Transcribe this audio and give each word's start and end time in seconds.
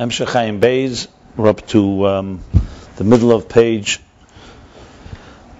Hemshech 0.00 0.28
Ayin 0.28 0.60
Beis. 0.60 1.08
We're 1.36 1.50
up 1.50 1.66
to 1.68 2.06
um, 2.06 2.40
the 2.96 3.04
middle 3.04 3.32
of 3.32 3.50
page 3.50 3.98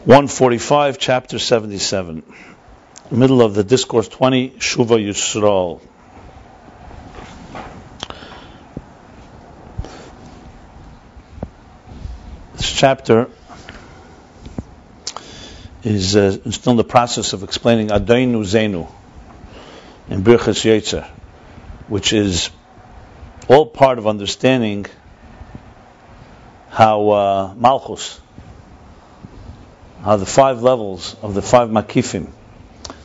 145, 0.07 0.99
chapter 0.99 1.39
77. 1.39 2.23
Middle 3.11 3.43
of 3.43 3.55
the 3.55 3.63
discourse 3.63 4.09
20, 4.09 4.53
Shuva 4.53 4.97
Yisrael. 4.97 5.83
This 12.55 12.73
chapter 12.73 13.29
is 15.85 16.17
uh, 16.17 16.51
still 16.51 16.71
in 16.71 16.77
the 16.79 16.85
process 16.85 17.35
of 17.35 17.43
explaining 17.43 17.89
Adainu 17.89 18.43
Zenu 18.47 18.91
in 20.09 20.23
Birchas 20.23 20.65
Yetzer, 20.65 21.07
which 21.89 22.15
is 22.15 22.49
all 23.51 23.67
part 23.67 23.99
of 23.99 24.07
understanding 24.07 24.87
how 26.69 27.11
uh, 27.11 27.55
Malchus, 27.57 28.21
how 30.05 30.17
the 30.17 30.25
five 30.25 30.63
levels 30.63 31.17
of 31.21 31.35
the 31.35 31.43
five 31.43 31.69
Makifim, 31.69 32.31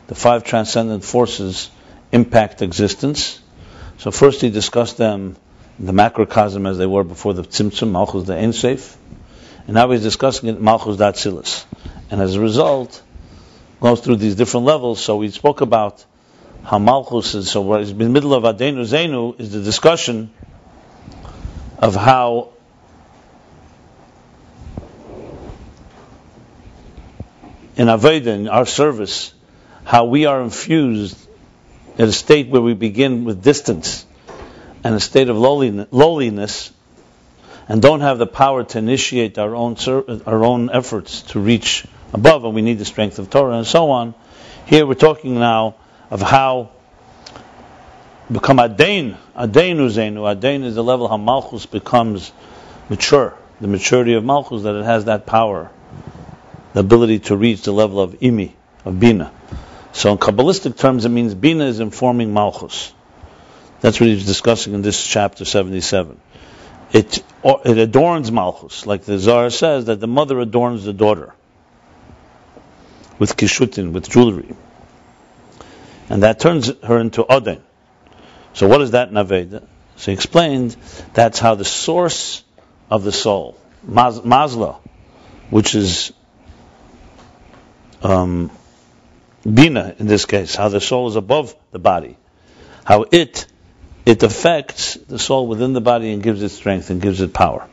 the 0.06 0.14
five 0.14 0.44
transcendent 0.44 1.02
forces, 1.02 1.68
impact 2.12 2.62
existence. 2.62 3.40
So 3.98 4.12
first 4.12 4.40
he 4.40 4.50
discussed 4.50 4.98
them, 4.98 5.34
the 5.80 5.92
macrocosm 5.92 6.64
as 6.70 6.78
they 6.78 6.86
were 6.86 7.02
before 7.02 7.34
the 7.34 7.42
Tzimtzum, 7.42 7.90
Malchus 7.90 8.28
the 8.28 8.36
Ein 8.36 8.52
Sof, 8.52 8.96
and 9.66 9.74
now 9.74 9.90
he's 9.90 10.04
discussing 10.04 10.48
it, 10.48 10.60
Malchus 10.60 10.96
Datzilis. 10.96 11.64
And 12.08 12.22
as 12.22 12.36
a 12.36 12.40
result, 12.40 13.02
goes 13.80 14.00
through 14.00 14.16
these 14.16 14.36
different 14.36 14.64
levels. 14.64 15.02
So 15.02 15.16
we 15.16 15.28
spoke 15.30 15.60
about 15.60 16.04
how 16.66 16.80
Malchus 16.80 17.36
is, 17.36 17.48
so 17.48 17.60
what 17.60 17.80
is 17.80 17.92
in 17.92 17.98
the 17.98 18.08
middle 18.08 18.34
of 18.34 18.42
Adenu 18.42 18.80
Zenu 18.80 19.38
is 19.38 19.52
the 19.52 19.62
discussion 19.62 20.32
of 21.78 21.94
how 21.94 22.48
in 27.76 27.86
Aveda, 27.86 28.26
in 28.26 28.48
our 28.48 28.66
service, 28.66 29.32
how 29.84 30.06
we 30.06 30.26
are 30.26 30.42
infused 30.42 31.16
in 31.98 32.08
a 32.08 32.12
state 32.12 32.48
where 32.48 32.62
we 32.62 32.74
begin 32.74 33.24
with 33.24 33.44
distance 33.44 34.04
and 34.82 34.92
a 34.92 35.00
state 35.00 35.28
of 35.28 35.38
lowliness 35.38 36.72
and 37.68 37.80
don't 37.80 38.00
have 38.00 38.18
the 38.18 38.26
power 38.26 38.64
to 38.64 38.78
initiate 38.78 39.38
our 39.38 39.54
own 39.54 39.76
our 40.26 40.44
own 40.44 40.68
efforts 40.72 41.22
to 41.22 41.38
reach 41.38 41.86
above, 42.12 42.44
and 42.44 42.56
we 42.56 42.62
need 42.62 42.78
the 42.78 42.84
strength 42.84 43.20
of 43.20 43.30
Torah 43.30 43.56
and 43.56 43.66
so 43.68 43.90
on. 43.90 44.14
Here 44.66 44.84
we're 44.84 44.94
talking 44.94 45.38
now 45.38 45.76
of 46.10 46.22
how 46.22 46.70
become 48.30 48.58
Adain. 48.58 49.16
Adain 49.36 49.76
Uzenu. 49.76 50.34
Adain 50.34 50.64
is 50.64 50.74
the 50.74 50.84
level 50.84 51.08
how 51.08 51.16
Malchus 51.16 51.66
becomes 51.66 52.32
mature. 52.88 53.36
The 53.60 53.68
maturity 53.68 54.14
of 54.14 54.24
Malchus, 54.24 54.62
that 54.64 54.74
it 54.74 54.84
has 54.84 55.06
that 55.06 55.26
power, 55.26 55.70
the 56.74 56.80
ability 56.80 57.20
to 57.20 57.36
reach 57.36 57.62
the 57.62 57.72
level 57.72 58.00
of 58.00 58.20
Imi, 58.20 58.52
of 58.84 59.00
Bina. 59.00 59.32
So 59.92 60.12
in 60.12 60.18
Kabbalistic 60.18 60.76
terms, 60.76 61.06
it 61.06 61.08
means 61.08 61.34
Bina 61.34 61.64
is 61.64 61.80
informing 61.80 62.34
Malchus. 62.34 62.92
That's 63.80 63.98
what 63.98 64.08
he's 64.08 64.26
discussing 64.26 64.74
in 64.74 64.82
this 64.82 65.06
chapter 65.06 65.44
77. 65.44 66.20
It, 66.92 67.24
it 67.44 67.78
adorns 67.78 68.30
Malchus, 68.30 68.86
like 68.86 69.04
the 69.04 69.18
Zohar 69.18 69.50
says, 69.50 69.86
that 69.86 70.00
the 70.00 70.06
mother 70.06 70.38
adorns 70.40 70.84
the 70.84 70.92
daughter 70.92 71.34
with 73.18 73.36
kishutin, 73.36 73.92
with 73.92 74.08
jewelry. 74.08 74.54
And 76.08 76.22
that 76.22 76.38
turns 76.38 76.72
her 76.82 76.98
into 76.98 77.26
Odin. 77.26 77.62
So 78.52 78.68
what 78.68 78.80
is 78.80 78.92
that 78.92 79.10
Naveda? 79.10 79.66
So 79.96 80.10
he 80.10 80.12
explained 80.12 80.76
that's 81.14 81.38
how 81.38 81.54
the 81.54 81.64
source 81.64 82.44
of 82.90 83.02
the 83.02 83.12
soul, 83.12 83.58
Mazla, 83.88 84.78
which 85.50 85.74
is 85.74 86.12
um, 88.02 88.50
Bina 89.42 89.94
in 89.98 90.06
this 90.06 90.24
case, 90.26 90.54
how 90.54 90.68
the 90.68 90.80
soul 90.80 91.08
is 91.08 91.16
above 91.16 91.54
the 91.70 91.78
body, 91.78 92.16
how 92.84 93.04
it 93.10 93.46
it 94.04 94.22
affects 94.22 94.94
the 94.94 95.18
soul 95.18 95.48
within 95.48 95.72
the 95.72 95.80
body 95.80 96.12
and 96.12 96.22
gives 96.22 96.42
it 96.42 96.50
strength 96.50 96.90
and 96.90 97.02
gives 97.02 97.20
it 97.20 97.32
power. 97.34 97.68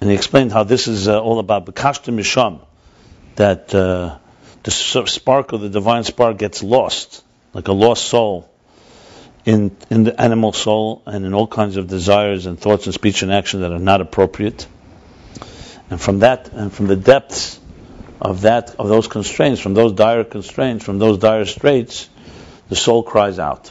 And 0.00 0.10
he 0.10 0.16
explained 0.16 0.52
how 0.52 0.64
this 0.64 0.88
is 0.88 1.06
uh, 1.08 1.20
all 1.20 1.38
about 1.38 1.66
Bekashta 1.66 2.14
Misham, 2.14 2.60
that 3.36 3.74
uh, 3.74 4.18
the 4.66 4.72
spark 4.72 5.52
of 5.52 5.60
the 5.60 5.68
divine 5.68 6.02
spark 6.02 6.38
gets 6.38 6.60
lost, 6.60 7.22
like 7.54 7.68
a 7.68 7.72
lost 7.72 8.04
soul 8.04 8.50
in 9.44 9.76
in 9.90 10.02
the 10.02 10.20
animal 10.20 10.52
soul 10.52 11.02
and 11.06 11.24
in 11.24 11.34
all 11.34 11.46
kinds 11.46 11.76
of 11.76 11.86
desires 11.86 12.46
and 12.46 12.58
thoughts 12.58 12.86
and 12.86 12.92
speech 12.92 13.22
and 13.22 13.32
action 13.32 13.60
that 13.60 13.70
are 13.70 13.78
not 13.78 14.00
appropriate. 14.00 14.66
And 15.88 16.00
from 16.00 16.18
that 16.18 16.48
and 16.52 16.72
from 16.72 16.88
the 16.88 16.96
depths 16.96 17.60
of 18.20 18.40
that 18.40 18.74
of 18.74 18.88
those 18.88 19.06
constraints, 19.06 19.60
from 19.60 19.74
those 19.74 19.92
dire 19.92 20.24
constraints, 20.24 20.84
from 20.84 20.98
those 20.98 21.18
dire 21.18 21.44
straits, 21.44 22.08
the 22.68 22.74
soul 22.74 23.04
cries 23.04 23.38
out. 23.38 23.70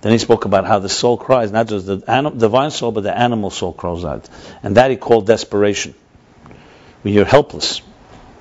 Then 0.00 0.12
he 0.12 0.18
spoke 0.18 0.44
about 0.44 0.64
how 0.64 0.78
the 0.78 0.88
soul 0.88 1.16
cries, 1.16 1.50
not 1.50 1.66
just 1.66 1.86
the 1.86 2.04
anim- 2.06 2.38
divine 2.38 2.70
soul, 2.70 2.92
but 2.92 3.02
the 3.02 3.16
animal 3.16 3.50
soul 3.50 3.72
cries 3.72 4.04
out. 4.04 4.28
And 4.62 4.76
that 4.76 4.92
he 4.92 4.96
called 4.96 5.26
desperation. 5.26 5.96
When 7.02 7.14
you're 7.14 7.24
helpless, 7.24 7.82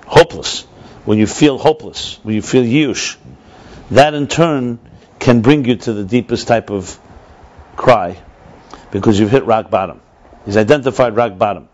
hopeless, 0.06 0.68
when 1.06 1.18
you 1.18 1.28
feel 1.28 1.58
hopeless, 1.58 2.20
when 2.24 2.36
you 2.36 2.42
feel 2.42 2.64
yush, 2.64 3.18
that 3.90 4.14
in 4.14 4.28
turn 4.28 4.80
can 5.20 5.42
bring 5.42 5.66
you 5.66 5.76
to 5.76 5.94
the 5.94 6.04
deepest 6.04 6.48
type 6.48 6.70
of 6.70 7.00
cry 7.76 8.22
because 8.92 9.20
you've 9.20 9.32
hit 9.32 9.46
rock 9.46 9.70
bottom. 9.70 10.02
He's 10.46 10.58
identified 10.58 11.16
rock 11.16 11.38
bottom. 11.38 11.70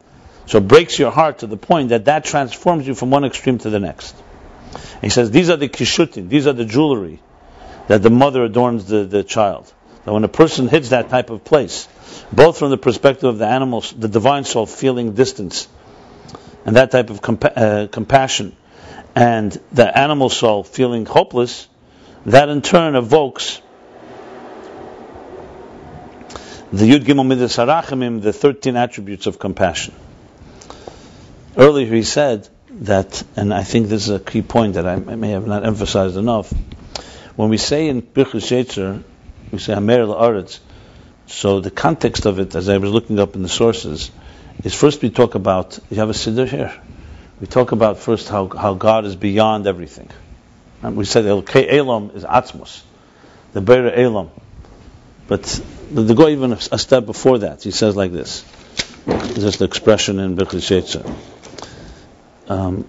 So 0.46 0.60
it 0.60 0.68
breaks 0.68 0.98
your 0.98 1.12
heart 1.12 1.40
to 1.40 1.48
the 1.48 1.58
point 1.58 1.90
that 1.90 2.06
that 2.06 2.24
transforms 2.24 2.88
you 2.88 2.96
from 2.96 3.10
one 3.10 3.26
extreme 3.26 3.58
to 3.60 3.70
the 3.70 3.80
next. 3.80 4.16
And 4.74 5.04
he 5.04 5.10
says, 5.10 5.32
these 5.32 5.50
are 5.50 5.58
the 5.58 5.70
kishutin, 5.70 6.30
these 6.30 6.48
are 6.48 6.54
the 6.54 6.66
jewelry 6.66 7.22
that 7.88 8.02
the 8.02 8.10
mother 8.10 8.44
adorns 8.44 8.86
the, 8.86 9.04
the 9.06 9.24
child. 9.24 9.72
Now 10.06 10.14
when 10.14 10.24
a 10.24 10.30
person 10.30 10.68
hits 10.68 10.90
that 10.90 11.10
type 11.10 11.30
of 11.30 11.44
place, 11.44 11.88
both 12.32 12.60
from 12.60 12.70
the 12.70 12.78
perspective 12.78 13.26
of 13.26 13.38
the 13.38 13.48
animal, 13.48 13.82
the 13.98 14.08
divine 14.08 14.46
soul 14.46 14.66
feeling 14.66 15.14
distance, 15.14 15.68
and 16.66 16.76
that 16.76 16.92
type 16.92 17.10
of 17.10 17.22
compa- 17.22 17.58
uh, 17.58 17.88
compassion, 17.88 18.56
and 19.18 19.60
the 19.72 19.98
animal 19.98 20.30
soul 20.30 20.64
feeling 20.64 21.08
hopeless, 21.08 21.68
that 22.28 22.50
in 22.50 22.62
turn 22.62 22.96
evokes 22.96 23.60
the 26.72 26.86
Yud 26.86 27.04
Gimel 27.04 27.26
Midas 27.26 27.58
Harachamim, 27.58 28.22
the 28.22 28.32
13 28.32 28.76
attributes 28.76 29.26
of 29.26 29.40
compassion. 29.40 29.96
Earlier 31.58 31.88
he 31.88 32.04
said 32.04 32.48
that, 32.70 33.24
and 33.36 33.52
I 33.52 33.64
think 33.64 33.88
this 33.88 34.04
is 34.04 34.12
a 34.12 34.20
key 34.20 34.44
point 34.44 34.76
that 34.76 34.86
I 34.86 34.98
may 34.98 35.32
have 35.32 35.48
not 35.48 35.66
emphasized 35.66 36.16
enough, 36.16 36.54
when 37.36 37.50
we 37.50 37.58
say 37.58 37.88
in 37.88 38.04
Birchus 38.04 38.52
Yetzer, 38.52 39.04
we 39.52 39.58
say 39.58 39.74
Hamer 39.74 40.06
La'aretz, 40.06 40.60
so 41.26 41.60
the 41.60 41.72
context 41.72 42.28
of 42.28 42.38
it, 42.38 42.54
as 42.54 42.70
I 42.70 42.78
was 42.78 42.92
looking 42.92 43.20
up 43.20 43.36
in 43.36 43.42
the 43.42 43.50
sources, 43.50 44.12
is 44.64 44.76
first 44.76 45.02
we 45.02 45.10
talk 45.10 45.34
about, 45.34 45.80
you 45.90 45.98
have 45.98 46.12
a 46.12 46.14
siddur 46.14 46.48
here, 46.48 46.72
we 47.40 47.48
talk 47.48 47.72
about 47.72 48.00
first 48.00 48.30
how, 48.30 48.48
how 48.48 48.74
God 48.74 49.06
is 49.06 49.16
beyond 49.16 49.68
everything. 49.68 50.10
And 50.82 50.96
we 50.96 51.06
said 51.06 51.26
El 51.26 51.44
Elam 51.44 52.12
is 52.14 52.24
Atzmos, 52.24 52.82
the 53.54 53.62
Beira 53.62 53.92
Elam. 53.96 54.30
But 55.28 55.44
the, 55.92 56.14
go 56.14 56.30
even 56.30 56.54
a, 56.54 56.78
step 56.78 57.06
before 57.06 57.40
that. 57.40 57.64
He 57.64 57.72
says 57.72 57.96
like 57.96 58.12
this. 58.12 58.44
This 59.06 59.44
is 59.44 59.58
the 59.58 59.66
expression 59.66 60.20
in 60.20 60.36
Birchis 60.36 60.70
um, 62.50 62.88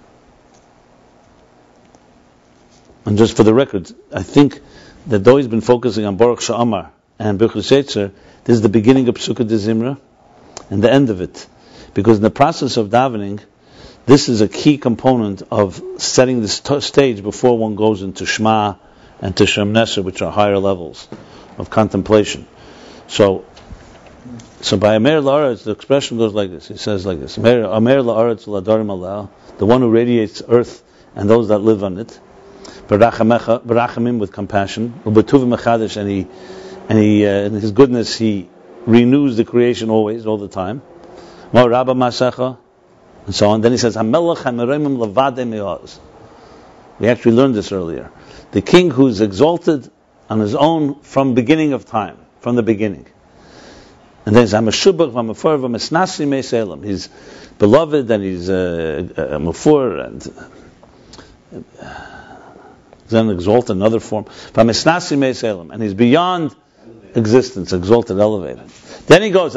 and 3.04 3.18
just 3.18 3.36
for 3.36 3.42
the 3.42 3.54
record, 3.54 3.90
I 4.12 4.22
think 4.22 4.60
that 5.06 5.20
though 5.20 5.36
he's 5.36 5.48
been 5.48 5.60
focusing 5.60 6.04
on 6.04 6.16
Baruch 6.16 6.40
Sha'amar 6.40 6.90
and 7.18 7.40
Birchis 7.40 8.12
this 8.44 8.54
is 8.54 8.62
the 8.62 8.68
beginning 8.68 9.08
of 9.08 9.16
Pesukei 9.16 9.48
de 9.48 9.56
Zimra 9.56 9.98
and 10.70 10.82
the 10.82 10.92
end 10.92 11.10
of 11.10 11.20
it. 11.20 11.46
Because 11.94 12.18
in 12.18 12.22
the 12.22 12.30
process 12.30 12.76
of 12.76 12.90
davening, 12.90 13.40
this 14.08 14.30
is 14.30 14.40
a 14.40 14.48
key 14.48 14.78
component 14.78 15.42
of 15.50 15.82
setting 15.98 16.40
the 16.40 16.48
st- 16.48 16.82
stage 16.82 17.22
before 17.22 17.58
one 17.58 17.74
goes 17.76 18.00
into 18.00 18.24
Shema 18.24 18.76
and 19.20 19.36
to 19.36 19.44
Shem 19.46 19.74
which 19.74 20.22
are 20.22 20.32
higher 20.32 20.58
levels 20.58 21.06
of 21.58 21.68
contemplation. 21.68 22.46
So, 23.06 23.44
so 24.62 24.78
by 24.78 24.94
Amer 24.94 25.20
La'aretz, 25.20 25.64
the 25.64 25.72
expression 25.72 26.16
goes 26.16 26.32
like 26.32 26.50
this. 26.50 26.68
He 26.68 26.78
says 26.78 27.04
like 27.04 27.20
this: 27.20 27.36
Amer 27.36 27.66
La'aretz 27.66 28.46
Ladarim 28.46 28.88
Allah, 28.88 29.28
the 29.58 29.66
one 29.66 29.82
who 29.82 29.90
radiates 29.90 30.42
earth 30.48 30.82
and 31.14 31.28
those 31.28 31.48
that 31.48 31.58
live 31.58 31.84
on 31.84 31.98
it. 31.98 32.18
Barachamim 32.88 34.18
with 34.18 34.32
compassion. 34.32 35.02
Mechadish, 35.04 35.98
and 35.98 36.08
he, 36.08 36.26
and 36.88 36.98
he, 36.98 37.26
uh, 37.26 37.42
in 37.42 37.52
his 37.52 37.72
goodness, 37.72 38.16
he 38.16 38.48
renews 38.86 39.36
the 39.36 39.44
creation 39.44 39.90
always, 39.90 40.24
all 40.24 40.38
the 40.38 40.48
time. 40.48 40.80
Rabba 41.52 41.92
Masecha, 41.92 42.56
and 43.28 43.34
so 43.34 43.50
on. 43.50 43.60
Then 43.60 43.72
he 43.72 43.78
says, 43.78 43.94
levade 43.94 45.98
We 46.98 47.08
actually 47.08 47.32
learned 47.32 47.54
this 47.54 47.72
earlier. 47.72 48.10
The 48.52 48.62
king 48.62 48.90
who's 48.90 49.20
exalted 49.20 49.90
on 50.30 50.40
his 50.40 50.54
own 50.54 51.02
from 51.02 51.34
beginning 51.34 51.74
of 51.74 51.84
time, 51.84 52.16
from 52.40 52.56
the 52.56 52.62
beginning. 52.62 53.04
And 54.24 54.34
then 54.34 54.46
Zamashubach 54.46 55.12
Vamafur 55.12 55.60
Vamasnasi 55.60 56.26
Meselim. 56.26 56.82
He's 56.82 57.10
beloved 57.58 58.10
and 58.10 58.24
he's 58.24 58.48
uh, 58.48 59.08
uh, 59.14 59.20
uh 59.20 59.36
a 59.36 59.38
Mafur 59.38 60.06
and 60.06 60.26
uh, 61.82 62.36
then 63.08 63.28
exalted 63.28 63.76
another 63.76 64.00
form. 64.00 64.24
Vamisnasi 64.24 65.18
Meselim. 65.18 65.70
And 65.70 65.82
he's 65.82 65.92
beyond 65.92 66.56
existence, 67.14 67.74
exalted, 67.74 68.18
elevated. 68.18 68.66
Then 69.06 69.20
he 69.20 69.28
goes, 69.28 69.54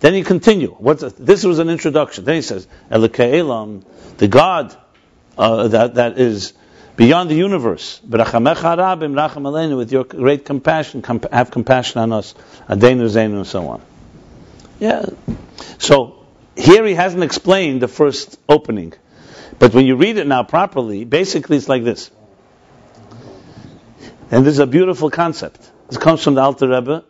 Then 0.00 0.14
he 0.14 0.22
continue. 0.22 0.70
What's 0.70 1.02
this 1.14 1.44
was 1.44 1.58
an 1.58 1.68
introduction. 1.70 2.24
Then 2.24 2.36
he 2.36 2.42
says, 2.42 2.66
Elam, 2.90 3.84
the 4.18 4.28
God 4.28 4.76
uh, 5.38 5.68
that, 5.68 5.94
that 5.94 6.18
is 6.18 6.52
beyond 6.96 7.30
the 7.30 7.34
universe. 7.34 8.00
With 8.02 9.92
your 9.92 10.04
great 10.04 10.44
compassion, 10.44 11.02
comp- 11.02 11.32
have 11.32 11.50
compassion 11.50 12.00
on 12.00 12.12
us. 12.12 12.34
Adenu 12.68 13.08
Zenu 13.08 13.36
and 13.36 13.46
so 13.46 13.68
on. 13.68 13.82
Yeah. 14.78 15.06
So 15.78 16.24
here 16.56 16.84
he 16.84 16.94
hasn't 16.94 17.22
explained 17.22 17.82
the 17.82 17.88
first 17.88 18.38
opening. 18.48 18.92
But 19.58 19.72
when 19.74 19.86
you 19.86 19.96
read 19.96 20.18
it 20.18 20.26
now 20.26 20.42
properly, 20.42 21.04
basically 21.04 21.56
it's 21.56 21.68
like 21.68 21.84
this. 21.84 22.10
And 24.30 24.44
this 24.44 24.54
is 24.54 24.58
a 24.58 24.66
beautiful 24.66 25.10
concept. 25.10 25.70
This 25.88 25.98
comes 25.98 26.22
from 26.22 26.34
the 26.34 26.40
Alter 26.40 26.68
Rebbe. 26.68 27.04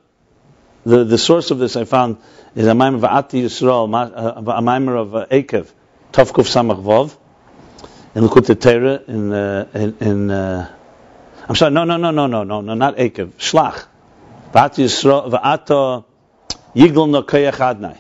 The, 0.84 1.04
the 1.04 1.16
source 1.16 1.50
of 1.50 1.58
this 1.58 1.76
I 1.76 1.84
found 1.84 2.19
is 2.54 2.66
a 2.66 2.74
mimer 2.74 2.96
of 2.96 3.04
Ati 3.04 3.42
Yisrael, 3.42 4.56
a 4.56 4.62
mimer 4.62 4.96
of 4.96 5.14
uh, 5.14 5.26
Akev, 5.26 5.70
Tovkuf 6.12 6.46
Samach 6.46 6.82
Vov, 6.82 7.16
in 8.14 8.22
Likutei 8.22 8.60
Torah, 8.60 9.02
in, 9.08 9.32
uh, 9.32 9.68
in, 9.74 9.96
in 10.00 10.30
uh, 10.30 10.74
I'm 11.48 11.56
sorry, 11.56 11.72
no, 11.72 11.84
no, 11.84 11.96
no, 11.96 12.10
no, 12.10 12.26
no, 12.26 12.44
no, 12.44 12.60
no, 12.60 12.74
not 12.74 12.96
Akev, 12.96 13.32
Shlach. 13.32 13.86
V'ati 14.52 14.84
Yisrael, 14.84 15.30
v'ato 15.30 16.04
Yigl 16.74 17.08
no 17.08 17.22
Koyach 17.22 17.54
Adnai. 17.54 17.98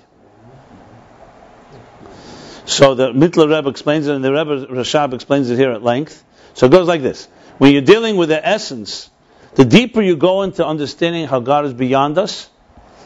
So 2.66 2.94
the 2.94 3.12
Mittler 3.12 3.54
Rebbe 3.54 3.68
explains 3.68 4.06
it, 4.06 4.14
and 4.14 4.24
the 4.24 4.32
Rebbe 4.32 4.66
Rashab 4.66 5.12
explains 5.12 5.50
it 5.50 5.56
here 5.56 5.70
at 5.72 5.82
length. 5.82 6.24
So 6.54 6.66
it 6.66 6.72
goes 6.72 6.88
like 6.88 7.02
this: 7.02 7.28
When 7.58 7.72
you're 7.72 7.82
dealing 7.82 8.16
with 8.16 8.30
the 8.30 8.46
essence, 8.46 9.10
the 9.54 9.64
deeper 9.64 10.00
you 10.00 10.16
go 10.16 10.42
into 10.42 10.66
understanding 10.66 11.26
how 11.26 11.40
God 11.40 11.66
is 11.66 11.74
beyond 11.74 12.18
us. 12.18 12.48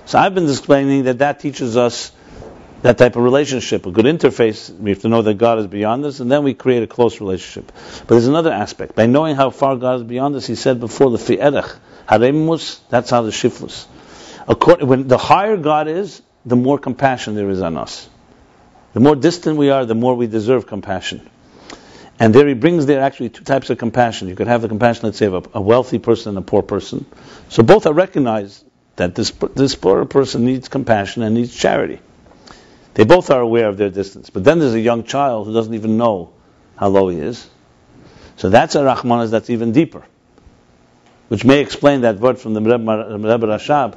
So 0.08 0.18
I've 0.18 0.34
been 0.34 0.48
explaining 0.48 1.04
that 1.04 1.18
that 1.18 1.38
teaches 1.38 1.76
us 1.76 2.12
that 2.80 2.96
type 2.96 3.16
of 3.16 3.22
relationship, 3.22 3.84
a 3.84 3.90
good 3.90 4.06
interface. 4.06 4.74
We 4.74 4.88
have 4.88 5.02
to 5.02 5.08
know 5.10 5.20
that 5.20 5.34
God 5.34 5.58
is 5.58 5.66
beyond 5.66 6.02
us, 6.06 6.20
and 6.20 6.32
then 6.32 6.44
we 6.44 6.54
create 6.54 6.82
a 6.82 6.86
close 6.86 7.20
relationship. 7.20 7.70
But 7.98 8.08
there's 8.08 8.26
another 8.26 8.50
aspect. 8.50 8.94
By 8.94 9.04
knowing 9.04 9.36
how 9.36 9.50
far 9.50 9.76
God 9.76 9.96
is 9.96 10.04
beyond 10.04 10.34
us, 10.34 10.46
He 10.46 10.54
said 10.54 10.80
before 10.80 11.10
the 11.10 11.18
fi'erech, 11.18 11.76
haremus, 12.08 12.80
that's 12.88 13.10
how 13.10 13.20
the 13.20 13.32
shiflus. 13.32 13.84
When 14.80 15.08
the 15.08 15.18
higher 15.18 15.58
God 15.58 15.88
is, 15.88 16.22
the 16.46 16.56
more 16.56 16.78
compassion 16.78 17.34
there 17.34 17.50
is 17.50 17.60
on 17.60 17.76
us. 17.76 18.08
The 18.94 19.00
more 19.00 19.14
distant 19.14 19.58
we 19.58 19.68
are, 19.68 19.84
the 19.84 19.94
more 19.94 20.14
we 20.14 20.26
deserve 20.26 20.66
compassion. 20.66 21.28
And 22.18 22.34
there 22.34 22.48
he 22.48 22.54
brings 22.54 22.86
there 22.86 23.02
actually 23.02 23.28
two 23.28 23.44
types 23.44 23.68
of 23.68 23.76
compassion. 23.76 24.28
You 24.28 24.36
could 24.36 24.48
have 24.48 24.62
the 24.62 24.68
compassion, 24.68 25.02
let's 25.04 25.18
say, 25.18 25.26
of 25.26 25.34
a, 25.34 25.58
a 25.58 25.60
wealthy 25.60 25.98
person 25.98 26.30
and 26.30 26.38
a 26.38 26.48
poor 26.48 26.62
person. 26.62 27.04
So 27.50 27.62
both 27.62 27.84
are 27.84 27.92
recognized 27.92 28.64
that 28.98 29.14
this, 29.14 29.30
this 29.30 29.74
poor 29.74 30.04
person 30.04 30.44
needs 30.44 30.68
compassion 30.68 31.22
and 31.22 31.34
needs 31.34 31.56
charity. 31.56 32.00
They 32.94 33.04
both 33.04 33.30
are 33.30 33.40
aware 33.40 33.68
of 33.68 33.76
their 33.76 33.90
distance. 33.90 34.28
But 34.28 34.44
then 34.44 34.58
there's 34.58 34.74
a 34.74 34.80
young 34.80 35.04
child 35.04 35.46
who 35.46 35.54
doesn't 35.54 35.74
even 35.74 35.96
know 35.96 36.32
how 36.76 36.88
low 36.88 37.08
he 37.08 37.18
is. 37.18 37.48
So 38.36 38.50
that's 38.50 38.74
a 38.74 38.80
Rahmanas 38.80 39.30
that's 39.30 39.50
even 39.50 39.72
deeper. 39.72 40.04
Which 41.28 41.44
may 41.44 41.60
explain 41.60 42.00
that 42.02 42.18
word 42.18 42.38
from 42.38 42.54
the 42.54 42.60
Rebbe, 42.60 43.46
Rashab. 43.46 43.96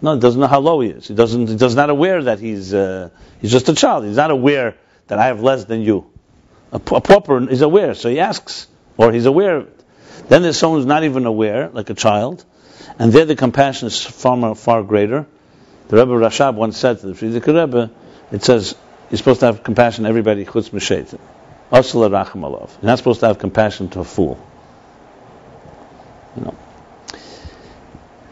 No, 0.00 0.14
he 0.14 0.20
doesn't 0.20 0.40
know 0.40 0.46
how 0.46 0.60
low 0.60 0.80
he 0.80 0.90
is. 0.90 1.08
He 1.08 1.14
doesn't. 1.14 1.60
He's 1.60 1.74
not 1.74 1.90
aware 1.90 2.22
that 2.22 2.38
he's 2.38 2.72
uh, 2.72 3.10
he's 3.40 3.50
just 3.50 3.68
a 3.68 3.74
child. 3.74 4.04
He's 4.04 4.16
not 4.16 4.30
aware 4.30 4.76
that 5.08 5.18
I 5.18 5.26
have 5.26 5.42
less 5.42 5.64
than 5.64 5.82
you. 5.82 6.08
A, 6.72 6.76
a 6.76 7.00
pauper 7.00 7.48
is 7.50 7.62
aware, 7.62 7.94
so 7.94 8.08
he 8.08 8.20
asks, 8.20 8.68
or 8.96 9.12
he's 9.12 9.26
aware. 9.26 9.66
Then 10.28 10.42
there's 10.42 10.58
someone 10.58 10.80
who's 10.80 10.86
not 10.86 11.04
even 11.04 11.26
aware, 11.26 11.70
like 11.70 11.90
a 11.90 11.94
child, 11.94 12.44
and 12.98 13.12
there 13.12 13.24
the 13.24 13.36
compassion 13.36 13.86
is 13.86 14.04
far 14.04 14.54
far 14.54 14.82
greater. 14.82 15.26
The 15.88 15.96
Rebbe 15.96 16.12
Rashab 16.12 16.54
once 16.54 16.76
said 16.76 17.00
to 17.00 17.06
the 17.06 17.12
Frierdiker 17.14 17.64
Rebbe, 17.64 17.90
it 18.30 18.44
says 18.44 18.74
you're 19.10 19.18
supposed 19.18 19.40
to 19.40 19.46
have 19.46 19.62
compassion 19.62 20.04
everybody 20.04 20.44
chutz 20.44 20.70
m'sheitim. 20.70 21.18
Asla 21.72 22.10
racham 22.10 22.42
alav. 22.42 22.70
You're 22.82 22.90
not 22.90 22.98
supposed 22.98 23.20
to 23.20 23.26
have 23.26 23.38
compassion 23.38 23.88
to 23.90 24.00
a 24.00 24.04
fool. 24.04 24.38
You 26.36 26.44
know. 26.44 26.54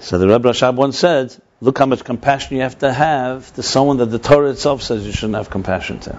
So 0.01 0.19
the 0.19 0.29
Rebbe 0.29 0.51
Rashab 0.51 0.75
once 0.75 0.99
said, 0.99 1.35
look 1.61 1.79
how 1.79 1.87
much 1.87 2.05
compassion 2.05 2.57
you 2.57 2.63
have 2.63 2.79
to 2.79 2.93
have 2.93 3.53
to 3.55 3.63
someone 3.63 3.97
that 3.99 4.07
the 4.07 4.19
Torah 4.19 4.51
itself 4.51 4.83
says 4.83 5.07
you 5.07 5.13
shouldn't 5.13 5.37
have 5.37 5.49
compassion 5.49 6.01
to. 6.01 6.19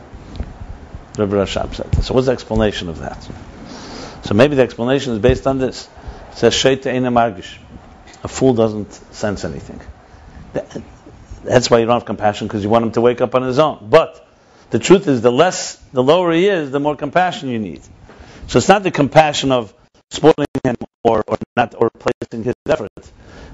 Rebbe 1.17 1.35
Rashab 1.35 1.75
said. 1.75 2.03
So 2.03 2.15
what's 2.15 2.25
the 2.25 2.33
explanation 2.33 2.89
of 2.89 2.99
that? 2.99 3.29
So 4.27 4.33
maybe 4.33 4.57
the 4.57 4.61
explanation 4.61 5.13
is 5.13 5.19
based 5.19 5.47
on 5.47 5.57
this. 5.57 5.87
It 6.31 6.37
says 6.37 6.53
Sheita 6.53 6.91
Eina 6.91 7.13
Margish. 7.13 7.57
A 8.25 8.27
fool 8.27 8.53
doesn't 8.53 8.91
sense 9.15 9.45
anything. 9.45 9.79
That's 11.45 11.69
why 11.69 11.77
you 11.77 11.85
don't 11.85 11.93
have 11.93 12.05
compassion 12.05 12.45
because 12.45 12.61
you 12.61 12.69
want 12.69 12.83
him 12.83 12.91
to 12.91 12.99
wake 12.99 13.21
up 13.21 13.35
on 13.35 13.43
his 13.43 13.57
own. 13.57 13.87
But 13.89 14.27
the 14.69 14.79
truth 14.79 15.07
is, 15.07 15.21
the 15.21 15.31
less, 15.31 15.77
the 15.93 16.03
lower 16.03 16.33
he 16.33 16.45
is, 16.49 16.71
the 16.71 16.79
more 16.81 16.97
compassion 16.97 17.47
you 17.47 17.57
need. 17.57 17.83
So 18.47 18.57
it's 18.57 18.67
not 18.67 18.83
the 18.83 18.91
compassion 18.91 19.53
of 19.53 19.73
spoiling 20.11 20.47
him 20.61 20.75
or, 21.05 21.23
or 21.25 21.37
not 21.55 21.75
or 21.77 21.89
placing 21.89 22.43
his 22.43 22.55
effort. 22.67 22.91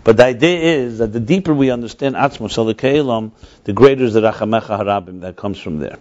But 0.03 0.17
the 0.17 0.25
idea 0.25 0.59
is 0.59 0.97
that 0.97 1.13
the 1.13 1.19
deeper 1.19 1.53
we 1.53 1.69
understand 1.69 2.15
Atzmo 2.15 2.49
Salikelam, 2.49 3.31
the 3.63 3.73
greater 3.73 4.05
is 4.05 4.15
the 4.15 4.21
Rachamecha 4.21 4.79
Harabim 4.79 5.21
that 5.21 5.35
comes 5.35 5.59
from 5.59 5.77
there. 5.77 5.99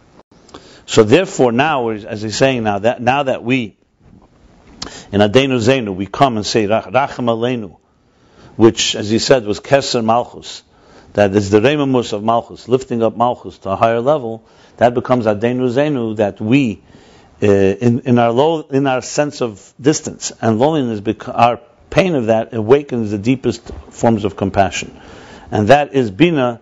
So 0.86 1.04
therefore, 1.04 1.52
now, 1.52 1.90
as 1.90 2.22
he's 2.22 2.38
saying 2.38 2.64
now, 2.64 2.78
that 2.78 3.02
now 3.02 3.24
that 3.24 3.44
we 3.44 3.76
in 5.12 5.20
Adenu 5.20 5.58
Zenu 5.58 5.94
we 5.94 6.06
come 6.06 6.36
and 6.36 6.46
say 6.46 6.66
Racham 6.66 7.26
Aleinu, 7.26 7.76
which, 8.56 8.94
as 8.94 9.10
he 9.10 9.18
said, 9.18 9.44
was 9.46 9.60
Keser 9.60 10.04
Malchus, 10.04 10.62
that 11.14 11.34
is 11.34 11.50
the 11.50 11.60
Remamus 11.60 12.12
of 12.12 12.22
Malchus, 12.24 12.68
lifting 12.68 13.02
up 13.02 13.16
Malchus 13.16 13.58
to 13.58 13.70
a 13.70 13.76
higher 13.76 14.00
level. 14.00 14.44
That 14.78 14.94
becomes 14.94 15.26
Adenu 15.26 15.70
Zenu, 15.70 16.16
that 16.16 16.40
we, 16.40 16.82
uh, 17.42 17.46
in, 17.46 18.00
in 18.00 18.18
our 18.18 18.32
low, 18.32 18.60
in 18.62 18.86
our 18.86 19.02
sense 19.02 19.42
of 19.42 19.72
distance 19.80 20.32
and 20.40 20.58
loneliness, 20.58 21.00
our 21.26 21.60
pain 21.90 22.14
of 22.14 22.26
that 22.26 22.54
awakens 22.54 23.10
the 23.10 23.18
deepest 23.18 23.70
forms 23.90 24.24
of 24.24 24.36
compassion, 24.36 24.98
and 25.50 25.68
that 25.68 25.94
is 25.94 26.10
Bina 26.10 26.60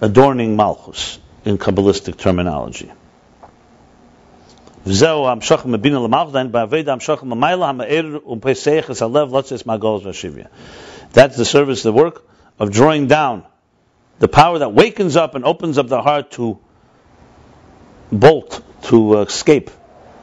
adorning 0.00 0.56
Malchus 0.56 1.18
in 1.44 1.56
Kabbalistic 1.56 2.18
terminology. 2.18 2.92
That's 11.12 11.36
the 11.36 11.44
service, 11.44 11.82
the 11.82 11.92
work 11.92 12.22
of 12.58 12.70
drawing 12.70 13.08
down 13.08 13.44
the 14.18 14.28
power 14.28 14.58
that 14.60 14.72
wakens 14.72 15.16
up 15.16 15.34
and 15.34 15.44
opens 15.44 15.78
up 15.78 15.88
the 15.88 16.00
heart 16.00 16.30
to 16.32 16.58
bolt, 18.12 18.62
to 18.82 19.20
escape 19.22 19.70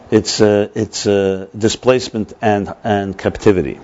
its, 0.10 0.40
uh, 0.40 0.70
its 0.74 1.06
uh, 1.08 1.48
displacement 1.58 2.34
and, 2.42 2.74
and 2.84 3.18
captivity. 3.18 3.80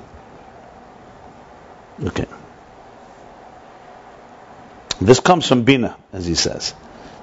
Okay. 2.01 2.25
This 5.01 5.19
comes 5.19 5.47
from 5.47 5.63
Bina, 5.63 5.97
as 6.13 6.25
he 6.25 6.35
says. 6.35 6.73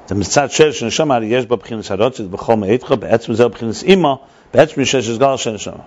זה 0.07 0.15
מצד 0.15 0.51
שש 0.51 0.79
שנשמה, 0.79 1.15
הרי 1.15 1.25
יש 1.25 1.45
בה 1.45 1.55
בחינס 1.55 1.91
הרוצת 1.91 2.23
בכל 2.23 2.55
מאיתך, 2.55 2.93
בעצם 2.99 3.33
זה 3.33 3.47
בחינס 3.47 3.83
אימו, 3.83 4.19
בעצם 4.53 4.85
שש 4.85 5.09
הסגל 5.09 5.37
של 5.37 5.51
נשמה. 5.51 5.83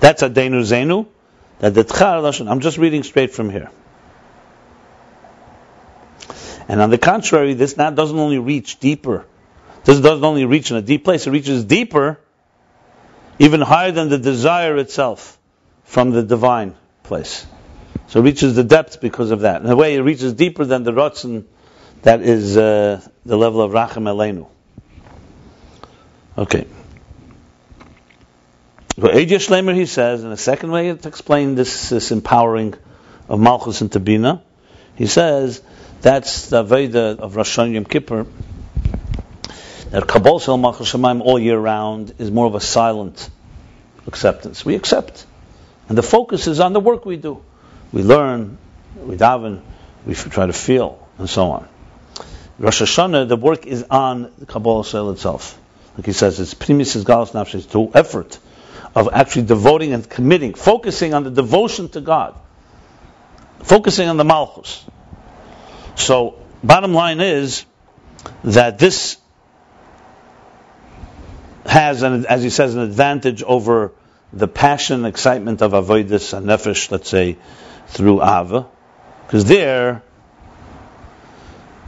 That's 0.00 0.22
a 0.22 0.30
Denu 0.30 0.62
Zenu. 0.62 1.06
That 1.60 1.74
the 1.74 1.84
Tchar 1.84 2.48
I'm 2.48 2.60
just 2.60 2.78
reading 2.78 3.02
straight 3.02 3.32
from 3.32 3.50
here. 3.50 3.70
And 6.68 6.80
on 6.80 6.88
the 6.88 6.98
contrary, 6.98 7.54
this 7.54 7.76
not 7.76 7.94
doesn't 7.96 8.18
only 8.18 8.38
reach 8.38 8.80
deeper. 8.80 9.26
This 9.84 10.00
doesn't 10.00 10.24
only 10.24 10.44
reach 10.44 10.70
in 10.70 10.76
a 10.76 10.82
deep 10.82 11.04
place, 11.04 11.26
it 11.26 11.30
reaches 11.30 11.64
deeper, 11.64 12.18
even 13.38 13.60
higher 13.60 13.92
than 13.92 14.08
the 14.08 14.18
desire 14.18 14.76
itself 14.76 15.38
from 15.84 16.12
the 16.12 16.22
divine 16.22 16.74
place. 17.05 17.45
So 18.07 18.19
it 18.19 18.23
reaches 18.23 18.55
the 18.55 18.63
depth 18.63 19.01
because 19.01 19.31
of 19.31 19.41
that. 19.41 19.61
In 19.61 19.69
a 19.69 19.75
way, 19.75 19.95
it 19.95 20.01
reaches 20.01 20.33
deeper 20.33 20.65
than 20.65 20.83
the 20.83 20.91
Ratzin 20.91 21.45
that 22.03 22.21
is 22.21 22.55
uh, 22.55 23.01
the 23.25 23.37
level 23.37 23.61
of 23.61 23.71
Racham 23.71 24.03
Elenu. 24.03 24.47
Okay. 26.37 26.67
But 28.97 29.13
Edia 29.13 29.39
Shlemer, 29.39 29.75
he 29.75 29.85
says, 29.85 30.23
in 30.23 30.31
a 30.31 30.37
second 30.37 30.71
way 30.71 30.93
to 30.93 31.07
explain 31.07 31.55
this, 31.55 31.89
this 31.89 32.11
empowering 32.11 32.75
of 33.27 33.39
Malchus 33.39 33.81
and 33.81 33.91
Tabina, 33.91 34.41
he 34.95 35.07
says 35.07 35.61
that's 36.01 36.49
the 36.49 36.63
Veda 36.63 37.17
of 37.19 37.35
Rosh 37.35 37.57
Hashanah 37.57 37.73
Yom 37.73 37.85
Kippur, 37.85 38.25
that 39.89 40.07
Kabbalah 40.07 40.39
Sel 40.39 40.57
Shemaim 40.57 41.21
all 41.21 41.39
year 41.39 41.57
round 41.57 42.13
is 42.19 42.29
more 42.31 42.45
of 42.45 42.55
a 42.55 42.61
silent 42.61 43.29
acceptance. 44.07 44.63
We 44.63 44.75
accept. 44.75 45.25
And 45.87 45.97
the 45.97 46.03
focus 46.03 46.47
is 46.47 46.59
on 46.59 46.73
the 46.73 46.79
work 46.79 47.05
we 47.05 47.17
do. 47.17 47.43
We 47.91 48.03
learn, 48.03 48.57
we 48.97 49.15
daven, 49.15 49.61
we 50.05 50.15
try 50.15 50.47
to 50.47 50.53
feel, 50.53 51.07
and 51.17 51.29
so 51.29 51.51
on. 51.51 51.67
Rosh 52.57 52.81
Hashanah, 52.81 53.27
the 53.27 53.35
work 53.35 53.65
is 53.65 53.83
on 53.89 54.31
Kabbalah 54.47 54.85
Sel 54.85 55.11
itself. 55.11 55.59
Like 55.97 56.05
he 56.05 56.13
says, 56.13 56.39
it's 56.39 56.53
primis 56.53 56.95
is 56.95 57.03
galas 57.03 57.31
nafshis, 57.31 57.69
to 57.71 57.91
effort 57.97 58.39
of 58.95 59.09
actually 59.11 59.43
devoting 59.43 59.93
and 59.93 60.09
committing, 60.09 60.53
focusing 60.53 61.13
on 61.13 61.23
the 61.23 61.31
devotion 61.31 61.89
to 61.89 62.01
God, 62.01 62.35
focusing 63.59 64.07
on 64.07 64.17
the 64.17 64.23
Malchus. 64.23 64.83
So, 65.95 66.39
bottom 66.63 66.93
line 66.93 67.19
is 67.19 67.65
that 68.43 68.79
this 68.79 69.17
has, 71.65 72.03
an, 72.03 72.25
as 72.25 72.43
he 72.43 72.49
says, 72.49 72.75
an 72.75 72.81
advantage 72.81 73.43
over 73.43 73.91
the 74.35 74.47
passion, 74.47 75.05
excitement 75.05 75.61
of 75.61 75.71
avoidus 75.71 76.37
and 76.37 76.45
nefesh, 76.45 76.91
let's 76.91 77.09
say, 77.09 77.37
through 77.87 78.21
ava, 78.21 78.67
because 79.25 79.45
there, 79.45 80.03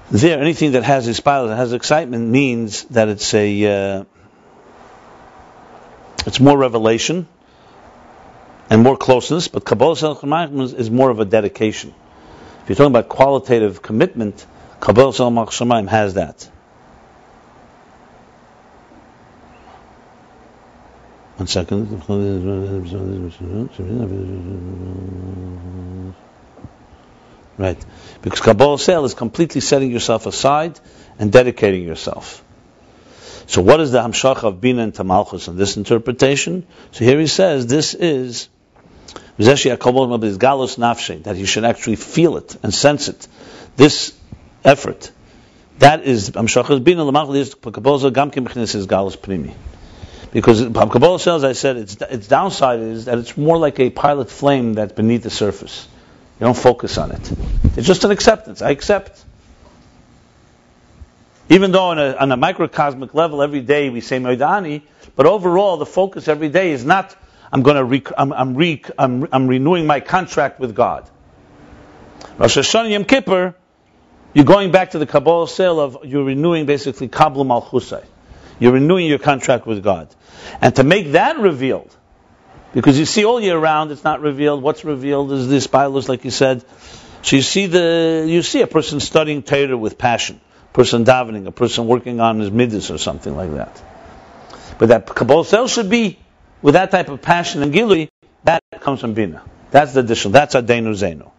there 0.10 0.40
anything 0.40 0.72
that 0.72 0.84
has 0.84 1.08
inspired, 1.08 1.48
that 1.48 1.58
has 1.58 1.74
excitement, 1.74 2.30
means 2.30 2.86
that 2.86 3.10
it's 3.10 3.34
a, 3.34 3.98
uh, 3.98 4.04
it's 6.26 6.40
more 6.40 6.58
revelation 6.58 7.28
and 8.70 8.82
more 8.82 8.98
closeness. 8.98 9.50
But 9.50 9.66
Kabbalah 9.66 10.14
is 10.76 10.90
more 10.90 11.10
of 11.10 11.20
a 11.20 11.26
dedication. 11.26 11.94
If 12.64 12.70
you're 12.70 12.76
talking 12.76 12.92
about 12.92 13.10
qualitative 13.10 13.82
commitment, 13.82 14.46
Kabbalah 14.80 15.88
has 15.90 16.14
that. 16.14 16.50
One 21.38 21.46
second. 21.46 21.92
Right. 27.60 27.86
Because 28.24 28.42
Kabbalah 28.42 28.80
Sale 28.80 29.06
is 29.06 29.14
completely 29.14 29.62
setting 29.62 29.92
yourself 29.92 30.26
aside 30.26 30.80
and 31.20 31.32
dedicating 31.32 31.84
yourself. 31.84 32.44
So 33.46 33.62
what 33.62 33.80
is 33.80 33.92
the 33.92 34.00
Hamshach 34.00 34.44
of 34.44 34.60
Bina 34.62 34.82
and 34.82 34.94
Tamalchus 34.94 35.48
in 35.48 35.58
this 35.58 35.78
interpretation? 35.78 36.66
So 36.92 37.06
here 37.06 37.20
he 37.20 37.28
says 37.28 37.68
this 37.68 37.94
is 37.94 38.50
that 39.38 39.64
you 41.36 41.46
should 41.46 41.66
actually 41.66 41.96
feel 41.98 42.38
it 42.38 42.58
and 42.64 42.74
sense 42.74 43.10
it. 43.10 43.28
This 43.76 44.18
effort. 44.66 45.12
That 45.78 46.04
is 46.04 46.32
Hamshach 46.32 46.70
of 46.72 46.84
Bina 46.84 47.04
Lamalchus 47.04 47.56
Gamkim 47.56 48.76
is 48.76 48.88
Galus. 48.88 49.16
Because 50.32 50.62
Kabbalah 50.62 51.20
says, 51.20 51.44
I 51.44 51.54
said, 51.54 51.78
its, 51.78 51.96
its 52.02 52.28
downside 52.28 52.80
is 52.80 53.06
that 53.06 53.18
it's 53.18 53.38
more 53.38 53.58
like 53.58 53.80
a 53.80 53.90
pilot 53.90 54.30
flame 54.30 54.74
that's 54.74 54.94
beneath 54.94 55.24
the 55.24 55.30
surface. 55.30 55.88
You 56.40 56.46
don't 56.46 56.58
focus 56.58 56.98
on 56.98 57.12
it. 57.12 57.32
It's 57.78 57.88
just 57.88 58.04
an 58.04 58.12
acceptance. 58.12 58.62
I 58.62 58.70
accept. 58.72 59.24
Even 61.50 61.72
though 61.72 61.86
on 61.86 62.00
a, 62.00 62.14
on 62.14 62.32
a 62.32 62.38
microcosmic 62.38 63.14
level, 63.14 63.42
every 63.42 63.62
day 63.62 63.90
we 63.90 64.02
say 64.02 64.20
Moedani, 64.20 64.82
but 65.16 65.26
overall 65.26 65.78
the 65.78 65.86
focus 65.86 66.28
every 66.28 66.50
day 66.50 66.72
is 66.72 66.84
not, 66.84 67.16
I'm 67.52 67.64
going 67.64 67.78
to, 67.78 67.84
rec- 67.86 68.12
I'm, 68.18 68.34
I'm, 68.34 68.56
rec- 68.56 68.92
I'm, 69.00 69.28
I'm 69.32 69.48
renewing 69.48 69.88
my 69.88 70.02
contract 70.02 70.60
with 70.60 70.76
God. 70.76 71.10
Rosh 72.38 72.58
Hashanah 72.58 72.92
Yom 72.92 73.06
Kippur, 73.06 73.56
you're 74.34 74.46
going 74.46 74.72
back 74.72 74.92
to 74.92 75.00
the 75.00 75.08
Kabbalah 75.08 75.48
sale 75.48 75.80
of, 75.80 76.00
you're 76.04 76.26
renewing 76.26 76.66
basically 76.66 77.08
Kabbalah 77.08 77.46
Malchusay. 77.46 78.04
You're 78.60 78.74
renewing 78.74 79.08
your 79.08 79.20
contract 79.20 79.66
with 79.66 79.84
God. 79.84 80.14
And 80.62 80.76
to 80.76 80.84
make 80.84 81.12
that 81.12 81.40
revealed, 81.40 81.96
because 82.74 82.98
you 82.98 83.06
see 83.06 83.26
all 83.26 83.40
year 83.40 83.58
round 83.58 83.92
it's 83.92 84.04
not 84.04 84.22
revealed. 84.22 84.62
What's 84.62 84.84
revealed 84.84 85.32
is 85.32 85.48
this 85.48 85.68
Bibles, 85.68 86.10
like 86.10 86.26
you 86.26 86.32
said. 86.32 86.64
So 87.22 87.36
you 87.36 87.42
see 87.42 87.66
the 87.68 88.26
you 88.28 88.42
see 88.42 88.62
a 88.62 88.68
person 88.68 89.00
studying 89.00 89.44
Torah 89.44 89.78
with 89.78 89.98
passion, 89.98 90.40
a 90.72 90.74
person 90.74 91.06
davening, 91.06 91.48
a 91.48 91.52
person 91.52 91.88
working 91.88 92.20
on 92.20 92.40
his 92.40 92.52
midas 92.52 92.92
or 92.92 92.98
something 92.98 93.36
like 93.36 93.54
that. 93.54 93.82
But 94.78 94.90
that 94.90 95.08
Kabbalah 95.08 95.46
cell 95.46 95.68
should 95.68 95.90
be 95.90 96.20
with 96.62 96.74
that 96.74 96.92
type 96.92 97.10
of 97.10 97.22
passion 97.22 97.64
and 97.64 97.74
gilui, 97.74 98.10
that 98.44 98.62
comes 98.80 99.02
from 99.02 99.14
Bina. 99.14 99.44
That's 99.72 99.94
the 99.94 100.02
additional. 100.02 100.32
That's 100.34 100.56
Adenu 100.56 100.94
Zenu. 100.94 101.32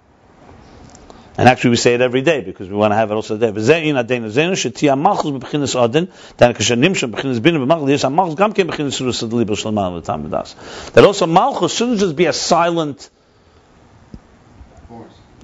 And 1.38 1.50
actually, 1.50 1.72
we 1.72 1.78
say 1.78 1.96
it 1.96 2.02
every 2.02 2.22
day 2.22 2.42
because 2.42 2.70
we 2.70 2.76
want 2.76 2.92
to 2.92 2.96
have 2.96 3.10
it 3.10 3.16
also 3.16 3.38
there. 3.38 3.52
V'zein 3.52 3.96
adein 3.96 4.24
zenu 4.30 4.54
shetia 4.54 4.96
malchus 4.96 5.32
b'chinas 5.32 5.76
adin 5.84 6.08
dan 6.38 6.54
kasher 6.54 6.78
nimsha 6.78 7.10
b'chinas 7.10 7.42
bina 7.42 7.58
b'malchus 7.58 7.90
yes 7.90 8.04
malchus 8.04 8.36
gam 8.36 8.54
ken 8.54 8.68
b'chinas 8.68 9.02
rus 9.02 9.24
adli 9.24 9.44
b'shalman 9.44 10.00
v'tam 10.00 10.30
v'das. 10.30 10.54
That 10.94 11.04
also 11.04 11.26
malchus 11.26 11.74
shouldn't 11.74 12.00
just 12.00 12.16
be 12.16 12.28
a 12.28 12.34
silent, 12.34 13.10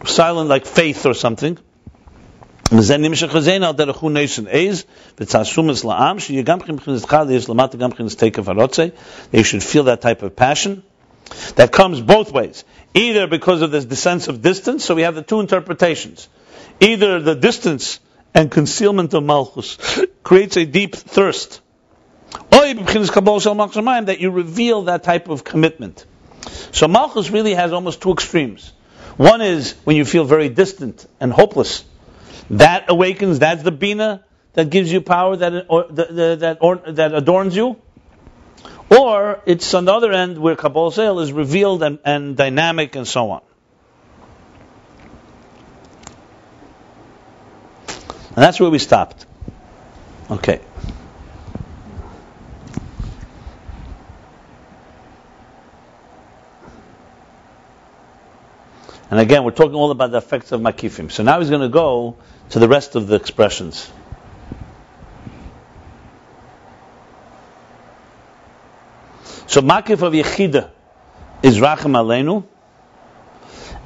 silent 0.06 0.48
like 0.48 0.66
faith 0.68 1.06
or 1.06 1.16
something. 1.16 1.58
וזה 2.72 2.98
נמשך 2.98 3.32
חזיין 3.32 3.64
על 3.64 3.72
דרך 3.72 3.98
הוא 3.98 4.12
ניישן 4.12 4.48
איז, 4.48 4.84
וצעשומס 5.20 5.84
לעם, 5.84 6.20
שיהיה 6.20 6.42
גם 6.42 6.60
כן 6.60 6.74
מבחינת 6.74 7.06
חד, 7.06 7.26
יש 7.30 7.50
למטה 7.50 7.78
גם 7.78 7.90
מבחינת 7.90 8.12
תקף 8.12 8.48
הרוצה. 8.48 8.88
They 9.34 9.38
should 9.38 9.64
feel 9.64 9.84
that 9.84 10.02
type 10.02 10.22
of 10.24 10.36
passion. 10.36 10.82
That 11.57 11.73
comes 11.73 12.01
both 12.01 12.33
ways. 12.33 12.65
Either 12.95 13.27
because 13.27 13.63
of 13.63 13.71
this, 13.71 13.85
the 13.85 13.97
sense 13.97 14.29
of 14.29 14.43
distance, 14.43 14.85
so 14.85 14.95
we 14.95 15.03
have 15.03 15.15
the 15.15 15.23
two 15.23 15.41
interpretations. 15.41 16.29
Either 16.81 17.21
the 17.21 17.35
distance 17.35 18.01
and 18.35 18.51
concealment 18.51 19.15
of 19.15 19.23
Malchus 19.25 19.79
creates 20.23 20.57
a 20.57 20.65
deep 20.65 20.95
thirst. 20.95 21.61
That 22.51 24.17
you 24.21 24.31
reveal 24.31 24.83
that 24.83 25.03
type 25.05 25.29
of 25.29 25.45
commitment. 25.45 26.05
So 26.73 26.89
Malchus 26.89 27.31
really 27.31 27.55
has 27.55 27.73
almost 27.73 28.03
two 28.03 28.13
extremes. 28.13 28.73
One 29.17 29.41
is 29.43 29.75
when 29.85 29.97
you 29.97 30.05
feel 30.05 30.25
very 30.25 30.49
distant 30.49 31.07
and 31.21 31.33
hopeless. 31.33 31.85
That 32.51 32.87
awakens, 32.91 33.39
that's 33.39 33.63
the 33.63 33.71
Bina 33.71 34.25
that 34.55 34.71
gives 34.71 34.93
you 34.93 35.01
power, 35.01 35.37
that, 35.37 35.67
or, 35.69 35.87
that, 35.91 36.39
that, 36.41 36.59
or, 36.61 36.77
that 36.77 37.15
adorns 37.15 37.57
you. 37.57 37.77
Or 38.97 39.41
it's 39.47 39.73
on 39.75 39.87
the 39.87 39.93
other 39.93 40.13
end 40.13 40.39
where 40.39 40.57
Kabbalah 40.57 41.21
is 41.21 41.33
revealed 41.33 41.83
and, 41.83 41.99
and 42.05 42.37
dynamic 42.37 42.95
and 42.97 43.09
so 43.09 43.31
on. 43.31 43.43
And 47.89 48.43
that's 48.43 48.61
where 48.61 48.71
we 48.71 48.79
stopped. 48.79 49.27
Okay. 50.31 50.61
And 59.11 59.21
again, 59.21 59.45
we're 59.45 59.53
talking 59.53 59.75
all 59.75 59.93
about 59.93 60.11
the 60.11 60.19
effects 60.19 60.51
of 60.51 60.61
makifim. 60.61 61.11
So 61.11 61.23
now 61.23 61.39
he's 61.39 61.51
going 61.51 61.63
to 61.63 61.69
go 61.69 62.17
to 62.51 62.59
the 62.59 62.69
rest 62.69 62.97
of 62.97 63.07
the 63.07 63.15
expressions. 63.15 63.91
So 69.47 69.61
makif 69.61 70.03
of 70.03 70.13
Yechida 70.13 70.71
is 71.43 71.61
Racham 71.61 71.93
Aleinu. 71.93 72.45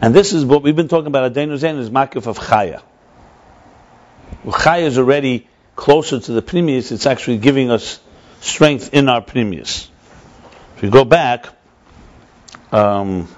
And 0.00 0.14
this 0.14 0.32
is 0.32 0.44
what 0.44 0.62
we've 0.62 0.76
been 0.76 0.88
talking 0.88 1.08
about. 1.08 1.32
Adenu 1.32 1.56
Zain 1.56 1.76
is 1.76 1.90
makif 1.90 2.26
of 2.26 2.38
Chaya. 2.38 2.82
Chaya 4.44 4.82
is 4.82 4.98
already 4.98 5.48
closer 5.74 6.20
to 6.20 6.32
the 6.32 6.42
Primius. 6.42 6.92
It's 6.92 7.06
actually 7.06 7.38
giving 7.38 7.70
us 7.70 7.98
strength 8.40 8.94
in 8.94 9.08
our 9.08 9.20
Primius. 9.20 9.88
If 10.76 10.82
we 10.82 10.90
go 10.90 11.04
back, 11.04 11.48
um, 12.70 13.28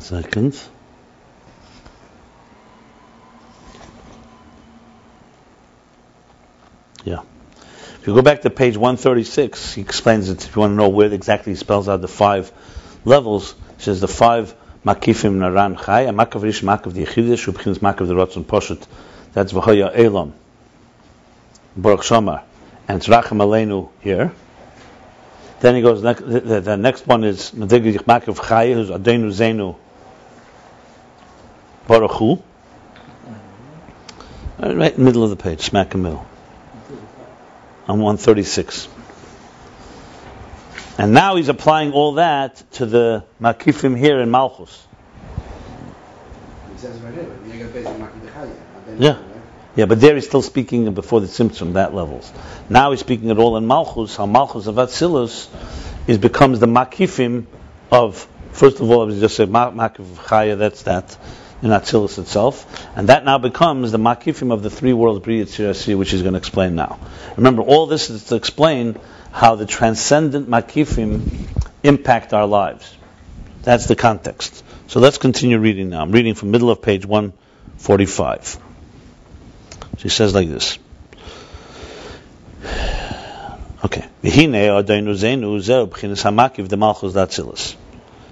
second. 0.00 0.60
Yeah. 7.04 7.20
If 8.00 8.06
you 8.06 8.14
go 8.14 8.22
back 8.22 8.42
to 8.42 8.50
page 8.50 8.76
136, 8.76 9.74
he 9.74 9.80
explains 9.80 10.28
it. 10.28 10.44
If 10.44 10.54
you 10.54 10.60
want 10.60 10.72
to 10.72 10.76
know 10.76 10.88
where 10.88 11.12
exactly 11.12 11.52
he 11.52 11.56
spells 11.56 11.88
out 11.88 12.00
the 12.00 12.08
five 12.08 12.52
levels, 13.04 13.54
he 13.76 13.82
says 13.84 14.00
the 14.00 14.08
five 14.08 14.54
makifim 14.84 15.38
naran 15.38 15.82
chai, 15.84 16.02
a 16.02 16.12
makav 16.12 16.42
rish 16.42 16.62
makav 16.62 16.92
the 16.92 17.04
yechidish, 17.04 17.52
ubchins 17.52 17.78
makav 17.78 18.06
the 18.06 18.14
rotzon 18.14 18.44
poshet. 18.44 18.84
That's 19.32 19.52
v'hoya 19.52 19.90
elam, 19.94 20.34
baruch 21.76 22.00
shamar, 22.00 22.42
and 22.88 22.98
it's 22.98 23.08
rachem 23.08 23.38
aleinu 23.38 23.90
here. 24.00 24.32
Then 25.60 25.74
he 25.74 25.82
goes, 25.82 26.02
the, 26.02 26.14
the, 26.14 26.60
the 26.60 26.76
next 26.76 27.06
one 27.06 27.24
is 27.24 27.50
Medigich 27.52 28.04
Makav 28.04 28.46
Chai, 28.46 28.72
who's 28.72 28.90
Adenu 28.90 29.32
Zenu 29.32 29.76
Baruch 31.86 32.12
Hu. 32.12 32.42
Right 34.58 34.92
in 34.92 34.98
the 34.98 35.04
middle 35.04 35.24
of 35.24 35.30
the 35.30 35.36
page, 35.36 35.60
smack 35.60 35.94
in 35.94 36.02
the 36.02 36.08
middle. 36.08 36.26
On 37.88 38.00
136. 38.00 38.88
And 40.98 41.12
now 41.12 41.36
he's 41.36 41.48
applying 41.48 41.92
all 41.92 42.14
that 42.14 42.62
to 42.72 42.86
the 42.86 43.24
Makifim 43.40 43.96
here 43.96 44.20
in 44.20 44.30
Malchus. 44.30 44.86
Yeah. 48.98 49.18
Yeah, 49.76 49.84
but 49.84 50.00
there 50.00 50.14
he's 50.14 50.26
still 50.26 50.42
speaking 50.42 50.92
before 50.94 51.20
the 51.20 51.26
Tzimtzum, 51.26 51.74
that 51.74 51.94
levels. 51.94 52.32
Now 52.70 52.92
he's 52.92 53.00
speaking 53.00 53.30
at 53.30 53.38
all 53.38 53.58
in 53.58 53.66
Malchus, 53.66 54.16
how 54.16 54.24
Malchus 54.24 54.66
of 54.66 54.76
Atzilus 54.76 55.48
is 56.06 56.16
becomes 56.16 56.60
the 56.60 56.66
Makifim 56.66 57.44
of, 57.92 58.26
first 58.52 58.80
of 58.80 58.90
all, 58.90 59.02
I 59.02 59.04
was 59.04 59.20
just 59.20 59.36
said 59.36 59.50
Makif 59.50 59.98
of 59.98 60.18
Chaya, 60.26 60.56
that's 60.56 60.84
that, 60.84 61.18
in 61.60 61.70
Atzilus 61.70 62.18
itself. 62.18 62.88
And 62.96 63.10
that 63.10 63.26
now 63.26 63.36
becomes 63.36 63.92
the 63.92 63.98
Makifim 63.98 64.50
of 64.50 64.62
the 64.62 64.70
three 64.70 64.94
worlds, 64.94 65.24
B'riyat 65.24 65.96
which 65.98 66.10
he's 66.10 66.22
going 66.22 66.32
to 66.32 66.38
explain 66.38 66.74
now. 66.74 66.98
Remember, 67.36 67.60
all 67.60 67.84
this 67.84 68.08
is 68.08 68.24
to 68.24 68.36
explain 68.36 68.98
how 69.30 69.56
the 69.56 69.66
transcendent 69.66 70.48
Makifim 70.48 71.48
impact 71.82 72.32
our 72.32 72.46
lives. 72.46 72.96
That's 73.62 73.86
the 73.86 73.96
context. 73.96 74.64
So 74.86 75.00
let's 75.00 75.18
continue 75.18 75.58
reading 75.58 75.90
now. 75.90 76.00
I'm 76.00 76.12
reading 76.12 76.34
from 76.34 76.50
middle 76.50 76.70
of 76.70 76.80
page 76.80 77.04
145. 77.04 78.65
She 79.98 80.08
says 80.08 80.34
like 80.34 80.48
this. 80.48 80.78
Okay. 83.84 84.04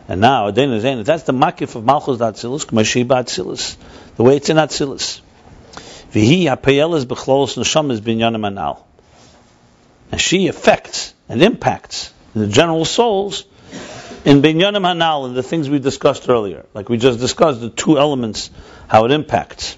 And 0.07 0.21
now, 0.21 0.51
that's 0.51 1.23
the 1.23 1.33
makif 1.33 1.75
of 1.77 1.85
Malchus 1.85 2.19
Datzilus, 2.19 2.67
K'mashiba 2.67 3.77
the 4.17 4.23
way 4.23 4.37
it's 4.37 4.49
in 4.51 4.59
anal. 8.19 8.87
And 10.13 10.21
she 10.21 10.49
affects 10.49 11.15
and 11.29 11.43
impacts 11.43 12.13
the 12.35 12.47
general 12.47 12.85
souls 12.85 13.45
in 14.25 14.43
binyanim 14.43 14.83
hanal, 14.83 15.27
and 15.27 15.37
the 15.37 15.43
things 15.43 15.69
we 15.69 15.79
discussed 15.79 16.29
earlier. 16.29 16.67
Like 16.75 16.89
we 16.89 16.99
just 16.99 17.19
discussed, 17.21 17.61
the 17.61 17.71
two 17.71 17.99
elements, 17.99 18.51
how 18.89 19.05
it 19.05 19.11
impacts. 19.11 19.77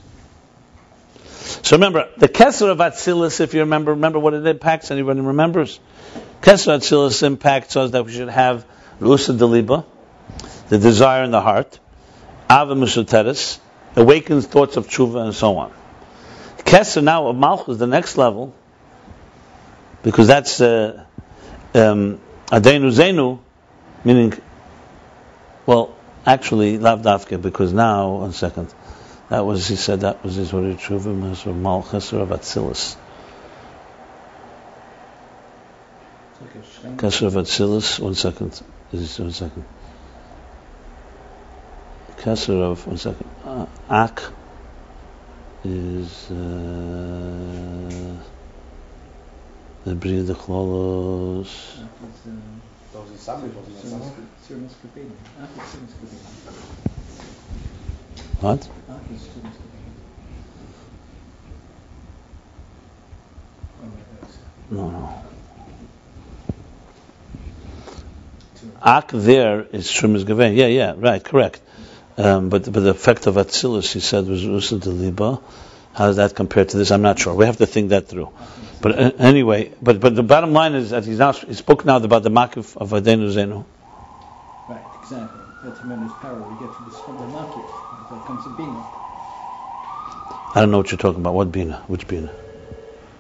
So 1.67 1.75
remember, 1.75 2.09
the 2.17 2.29
Kesser 2.29 2.71
of 2.71 2.79
Atzilus, 2.79 3.41
if 3.41 3.53
you 3.53 3.59
remember, 3.59 3.91
remember 3.91 4.21
what 4.21 4.35
it 4.35 4.47
impacts? 4.47 4.93
Anybody 4.93 5.21
remembers? 5.21 5.81
Kesser 6.41 6.79
Atzilus 6.79 7.25
impacts 7.25 7.75
us 7.75 7.91
that 7.91 8.07
we 8.07 8.13
should 8.13 8.29
have 8.29 8.65
Rusa 9.01 9.37
Deliba, 9.37 9.85
the 10.69 10.79
desire 10.79 11.25
in 11.25 11.33
the 11.33 11.41
heart, 11.41 11.81
Ava 12.49 12.75
awakens 13.97 14.47
thoughts 14.47 14.77
of 14.77 14.87
tshuva 14.87 15.25
and 15.25 15.35
so 15.35 15.57
on. 15.59 15.73
Kesser 16.59 17.03
now 17.03 17.27
of 17.27 17.35
Malchus, 17.35 17.79
the 17.79 17.89
next 17.89 18.17
level, 18.17 18.55
because 20.05 20.29
that's 20.29 20.61
uh, 20.61 21.05
um, 21.75 22.21
Adenu 22.47 22.93
Zenu, 22.93 23.41
meaning, 24.05 24.41
well, 25.67 25.97
actually, 26.25 26.79
Lavdafke, 26.79 27.43
because 27.43 27.73
now, 27.73 28.19
one 28.19 28.33
second, 28.33 28.73
that 29.29 29.45
was, 29.45 29.67
he 29.67 29.77
said, 29.77 30.01
that 30.01 30.23
was 30.23 30.35
his 30.35 30.53
word 30.53 30.67
of 30.67 30.79
Tshuva, 30.79 31.15
Masur 31.15 31.55
Malchus, 31.55 32.13
or 32.13 32.23
of 32.23 32.29
Atzilus. 32.29 32.97
Kasher 36.97 37.27
of 37.27 37.35
Atzilus, 37.35 37.99
one 37.99 38.15
second. 38.15 38.61
Is 38.93 39.19
one 39.19 39.33
second. 39.33 39.65
Kasser 42.19 42.63
of, 42.63 42.87
one 42.87 42.99
second. 42.99 43.29
Uh, 43.45 43.67
Ak 43.91 44.23
is 45.65 46.31
uh, 46.31 46.35
the 49.85 49.95
Bria 49.95 50.23
de 50.23 50.35
Chlolos. 50.35 51.79
What? 58.41 58.69
No, 64.71 64.91
no. 64.91 65.23
Ak 68.83 69.11
there 69.13 69.63
is 69.73 69.91
Shemus 69.91 70.25
Gavin. 70.25 70.55
Yeah, 70.55 70.67
yeah, 70.67 70.95
right, 70.97 71.23
correct. 71.23 71.61
Um, 72.19 72.49
but, 72.49 72.65
but 72.71 72.81
the 72.81 72.91
effect 72.91 73.27
of 73.27 73.35
Atzilus, 73.35 73.93
he 73.93 74.01
said, 74.01 74.27
was 74.27 74.45
Rusa 74.45 74.79
Deliba. 74.79 75.43
How 75.93 76.07
does 76.07 76.17
that 76.17 76.35
compare 76.35 76.65
to 76.65 76.77
this? 76.77 76.91
I'm 76.91 77.03
not 77.03 77.19
sure. 77.19 77.35
We 77.35 77.47
have 77.47 77.57
to 77.59 77.67
think 77.67 77.91
that 77.91 78.09
through. 78.09 78.31
But 78.83 78.99
uh, 78.99 79.13
anyway, 79.19 79.73
but, 79.81 80.01
but 80.01 80.15
the 80.15 80.23
bottom 80.23 80.53
line 80.53 80.75
is 80.75 80.91
that 80.91 81.05
he's 81.05 81.19
now 81.19 81.33
he 81.33 81.55
spoke 81.55 81.85
now 81.85 81.97
about 81.97 82.23
the 82.23 82.31
makif 82.31 82.77
of 82.77 82.91
Adenu 82.91 83.33
Zenu. 83.33 83.65
Right, 84.69 84.83
exactly. 85.01 85.41
That 85.65 85.79
tremendous 85.79 86.13
power 86.21 86.37
we 86.37 86.59
get 86.65 86.75
from 86.75 86.91
from 86.91 87.17
the 87.19 87.37
makif. 87.37 87.96
That 88.11 88.25
comes 88.25 88.45
to 88.45 88.51
Bina. 88.51 88.83
I 90.55 90.61
don't 90.61 90.71
know 90.71 90.79
what 90.79 90.91
you're 90.93 90.99
talking 90.99 91.21
about. 91.21 91.35
What 91.35 91.51
Bina? 91.51 91.83
Which 91.89 92.07
Bina? 92.07 92.33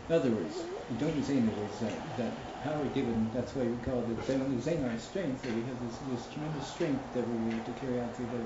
In 0.08 0.14
other 0.14 0.30
words, 0.30 0.62
the 0.88 1.04
Adenu 1.04 1.22
Zenu 1.24 1.50
is 1.72 1.80
that, 1.80 2.16
that 2.18 2.32
power 2.62 2.84
given, 2.94 3.30
that's 3.34 3.52
why 3.56 3.64
we 3.64 3.76
call 3.84 3.98
it 3.98 4.16
Adenu 4.28 4.60
Zenu, 4.62 4.90
our 4.90 4.98
strength, 4.98 5.42
that 5.42 5.52
we 5.52 5.62
have 5.62 5.80
this, 5.82 5.98
this 6.12 6.32
tremendous 6.32 6.66
strength 6.68 7.02
that 7.14 7.26
we 7.26 7.52
need 7.52 7.64
to 7.66 7.72
carry 7.72 8.00
out 8.00 8.14
through 8.14 8.26
the 8.26 8.38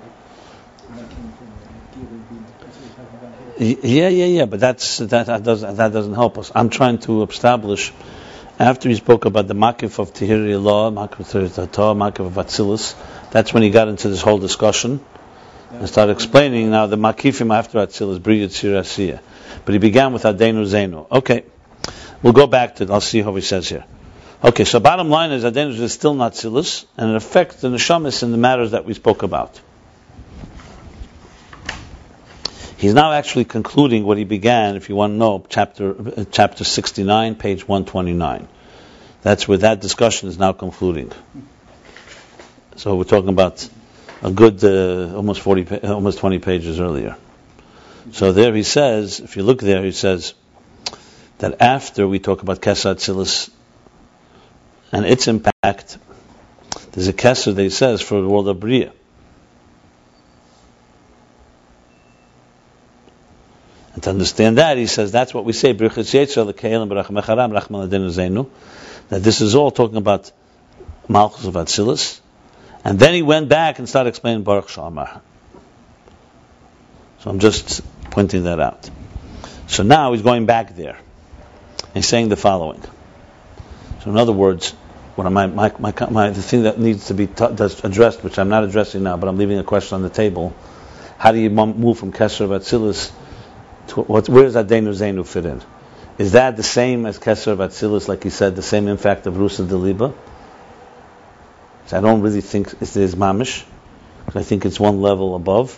yeah, 3.59 4.09
yeah, 4.09 4.25
yeah, 4.25 4.45
but 4.47 4.59
that's 4.59 4.99
that, 4.99 5.27
that 5.27 5.45
doesn't 5.45 5.77
that 5.77 5.93
doesn't 5.93 6.15
help 6.15 6.39
us. 6.39 6.51
I'm 6.55 6.71
trying 6.71 6.99
to 7.01 7.23
establish. 7.23 7.93
After 8.59 8.89
he 8.89 8.97
spoke 8.97 9.25
about 9.25 9.47
the 9.47 9.55
makif 9.55 9.99
of 9.99 10.13
Tehiri 10.13 10.61
law, 10.61 10.91
makif 10.91 11.35
of 11.35 11.71
Torah, 11.71 11.95
makif 11.95 12.27
of 12.27 12.33
Atzilus, 12.33 12.95
that's 13.31 13.55
when 13.55 13.63
he 13.63 13.71
got 13.71 13.89
into 13.89 14.09
this 14.09 14.21
whole 14.21 14.39
discussion 14.39 15.01
and 15.71 15.89
start 15.89 16.11
explaining 16.11 16.71
now 16.71 16.87
the 16.87 16.97
makifim 16.97 17.55
after 17.55 17.79
Atzilus, 17.79 18.19
Briyat 18.19 18.49
Sirasiya. 18.49 19.21
But 19.65 19.73
he 19.73 19.79
began 19.79 20.13
with 20.13 20.25
Adenu 20.25 20.67
Zenu. 20.67 21.11
Okay, 21.11 21.45
we'll 22.23 22.33
go 22.33 22.47
back 22.47 22.77
to. 22.77 22.85
it. 22.85 22.91
I'll 22.91 23.01
see 23.01 23.23
how 23.23 23.35
he 23.35 23.41
says 23.41 23.69
here. 23.69 23.85
Okay, 24.43 24.65
so 24.65 24.81
bottom 24.81 25.11
line 25.11 25.33
is 25.33 25.45
Adenu 25.45 25.79
is 25.79 25.93
still 25.93 26.15
not 26.15 26.33
Atzilus, 26.33 26.87
and 26.97 27.11
it 27.11 27.17
affects 27.17 27.61
the 27.61 27.69
neshamis 27.69 28.23
in 28.23 28.33
the 28.33 28.39
matters 28.39 28.73
that 28.73 28.85
we 28.85 28.95
spoke 28.95 29.23
about. 29.23 29.61
He's 32.77 32.95
now 32.95 33.13
actually 33.13 33.45
concluding 33.45 34.05
what 34.05 34.17
he 34.17 34.25
began, 34.25 34.77
if 34.77 34.89
you 34.89 34.97
want 34.97 35.13
to 35.13 35.17
know, 35.19 35.45
chapter, 35.47 35.91
uh, 35.91 36.25
chapter 36.33 36.65
69, 36.65 37.35
page 37.35 37.69
129. 37.69 38.49
That's 39.21 39.47
where 39.47 39.59
that 39.59 39.83
discussion 39.83 40.31
is 40.31 40.39
now 40.39 40.53
concluding. 40.53 41.13
So 42.77 42.97
we're 42.97 43.05
talking 43.05 43.29
about 43.29 43.69
a 44.23 44.31
good 44.31 44.63
uh, 44.65 45.15
almost 45.17 45.41
40, 45.41 45.81
almost 45.87 46.19
20 46.19 46.39
pages 46.39 46.81
earlier. 46.81 47.17
So 48.13 48.33
there 48.33 48.55
he 48.55 48.63
says, 48.63 49.21
if 49.21 49.37
you 49.37 49.43
look 49.43 49.61
there, 49.61 49.83
he 49.83 49.93
says 49.93 50.35
that 51.39 51.61
after 51.63 52.07
we 52.07 52.19
talk 52.19 52.43
about 52.43 52.61
Keser 52.61 52.95
Atzilus 52.95 53.51
and 54.93 55.07
its 55.07 55.29
impact, 55.29 55.99
there's 56.93 57.09
a 57.09 57.13
Kesser 57.13 57.55
that 57.55 57.63
he 57.63 57.71
says 57.71 58.03
for 58.03 58.21
the 58.21 58.29
world 58.29 58.49
of 58.49 58.61
Bria. 58.61 58.93
And 63.95 64.03
to 64.03 64.11
understand 64.11 64.59
that, 64.59 64.77
he 64.77 64.87
says 64.87 65.13
that's 65.13 65.33
what 65.35 65.45
we 65.45 65.53
say, 65.53 65.73
that 65.73 65.89
this 69.11 69.41
is 69.41 69.55
all 69.55 69.71
talking 69.71 69.97
about 69.97 70.33
Malchus 71.09 71.47
of 71.47 71.55
Atzilus. 71.55 72.21
And 72.85 72.99
then 72.99 73.15
he 73.15 73.23
went 73.23 73.49
back 73.49 73.79
and 73.79 73.89
started 73.89 74.11
explaining 74.11 74.43
Baruch 74.43 74.69
Shamar. 74.69 75.21
So 77.21 77.31
I'm 77.31 77.39
just 77.39 77.83
pointing 78.11 78.45
that 78.45 78.61
out. 78.61 78.89
So 79.67 79.83
now 79.83 80.13
he's 80.13 80.23
going 80.23 80.47
back 80.47 80.75
there 80.75 80.99
and 81.95 82.05
saying 82.05 82.29
the 82.29 82.37
following. 82.37 82.83
So 84.03 84.11
in 84.11 84.17
other 84.17 84.33
words, 84.33 84.71
what 85.15 85.31
my, 85.31 85.47
my, 85.47 85.73
my, 85.79 85.93
my, 86.11 86.31
the 86.31 86.43
thing 86.43 86.63
that 86.63 86.79
needs 86.79 87.07
to 87.07 87.15
be 87.15 87.27
t- 87.27 87.45
addressed, 87.45 88.25
which 88.25 88.39
I'm 88.39 88.49
not 88.49 88.65
addressing 88.65 89.03
now, 89.03 89.17
but 89.17 89.29
I'm 89.29 89.37
leaving 89.37 89.59
a 89.59 89.65
question 89.65 89.97
on 89.97 90.03
the 90.03 90.09
table. 90.09 90.55
How 91.19 91.33
do 91.33 91.39
you 91.39 91.51
move 91.51 91.99
from 91.99 92.13
Kesser 92.13 92.43
of 92.43 92.51
Atzilus 92.51 93.13
what, 93.97 94.29
where 94.29 94.45
does 94.45 94.55
that 94.55 94.67
Adenu 94.67 94.95
Zenu 94.95 95.27
fit 95.27 95.47
in? 95.47 95.63
Is 96.19 96.33
that 96.33 96.57
the 96.57 96.63
same 96.63 97.07
as 97.07 97.19
Kesser 97.19 97.57
Atzilus, 97.57 98.09
like 98.09 98.23
he 98.23 98.31
said, 98.31 98.57
the 98.57 98.63
same 98.63 98.89
impact 98.89 99.27
of 99.27 99.35
Rusa 99.35 99.67
Deliba? 99.67 100.15
So 101.91 101.99
I 101.99 102.01
don't 102.03 102.21
really 102.21 102.41
think 102.41 102.73
it 102.81 102.97
is 102.97 103.17
Mamish. 103.17 103.65
I 104.33 104.45
think 104.45 104.65
it's 104.65 104.79
one 104.79 105.01
level 105.03 105.35
above. 105.35 105.77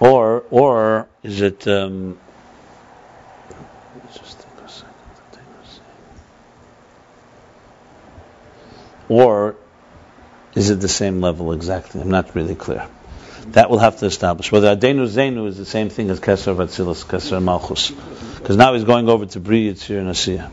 Or, 0.00 0.42
or 0.50 1.06
is 1.22 1.42
it? 1.42 1.68
Um, 1.68 2.18
or 9.10 9.56
is 10.54 10.70
it 10.70 10.80
the 10.80 10.88
same 10.88 11.20
level 11.20 11.52
exactly? 11.52 12.00
I'm 12.00 12.10
not 12.10 12.34
really 12.34 12.54
clear. 12.54 12.88
That 13.48 13.68
we'll 13.68 13.80
have 13.80 13.98
to 13.98 14.06
establish. 14.06 14.50
Whether 14.50 14.74
Adenu 14.74 15.06
Zenu 15.06 15.46
is 15.46 15.58
the 15.58 15.66
same 15.66 15.90
thing 15.90 16.08
as 16.08 16.20
Keser 16.20 16.52
of 16.52 16.56
Atzilus, 16.56 17.04
Keser 17.04 17.42
Malchus. 17.42 17.90
Because 18.38 18.56
now 18.56 18.72
he's 18.72 18.84
going 18.84 19.10
over 19.10 19.26
to 19.26 19.40
Bri 19.40 19.70
Yitzir 19.70 19.98
and 19.98 20.08
Asiya. 20.08 20.50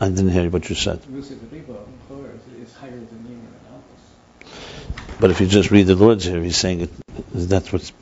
I 0.00 0.08
didn't 0.08 0.30
hear 0.30 0.48
what 0.48 0.68
you 0.68 0.74
said. 0.74 1.00
But 5.20 5.30
if 5.30 5.40
you 5.42 5.46
just 5.46 5.70
read 5.70 5.86
the 5.86 5.96
words 5.96 6.24
here, 6.24 6.40
he's 6.42 6.56
saying 6.56 6.80
it, 6.80 6.90
that's 7.34 7.70
what's 7.70 7.92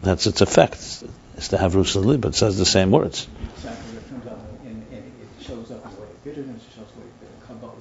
that's 0.00 0.28
its 0.28 0.40
effect. 0.40 0.76
Is 1.36 1.48
to 1.48 1.58
have 1.58 1.72
Rusa 1.74 2.04
Liba. 2.04 2.28
It 2.28 2.34
says 2.36 2.56
the 2.56 2.64
same 2.64 2.92
words. 2.92 3.26
Exactly. 3.54 3.96
It 3.96 4.08
comes 4.08 4.26
out 4.26 4.38
and, 4.64 4.86
and 4.92 5.02
it 5.02 5.44
shows 5.44 5.72
up 5.72 5.84
as 5.86 5.94
way 5.94 6.06
bitterness. 6.24 6.62
It 6.62 6.74
shows 6.76 6.86
way 6.96 7.06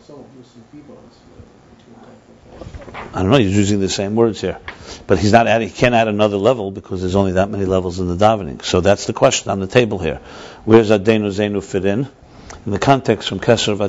soul. 0.03 0.27
Rusa 0.35 0.73
Liba 0.73 0.93
uh, 0.93 0.99
I 3.13 3.21
don't 3.21 3.31
know. 3.31 3.37
He's 3.37 3.55
using 3.55 3.79
the 3.79 3.89
same 3.89 4.15
words 4.15 4.41
here, 4.41 4.59
but 5.05 5.19
he's 5.19 5.31
not 5.31 5.45
adding. 5.45 5.67
He 5.67 5.73
can't 5.75 5.93
add 5.93 6.07
another 6.07 6.37
level 6.37 6.71
because 6.71 7.01
there's 7.01 7.15
only 7.15 7.33
that 7.33 7.49
many 7.49 7.65
levels 7.65 7.99
in 7.99 8.07
the 8.07 8.15
davening. 8.15 8.63
So 8.63 8.81
that's 8.81 9.05
the 9.05 9.13
question 9.13 9.51
on 9.51 9.59
the 9.59 9.67
table 9.67 9.99
here. 9.99 10.21
Where's 10.65 10.89
Adenu 10.89 11.29
Zenu 11.29 11.63
fit 11.63 11.85
in? 11.85 12.07
In 12.67 12.73
the 12.73 12.79
context 12.79 13.29
from 13.29 13.39
Kesser 13.39 13.71
of 13.71 13.79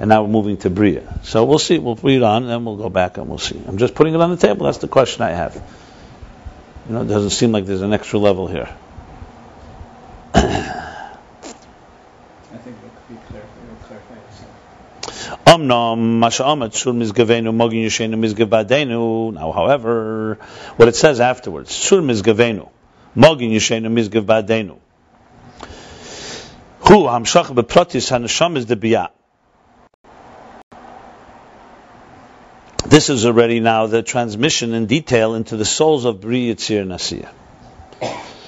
and 0.00 0.08
now 0.10 0.22
we're 0.22 0.28
moving 0.28 0.58
to 0.58 0.68
Bria. 0.68 1.18
So 1.22 1.46
we'll 1.46 1.58
see. 1.58 1.78
We'll 1.78 1.94
read 1.94 2.22
on, 2.22 2.42
and 2.42 2.50
then 2.50 2.66
we'll 2.66 2.76
go 2.76 2.90
back 2.90 3.16
and 3.16 3.26
we'll 3.26 3.38
see. 3.38 3.58
I'm 3.66 3.78
just 3.78 3.94
putting 3.94 4.12
it 4.12 4.20
on 4.20 4.28
the 4.28 4.36
table. 4.36 4.66
That's 4.66 4.76
the 4.76 4.86
question 4.86 5.22
I 5.22 5.30
have. 5.30 5.54
You 6.86 6.94
know, 6.94 7.00
it 7.00 7.06
doesn't 7.06 7.30
seem 7.30 7.52
like 7.52 7.64
there's 7.64 7.80
an 7.80 7.94
extra 7.94 8.18
level 8.18 8.48
here. 8.48 8.68
I 10.34 10.40
think 12.50 12.76
it 12.76 12.92
could 13.06 13.08
be 13.08 13.14
clarified. 13.28 13.64
It'll 13.64 13.76
clarify 13.86 14.16
itself. 14.28 15.44
Omnom 15.46 16.20
masha'amat 16.20 16.74
sur 16.74 16.92
mizgavenu 16.92 17.50
mogin 17.54 17.86
mizgavadenu. 18.14 19.32
Now, 19.32 19.52
however, 19.52 20.34
what 20.76 20.88
it 20.88 20.96
says 20.96 21.18
afterwards, 21.18 21.72
sur 21.72 22.02
mizgavenu 22.02 22.68
mogin 23.16 23.52
mizgavadenu. 23.52 24.76
Hamshach 26.98 27.54
hanasham 27.54 28.56
is 28.56 28.66
the. 28.66 29.10
This 32.86 33.08
is 33.08 33.26
already 33.26 33.60
now 33.60 33.86
the 33.86 34.02
transmission 34.02 34.74
in 34.74 34.86
detail 34.86 35.34
into 35.34 35.56
the 35.56 35.64
souls 35.64 36.04
of 36.04 36.20
Bri 36.20 36.52
Yitzir. 36.52 37.28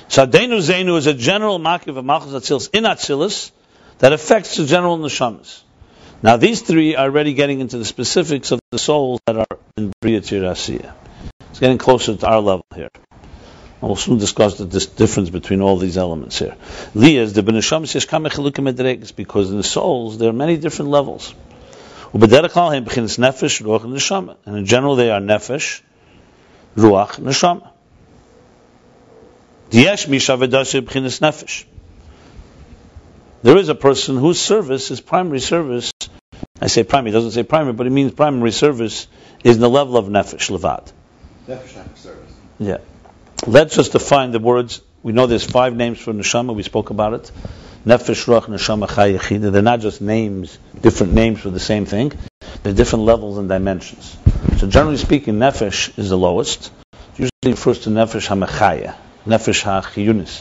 So 0.08 0.26
Adenu 0.26 0.58
Zenu 0.58 0.98
is 0.98 1.06
a 1.06 1.14
general 1.14 1.60
makiv 1.60 1.96
of 1.96 2.04
Malchus 2.04 2.32
Atzilus 2.32 2.70
in 2.72 2.84
Atzilus 2.84 3.52
that 3.98 4.12
affects 4.12 4.56
the 4.56 4.66
general 4.66 4.98
neshamas. 4.98 5.60
Now 6.22 6.36
these 6.36 6.62
three 6.62 6.96
are 6.96 7.04
already 7.04 7.34
getting 7.34 7.60
into 7.60 7.78
the 7.78 7.84
specifics 7.84 8.50
of 8.50 8.58
the 8.72 8.78
souls 8.78 9.20
that 9.26 9.36
are 9.36 9.58
in 9.76 9.92
Bri 10.00 10.18
Yitzir. 10.18 10.92
It's 11.50 11.60
getting 11.60 11.78
closer 11.78 12.16
to 12.16 12.26
our 12.26 12.40
level 12.40 12.66
here 12.74 12.90
we'll 13.82 13.96
soon 13.96 14.18
discuss 14.18 14.58
the 14.58 14.66
difference 14.66 15.30
between 15.30 15.60
all 15.60 15.76
these 15.76 15.98
elements 15.98 16.38
here. 16.38 16.56
Liyas, 16.94 17.34
the 17.34 17.42
beneshamos 17.42 17.88
says 17.88 19.12
because 19.12 19.50
in 19.50 19.56
the 19.56 19.62
souls 19.62 20.18
there 20.18 20.30
are 20.30 20.32
many 20.32 20.56
different 20.56 20.90
levels. 20.90 21.34
nefesh, 22.14 24.36
And 24.46 24.56
in 24.56 24.66
general 24.66 24.96
they 24.96 25.10
are 25.10 25.20
nefesh, 25.20 25.82
ruach, 26.76 27.18
neshama. 27.18 27.70
Diyesh 29.70 30.08
misha 30.08 30.32
v'dashe 30.32 30.82
nefesh. 30.82 31.64
There 33.42 33.56
is 33.56 33.68
a 33.68 33.74
person 33.74 34.16
whose 34.16 34.40
service, 34.40 34.92
is 34.92 35.00
primary 35.00 35.40
service, 35.40 35.90
I 36.60 36.68
say 36.68 36.84
primary, 36.84 37.10
it 37.10 37.14
doesn't 37.14 37.32
say 37.32 37.42
primary, 37.42 37.72
but 37.72 37.88
it 37.88 37.90
means 37.90 38.12
primary 38.12 38.52
service 38.52 39.08
is 39.42 39.56
in 39.56 39.60
the 39.60 39.68
level 39.68 39.96
of 39.96 40.06
nefesh, 40.06 40.56
levad. 40.56 40.92
Nefesh 41.48 41.96
service. 41.96 42.32
Yeah. 42.60 42.78
Let's 43.46 43.74
just 43.74 43.90
define 43.90 44.30
the 44.30 44.38
words. 44.38 44.80
We 45.02 45.12
know 45.12 45.26
there's 45.26 45.44
five 45.44 45.74
names 45.74 45.98
for 45.98 46.12
neshama. 46.12 46.54
We 46.54 46.62
spoke 46.62 46.90
about 46.90 47.14
it. 47.14 47.32
Nefesh, 47.84 48.26
ruach, 48.26 48.44
neshama, 48.44 48.88
chay, 48.88 49.18
yechida. 49.18 49.50
They're 49.50 49.62
not 49.62 49.80
just 49.80 50.00
names, 50.00 50.56
different 50.80 51.12
names 51.14 51.40
for 51.40 51.50
the 51.50 51.58
same 51.58 51.84
thing. 51.84 52.12
They're 52.62 52.72
different 52.72 53.04
levels 53.04 53.38
and 53.38 53.48
dimensions. 53.48 54.16
So 54.58 54.68
generally 54.68 54.96
speaking, 54.96 55.34
nefesh 55.34 55.98
is 55.98 56.10
the 56.10 56.16
lowest. 56.16 56.70
It 57.14 57.18
usually 57.18 57.54
refers 57.56 57.80
to 57.80 57.90
nefesh 57.90 58.28
hamechaya, 58.28 58.94
nefesh 59.26 59.64
hachiyunis. 59.64 60.40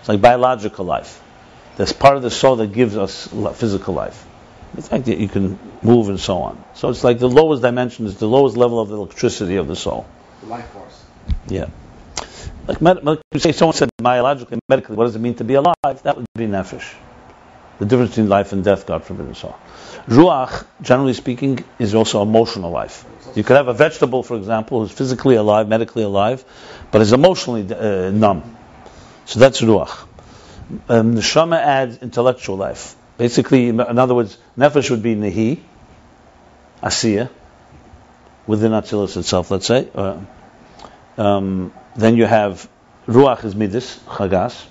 It's 0.00 0.08
like 0.10 0.20
biological 0.20 0.84
life. 0.84 1.22
That's 1.76 1.94
part 1.94 2.18
of 2.18 2.22
the 2.22 2.30
soul 2.30 2.56
that 2.56 2.70
gives 2.74 2.98
us 2.98 3.28
physical 3.54 3.94
life. 3.94 4.26
The 4.74 4.82
fact 4.82 5.06
that 5.06 5.16
you 5.16 5.28
can 5.28 5.58
move 5.80 6.10
and 6.10 6.20
so 6.20 6.42
on. 6.42 6.62
So 6.74 6.90
it's 6.90 7.02
like 7.02 7.18
the 7.18 7.30
lowest 7.30 7.62
dimension 7.62 8.04
is 8.04 8.18
the 8.18 8.28
lowest 8.28 8.58
level 8.58 8.78
of 8.78 8.90
the 8.90 8.96
electricity 8.96 9.56
of 9.56 9.68
the 9.68 9.76
soul. 9.76 10.06
The 10.42 10.48
life 10.48 10.68
force. 10.68 11.02
Yeah. 11.48 11.68
Like, 12.68 12.80
like 13.04 13.20
say, 13.36 13.52
someone 13.52 13.74
said 13.76 13.90
biologically, 13.98 14.58
medically, 14.68 14.96
what 14.96 15.04
does 15.04 15.14
it 15.16 15.20
mean 15.20 15.34
to 15.36 15.44
be 15.44 15.54
alive? 15.54 15.74
That 16.02 16.16
would 16.16 16.26
be 16.34 16.46
nefesh. 16.46 16.94
The 17.78 17.84
difference 17.84 18.10
between 18.12 18.28
life 18.28 18.52
and 18.52 18.64
death, 18.64 18.86
God 18.86 19.04
forbid, 19.04 19.26
and 19.26 19.36
so 19.36 19.48
on. 19.48 19.54
Ruach, 20.06 20.66
generally 20.80 21.12
speaking, 21.12 21.64
is 21.78 21.94
also 21.94 22.22
emotional 22.22 22.70
life. 22.70 23.04
You 23.34 23.44
could 23.44 23.56
have 23.56 23.68
a 23.68 23.74
vegetable, 23.74 24.22
for 24.22 24.36
example, 24.36 24.80
who's 24.80 24.90
physically 24.90 25.36
alive, 25.36 25.68
medically 25.68 26.02
alive, 26.02 26.44
but 26.90 27.02
is 27.02 27.12
emotionally 27.12 27.62
uh, 27.72 28.10
numb. 28.10 28.56
So 29.26 29.40
that's 29.40 29.60
ruach. 29.60 30.06
Um, 30.88 31.14
neshama 31.14 31.58
adds 31.58 31.98
intellectual 31.98 32.56
life. 32.56 32.96
Basically, 33.18 33.68
in 33.68 33.80
in 33.80 33.98
other 33.98 34.14
words, 34.14 34.38
nefesh 34.58 34.90
would 34.90 35.02
be 35.02 35.14
nehi, 35.14 35.60
asiya, 36.82 37.28
within 38.46 38.72
Atzilus 38.72 39.16
itself, 39.16 39.50
let's 39.50 39.66
say. 39.66 39.88
Uh, 39.94 40.20
um, 41.18 41.72
then 41.96 42.16
you 42.16 42.26
have 42.26 42.68
ruach 43.06 43.44
is 43.44 43.54
midas, 43.54 43.98
chagas. 44.06 44.66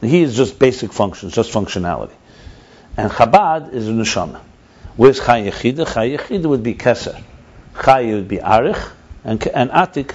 He 0.00 0.22
is 0.22 0.36
just 0.36 0.58
basic 0.58 0.92
functions, 0.92 1.34
just 1.34 1.52
functionality. 1.52 2.12
And 2.96 3.10
Chabad 3.10 3.72
is 3.72 3.88
neshama. 3.88 4.40
Where's 4.96 5.18
Chay 5.18 5.50
Yechida? 5.50 5.92
Chay 5.92 6.16
Yechida 6.16 6.46
would 6.46 6.62
be 6.62 6.74
Keser. 6.74 7.20
Chay 7.84 8.12
would 8.14 8.28
be 8.28 8.38
Arich, 8.38 8.90
and, 9.24 9.44
and 9.48 9.70
Atik, 9.70 10.12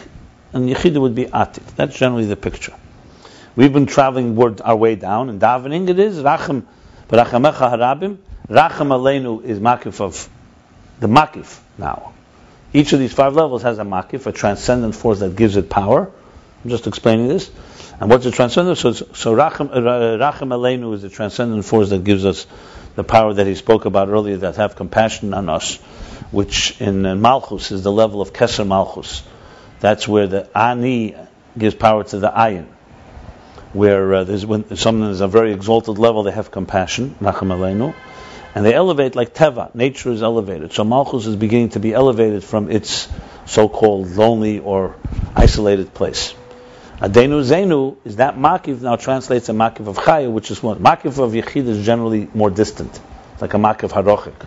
and 0.54 0.70
Yechida 0.70 1.00
would 1.00 1.16
be 1.16 1.26
Atik. 1.26 1.76
That's 1.76 1.98
generally 1.98 2.26
the 2.26 2.36
picture. 2.36 2.74
We've 3.56 3.72
been 3.72 3.86
traveling 3.86 4.38
our 4.62 4.76
way 4.76 4.96
down, 4.96 5.30
and 5.30 5.40
davening 5.40 5.88
it 5.90 6.00
is 6.00 6.18
Rachem, 6.18 6.64
B'Rachamecha 7.10 7.72
Harabim. 7.72 8.18
Rachem 8.50 8.90
Aleinu 8.90 9.44
is 9.44 9.60
Makif 9.60 10.02
of 10.02 10.30
the 11.00 11.08
Makif 11.08 11.60
now. 11.78 12.14
Each 12.74 12.92
of 12.92 13.00
these 13.00 13.14
five 13.14 13.36
levels 13.36 13.62
has 13.62 13.78
a 13.78 13.84
Makif, 13.84 14.26
a 14.26 14.32
transcendent 14.32 14.96
force 14.96 15.20
that 15.20 15.36
gives 15.36 15.58
it 15.58 15.70
power. 15.70 16.12
I'm 16.64 16.70
just 16.70 16.88
explaining 16.88 17.28
this. 17.28 17.52
And 18.00 18.10
what's 18.10 18.24
the 18.24 18.32
transcendent? 18.32 18.80
So, 18.80 18.94
so 18.94 19.36
Rachem, 19.36 19.70
uh, 19.70 20.32
Aleinu 20.32 20.94
is 20.96 21.04
the 21.04 21.10
transcendent 21.10 21.66
force 21.66 21.90
that 21.90 22.04
gives 22.04 22.26
us 22.26 22.48
the 22.96 23.04
power 23.04 23.34
that 23.34 23.46
he 23.46 23.54
spoke 23.56 23.86
about 23.86 24.10
earlier, 24.10 24.38
that 24.38 24.56
have 24.56 24.76
compassion 24.76 25.34
on 25.36 25.50
us, 25.50 25.78
which 26.32 26.82
in 26.82 27.06
uh, 27.06 27.16
Malchus 27.16 27.72
is 27.72 27.84
the 27.84 27.92
level 27.92 28.22
of 28.22 28.34
Keser 28.34 28.66
Malchus. 28.66 29.24
That's 29.80 30.08
where 30.08 30.26
the 30.26 30.50
Ani 30.58 31.16
gives 31.58 31.76
power 31.76 32.04
to 32.06 32.20
the 32.20 32.30
Ayin. 32.30 32.68
Where 33.74 34.14
uh, 34.14 34.24
there's 34.24 34.46
when 34.46 34.76
someone 34.78 35.12
is 35.12 35.22
a 35.22 35.28
very 35.28 35.54
exalted 35.54 35.98
level, 35.98 36.24
they 36.24 36.32
have 36.32 36.50
compassion, 36.52 37.16
Rachem 37.20 37.50
Aleinu, 37.50 37.94
and 38.56 38.66
they 38.66 38.74
elevate 38.74 39.16
like 39.16 39.34
Teva. 39.34 39.74
Nature 39.74 40.12
is 40.12 40.22
elevated. 40.22 40.74
So 40.74 40.84
Malchus 40.84 41.26
is 41.26 41.36
beginning 41.36 41.70
to 41.70 41.80
be 41.80 41.94
elevated 41.94 42.44
from 42.44 42.70
its 42.70 43.08
so-called 43.46 44.10
lonely 44.12 44.60
or 44.60 44.96
isolated 45.36 45.94
place. 45.94 46.34
Adenu 47.00 47.44
Zenu 47.44 47.98
is 48.06 48.18
that 48.18 48.36
Makiv 48.36 48.82
now 48.82 48.96
translates 48.96 49.50
a 49.50 49.52
Makiv 49.52 49.88
of 49.88 49.98
Chaya, 49.98 50.32
which 50.32 50.52
is 50.52 50.62
what? 50.62 50.78
Makiv 50.78 51.18
of 51.18 51.32
Yechid 51.32 51.68
is 51.68 51.86
generally 51.86 52.30
more 52.34 52.50
distant. 52.50 52.98
It's 53.34 53.42
like 53.42 53.54
a 53.54 53.58
Makiv 53.58 53.90
Harochik. 53.90 54.46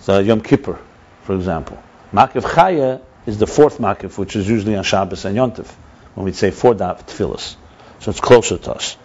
So 0.00 0.14
uh, 0.14 0.18
Yom 0.20 0.40
Kippur, 0.40 0.78
for 1.24 1.34
example. 1.34 1.82
Makiv 2.12 2.42
Chaya 2.42 3.02
is 3.26 3.38
the 3.38 3.46
fourth 3.46 3.78
Makiv, 3.78 4.16
which 4.16 4.36
is 4.36 4.48
usually 4.48 4.76
on 4.76 4.84
Shabbos 4.84 5.24
and 5.24 5.36
Yontif, 5.36 5.68
when 6.14 6.24
we 6.24 6.32
say 6.32 6.52
four 6.52 6.74
dav 6.74 7.04
tefillas. 7.04 7.56
So 7.98 8.12
it's 8.12 8.20
closer 8.20 8.56
to 8.56 8.74
us. 8.74 8.96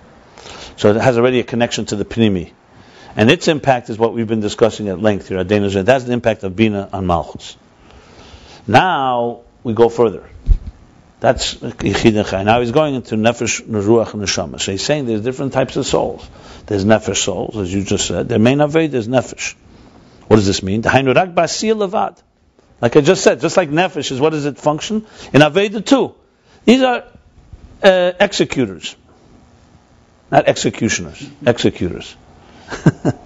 So 0.77 0.91
it 0.91 1.01
has 1.01 1.17
already 1.17 1.39
a 1.39 1.43
connection 1.43 1.85
to 1.87 1.95
the 1.95 2.05
Pnimi. 2.05 2.53
And 3.15 3.29
its 3.29 3.47
impact 3.47 3.89
is 3.89 3.97
what 3.97 4.13
we've 4.13 4.27
been 4.27 4.39
discussing 4.39 4.87
at 4.89 4.99
length 5.01 5.27
here. 5.27 5.43
Adenu 5.43 5.69
Zenu. 5.69 5.85
That's 5.85 6.05
the 6.05 6.13
impact 6.13 6.43
of 6.43 6.55
Bina 6.55 6.89
on 6.93 7.07
Malchus. 7.07 7.57
Now 8.67 9.41
we 9.63 9.73
go 9.73 9.89
further. 9.89 10.29
That's 11.19 11.55
Yechid 11.55 12.17
and 12.17 12.27
Chai. 12.27 12.43
Now 12.43 12.61
he's 12.61 12.71
going 12.71 12.95
into 12.95 13.15
Nefesh, 13.15 13.61
Ruach, 13.61 14.13
and 14.13 14.23
Neshama. 14.23 14.59
So 14.59 14.71
he's 14.71 14.83
saying 14.83 15.05
there's 15.05 15.21
different 15.21 15.53
types 15.53 15.75
of 15.75 15.85
souls. 15.85 16.27
There's 16.65 16.83
Nefesh 16.83 17.17
souls, 17.17 17.57
as 17.57 17.71
you 17.73 17.83
just 17.83 18.07
said. 18.07 18.27
There 18.29 18.39
main 18.39 18.57
Aved, 18.57 18.91
there's 18.91 19.07
Nefesh. 19.07 19.55
What 20.27 20.37
does 20.37 20.47
this 20.47 20.63
mean? 20.63 20.81
Like 22.81 22.95
I 22.95 23.01
just 23.01 23.23
said, 23.23 23.41
just 23.41 23.57
like 23.57 23.69
Nefesh 23.69 24.11
is 24.11 24.19
what 24.19 24.31
does 24.31 24.45
it 24.45 24.57
function? 24.57 25.05
In 25.33 25.41
Aveda 25.41 25.85
too. 25.85 26.15
These 26.65 26.81
are 26.81 27.03
uh, 27.83 28.11
executors. 28.19 28.95
Not 30.31 30.47
executioners. 30.47 31.29
Executors. 31.45 32.15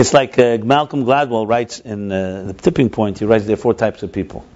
It's 0.00 0.14
like 0.14 0.38
uh, 0.38 0.56
Malcolm 0.62 1.04
Gladwell 1.04 1.46
writes 1.46 1.78
in 1.78 2.10
uh, 2.10 2.44
the 2.46 2.52
tipping 2.54 2.88
point. 2.88 3.18
He 3.18 3.26
writes 3.26 3.44
there 3.44 3.54
are 3.54 3.58
four 3.58 3.74
types 3.74 4.02
of 4.02 4.12
people. 4.12 4.46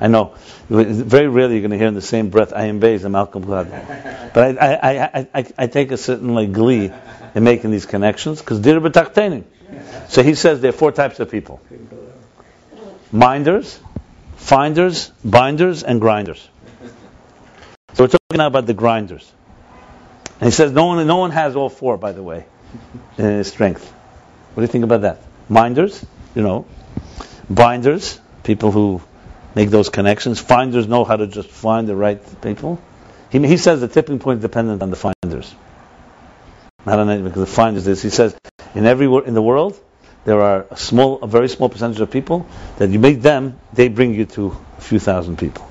I 0.00 0.06
know. 0.06 0.34
Very 0.68 1.26
rarely 1.26 1.54
you're 1.54 1.62
going 1.62 1.72
to 1.72 1.78
hear 1.78 1.88
in 1.88 1.94
the 1.94 2.00
same 2.02 2.30
breath 2.30 2.50
Ayin 2.50 2.78
Beis 2.78 3.02
and 3.02 3.12
Malcolm 3.12 3.44
Gladwell. 3.44 4.32
But 4.32 4.62
I, 4.62 4.74
I, 4.74 5.28
I, 5.34 5.46
I, 5.58 5.66
take 5.66 5.90
a 5.90 5.96
certain 5.96 6.34
like 6.34 6.52
glee 6.52 6.92
in 7.34 7.44
making 7.44 7.72
these 7.72 7.86
connections 7.86 8.40
because 8.40 8.60
dir 8.60 8.80
b'tachteinim. 8.80 9.44
So 10.08 10.22
he 10.22 10.34
says 10.34 10.60
there 10.60 10.70
are 10.70 10.72
four 10.72 10.92
types 10.92 11.18
of 11.18 11.28
people: 11.28 11.60
minders, 13.10 13.80
finders, 14.36 15.10
binders, 15.24 15.82
and 15.82 16.00
grinders. 16.00 16.48
So 17.94 18.04
we're 18.04 18.08
talking 18.08 18.38
now 18.38 18.46
about 18.46 18.66
the 18.66 18.74
grinders. 18.74 19.30
And 20.40 20.44
he 20.44 20.50
says 20.50 20.70
no 20.70 20.86
one, 20.86 21.04
no 21.06 21.16
one 21.16 21.30
has 21.30 21.56
all 21.56 21.68
four, 21.68 21.96
by 21.96 22.12
the 22.12 22.22
way, 22.22 22.44
his 23.16 23.48
strength. 23.48 23.90
What 24.54 24.60
do 24.60 24.62
you 24.62 24.68
think 24.68 24.84
about 24.84 25.02
that? 25.02 25.20
Minders, 25.48 26.04
you 26.34 26.42
know, 26.42 26.66
binders, 27.50 28.20
people 28.42 28.70
who 28.70 29.02
make 29.54 29.70
those 29.70 29.88
connections. 29.88 30.40
Finders 30.40 30.86
know 30.86 31.04
how 31.04 31.16
to 31.16 31.26
just 31.26 31.48
find 31.48 31.88
the 31.88 31.96
right 31.96 32.20
people. 32.42 32.80
He, 33.30 33.44
he 33.46 33.56
says 33.56 33.80
the 33.80 33.88
tipping 33.88 34.18
point 34.18 34.38
is 34.38 34.42
dependent 34.42 34.82
on 34.82 34.90
the 34.90 34.96
finders. 34.96 35.54
Not 36.86 36.98
on 36.98 37.24
because 37.24 37.40
the 37.40 37.46
finders 37.46 37.86
is. 37.86 38.02
He 38.02 38.10
says 38.10 38.36
in 38.74 38.86
every 38.86 39.06
in 39.26 39.34
the 39.34 39.42
world 39.42 39.78
there 40.24 40.40
are 40.40 40.66
a 40.70 40.76
small, 40.76 41.20
a 41.22 41.26
very 41.26 41.48
small 41.48 41.68
percentage 41.68 42.00
of 42.00 42.10
people 42.10 42.46
that 42.78 42.90
you 42.90 42.98
make 42.98 43.22
them, 43.22 43.58
they 43.72 43.88
bring 43.88 44.14
you 44.14 44.24
to 44.24 44.56
a 44.78 44.80
few 44.80 44.98
thousand 44.98 45.38
people. 45.38 45.68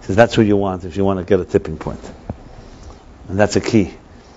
He 0.00 0.06
says 0.06 0.16
that's 0.16 0.34
who 0.34 0.42
you 0.42 0.56
want 0.56 0.84
if 0.84 0.96
you 0.96 1.04
want 1.04 1.18
to 1.18 1.24
get 1.24 1.40
a 1.40 1.44
tipping 1.44 1.76
point. 1.76 2.02
point, 2.02 2.14
and 3.28 3.38
that's 3.38 3.56
a 3.56 3.60
key, 3.60 3.92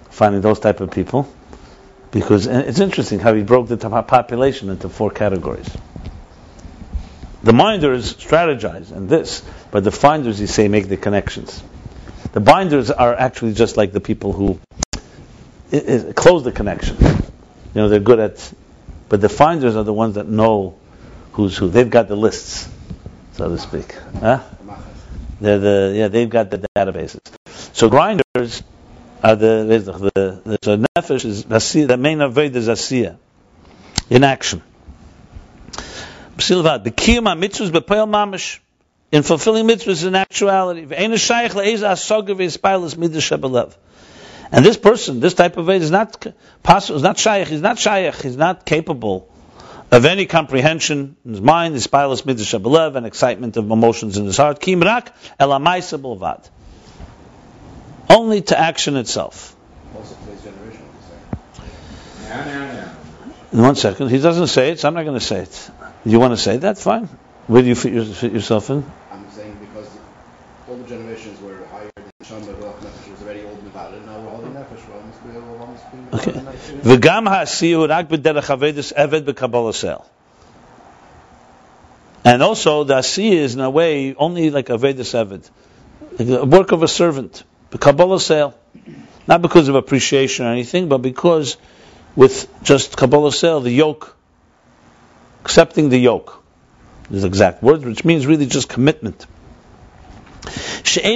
finding 0.10 0.42
those 0.42 0.60
type 0.60 0.82
of 0.82 0.92
people, 0.92 1.32
because 2.12 2.46
it's 2.46 2.80
interesting 2.80 3.20
how 3.20 3.34
he 3.34 3.44
broke 3.44 3.68
the 3.68 3.78
population 3.78 4.70
into 4.70 4.90
four 4.90 5.10
categories. 5.10 5.70
The 7.44 7.54
minders 7.54 8.14
strategize 8.14 8.92
and 8.92 9.10
this, 9.10 9.42
but 9.72 9.84
the 9.84 9.92
finders, 9.92 10.40
you 10.40 10.48
say, 10.48 10.68
make 10.68 10.90
the 10.90 10.98
connections. 10.98 11.64
The 12.34 12.40
binders 12.40 12.92
are 12.92 13.16
actually 13.16 13.54
just 13.54 13.78
like 13.78 13.92
the 13.94 14.00
people 14.00 14.34
who 14.34 14.60
close 16.14 16.44
the 16.44 16.52
connection. 16.52 16.98
You 17.00 17.82
know, 17.82 17.90
they're 17.90 18.00
good 18.00 18.20
at, 18.20 18.54
but 19.10 19.22
the 19.22 19.30
finders 19.30 19.76
are 19.76 19.84
the 19.84 19.94
ones 19.94 20.16
that 20.16 20.28
know 20.28 20.78
who's 21.34 21.58
who. 21.58 21.70
They've 21.70 21.90
got 21.90 22.10
the 22.10 22.16
lists, 22.16 22.70
so 23.34 23.50
to 23.50 23.58
speak. 23.58 23.96
Huh? 24.20 24.44
They're 25.40 25.60
the 25.60 25.94
yeah, 25.96 26.08
they've 26.10 26.30
got 26.30 26.52
the 26.52 26.68
databases. 26.76 27.22
So 27.74 27.90
grinders 27.90 28.62
are 29.24 29.36
the 29.36 29.82
the, 30.14 30.42
the, 30.46 30.60
so 30.62 30.78
nefesh 30.78 31.26
is 31.26 31.46
asiya, 31.46 31.88
the 31.88 31.98
main 31.98 32.22
avoid 32.22 32.56
is 32.56 32.68
asiya, 32.68 33.18
in 34.10 34.24
action. 34.24 34.62
Silvad, 36.38 36.84
the 36.84 36.92
kiyum 36.92 37.26
mitzvahs 37.40 37.72
bepoel 37.72 38.08
mamish. 38.10 38.60
In 39.12 39.24
fulfilling 39.24 39.68
mitzvahs 39.68 40.06
in 40.08 40.16
actuality. 40.16 40.88
And 44.54 44.66
this 44.66 44.78
person, 44.78 45.20
this 45.20 45.34
type 45.34 45.58
of 45.58 45.70
aid 45.70 45.82
is 45.82 45.92
not 45.92 46.28
possible, 46.64 46.98
is 46.98 47.04
not 47.04 47.20
shaykh, 47.20 47.48
he's 47.48 47.62
not 47.62 47.78
shaykh, 47.78 48.16
he's 48.16 48.38
not 48.38 48.66
capable 48.66 49.30
of 49.92 50.06
any 50.06 50.26
comprehension 50.26 51.18
in 51.26 51.32
his 51.32 51.42
mind, 51.42 51.74
his 51.74 51.88
pilus 51.88 52.26
midrash 52.26 52.54
and 52.96 53.06
excitement 53.06 53.58
of 53.58 53.70
emotions 53.70 54.18
in 54.18 54.26
his 54.26 54.38
heart. 54.38 54.62
Kim 54.62 54.80
rak 54.80 55.14
elamaisa 55.40 56.00
bulvad. 56.00 56.50
Only 58.12 58.42
to 58.42 58.60
action 58.60 58.98
itself. 58.98 59.56
Also 59.96 60.16
today's 60.26 60.44
generation, 60.44 60.84
would 60.86 60.96
you 60.98 61.64
say. 61.64 62.30
Now, 62.30 62.46
now, 62.46 62.74
now. 62.74 62.96
In 63.54 63.62
one 63.62 63.76
second, 63.76 64.10
he 64.10 64.20
doesn't 64.20 64.48
say 64.48 64.72
it, 64.72 64.80
so 64.80 64.90
I'm 64.90 64.94
not 64.94 65.04
going 65.04 65.20
to 65.20 65.26
say 65.26 65.44
it. 65.44 65.72
You 66.04 66.20
want 66.20 66.34
to 66.34 66.38
say 66.38 66.58
that? 66.58 66.78
Fine. 66.78 67.08
Where 67.48 67.62
do 67.62 67.68
you 67.68 67.76
fit, 67.76 67.94
your, 67.94 68.06
fit 68.06 68.34
yourself 68.34 68.70
in? 68.70 68.84
I'm 69.12 69.30
saying 69.32 69.58
because 69.60 69.88
all 70.68 70.76
the 70.76 70.88
generations 70.88 71.40
were 71.42 71.66
higher 71.68 71.90
than 71.96 72.06
Shamba 72.24 72.54
Ruach 72.56 72.80
Nefesh 72.80 73.12
was 73.12 73.22
already 73.24 73.44
old 73.44 73.60
and 73.60 73.72
valid, 73.72 74.06
now 74.06 74.20
we're 74.20 74.30
holding 74.30 74.54
Nefesh, 74.54 74.90
well, 74.90 75.02
must 75.04 75.24
be, 75.24 75.30
well, 75.32 75.68
must 75.68 75.92
be, 75.92 76.32
Okay. 76.32 76.98
V'gam 76.98 77.28
ha'asiyu 77.28 77.88
rak 77.88 78.10
b'derech 78.10 78.58
avedus 78.58 78.94
eved 78.94 79.26
b'kabbalah 79.26 79.74
sel. 79.74 80.10
And 82.26 82.44
also, 82.44 82.84
the 82.84 82.96
asiya 82.96 83.34
is 83.34 83.56
in 83.56 83.62
a 83.62 83.70
way 83.70 84.16
only 84.16 84.50
like 84.50 84.68
avedus 84.68 85.14
eved, 85.14 85.50
like 86.20 86.28
a 86.28 86.46
work 86.46 86.72
of 86.72 86.84
a 86.84 86.88
servant, 86.88 87.44
b'kabbalah 87.72 88.22
sale. 88.22 88.54
Not 89.28 89.42
because 89.42 89.68
of 89.68 89.76
appreciation 89.76 90.46
or 90.46 90.50
anything, 90.50 90.90
but 90.90 91.00
because 91.00 91.58
with 92.16 92.48
just 92.64 92.98
kabbalah 92.98 93.32
sale, 93.32 93.62
the 93.62 93.72
yoke, 93.72 94.16
accepting 95.42 95.90
the 95.90 95.98
yoke, 95.98 96.44
is 97.12 97.22
the 97.22 97.28
exact 97.28 97.64
word, 97.64 97.84
which 97.84 98.04
means 98.04 98.26
really 98.26 98.46
just 98.46 98.70
commitment. 98.70 99.26
He 100.84 101.12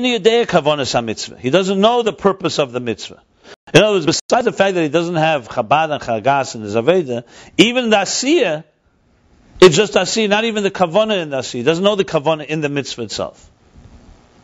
doesn't 1.49 1.81
know 1.81 2.01
the 2.03 2.13
purpose 2.13 2.59
of 2.59 2.71
the 2.71 2.79
mitzvah. 2.79 3.21
In 3.73 3.81
other 3.81 3.95
words, 3.95 4.05
besides 4.05 4.45
the 4.45 4.51
fact 4.51 4.75
that 4.75 4.83
he 4.83 4.89
doesn't 4.89 5.15
have 5.15 5.49
Chabad 5.49 5.91
and 5.91 6.01
Chagas 6.01 6.55
in 6.55 6.61
his 6.61 6.75
Aveda, 6.75 7.23
even 7.57 7.89
the 7.89 7.97
Asiya, 7.97 8.63
it's 9.61 9.75
just 9.75 9.93
Asiya, 9.93 10.29
not 10.29 10.43
even 10.43 10.63
the 10.63 10.71
Kavana 10.71 11.21
in 11.21 11.29
the 11.31 11.37
Asiya. 11.39 11.53
He 11.53 11.63
doesn't 11.63 11.83
know 11.83 11.95
the 11.95 12.05
Kavana 12.05 12.45
in 12.45 12.61
the 12.61 12.69
mitzvah 12.69 13.03
itself. 13.03 13.49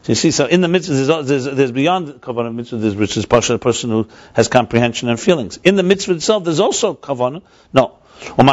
So 0.03 0.11
you 0.11 0.15
see, 0.15 0.31
so 0.31 0.45
in 0.47 0.61
the 0.61 0.67
mitzvah, 0.67 0.93
there's, 0.95 1.27
there's, 1.27 1.45
there's 1.45 1.71
beyond 1.71 2.07
kavanah 2.21 2.53
mitzvah, 2.53 2.77
there's, 2.77 2.95
which 2.95 3.17
is 3.17 3.27
partially 3.27 3.57
a 3.57 3.59
person 3.59 3.91
who 3.91 4.07
has 4.33 4.47
comprehension 4.47 5.09
and 5.09 5.19
feelings. 5.19 5.59
In 5.63 5.75
the 5.75 5.83
mitzvah 5.83 6.13
itself, 6.13 6.43
there's 6.43 6.59
also 6.59 6.95
kavanah. 6.95 7.43
No. 7.71 7.99
Oh, 8.23 8.43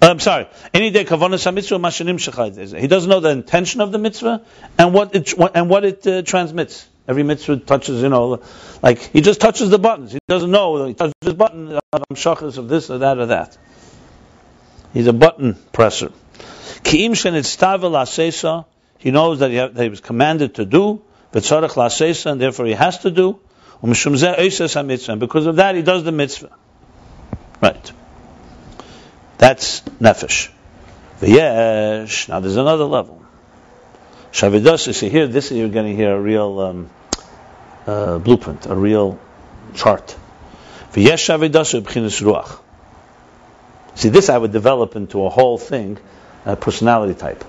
I'm 0.00 0.20
sorry. 0.20 0.48
Any 0.72 0.90
day 0.90 1.04
kavanah 1.04 1.52
mitzvah 1.52 2.80
He 2.80 2.86
doesn't 2.86 3.10
know 3.10 3.20
the 3.20 3.30
intention 3.30 3.82
of 3.82 3.92
the 3.92 3.98
mitzvah 3.98 4.44
and 4.78 4.94
what 4.94 5.14
it 5.14 5.34
and 5.54 5.68
what 5.68 5.84
it 5.84 6.06
uh, 6.06 6.22
transmits. 6.22 6.88
Every 7.06 7.22
mitzvah 7.22 7.58
touches, 7.58 8.02
you 8.02 8.08
know, 8.08 8.42
like 8.82 8.98
he 8.98 9.20
just 9.20 9.40
touches 9.42 9.68
the 9.68 9.78
buttons. 9.78 10.12
He 10.12 10.18
doesn't 10.28 10.50
know 10.50 10.86
he 10.86 10.94
touches 10.94 11.14
the 11.20 11.34
button 11.34 11.72
oh, 11.72 11.80
of 11.92 12.58
of 12.58 12.68
this 12.68 12.90
or 12.90 12.98
that 12.98 13.18
or 13.18 13.26
that. 13.26 13.58
He's 14.94 15.06
a 15.06 15.12
button 15.12 15.54
presser. 15.72 16.12
Kiim 16.82 17.14
he 18.98 19.10
knows 19.10 19.38
that 19.38 19.50
he, 19.50 19.56
that 19.56 19.82
he 19.82 19.88
was 19.88 20.00
commanded 20.00 20.56
to 20.56 20.64
do. 20.64 21.02
V'tzarech 21.32 21.70
lasesa, 21.70 22.32
and 22.32 22.40
therefore 22.40 22.66
he 22.66 22.72
has 22.72 22.98
to 22.98 23.10
do. 23.10 23.38
Oises 23.82 24.74
ha-mitzvah. 24.74 25.16
Because 25.16 25.46
of 25.46 25.56
that, 25.56 25.76
he 25.76 25.82
does 25.82 26.04
the 26.04 26.12
mitzvah. 26.12 26.50
Right. 27.62 27.92
That's 29.38 29.80
nefesh. 30.00 30.50
V'yesh. 31.20 32.28
Now 32.28 32.40
there's 32.40 32.56
another 32.56 32.84
level. 32.84 33.22
Shavidas, 34.32 34.86
you 34.88 34.92
see 34.92 35.08
here, 35.08 35.26
this 35.26 35.50
you're 35.50 35.68
going 35.68 35.86
to 35.86 35.96
hear 35.96 36.14
a 36.14 36.20
real 36.20 36.60
um, 36.60 36.90
uh, 37.86 38.18
blueprint, 38.18 38.66
a 38.66 38.74
real 38.74 39.18
chart. 39.74 40.16
V'yesh 40.92 41.28
shavidas 41.28 41.80
b'chinas 41.80 42.20
ruach. 42.22 42.58
See, 43.94 44.08
this 44.08 44.28
I 44.28 44.38
would 44.38 44.52
develop 44.52 44.96
into 44.96 45.24
a 45.24 45.28
whole 45.28 45.58
thing, 45.58 45.98
a 46.44 46.56
personality 46.56 47.14
type. 47.14 47.44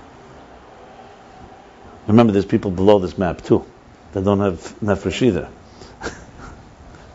Remember, 2.06 2.32
there's 2.32 2.46
people 2.46 2.70
below 2.70 2.98
this 2.98 3.16
map 3.18 3.42
too 3.42 3.64
that 4.12 4.24
don't 4.24 4.40
have 4.40 4.74
nefesh 4.80 5.22
either. 5.22 5.48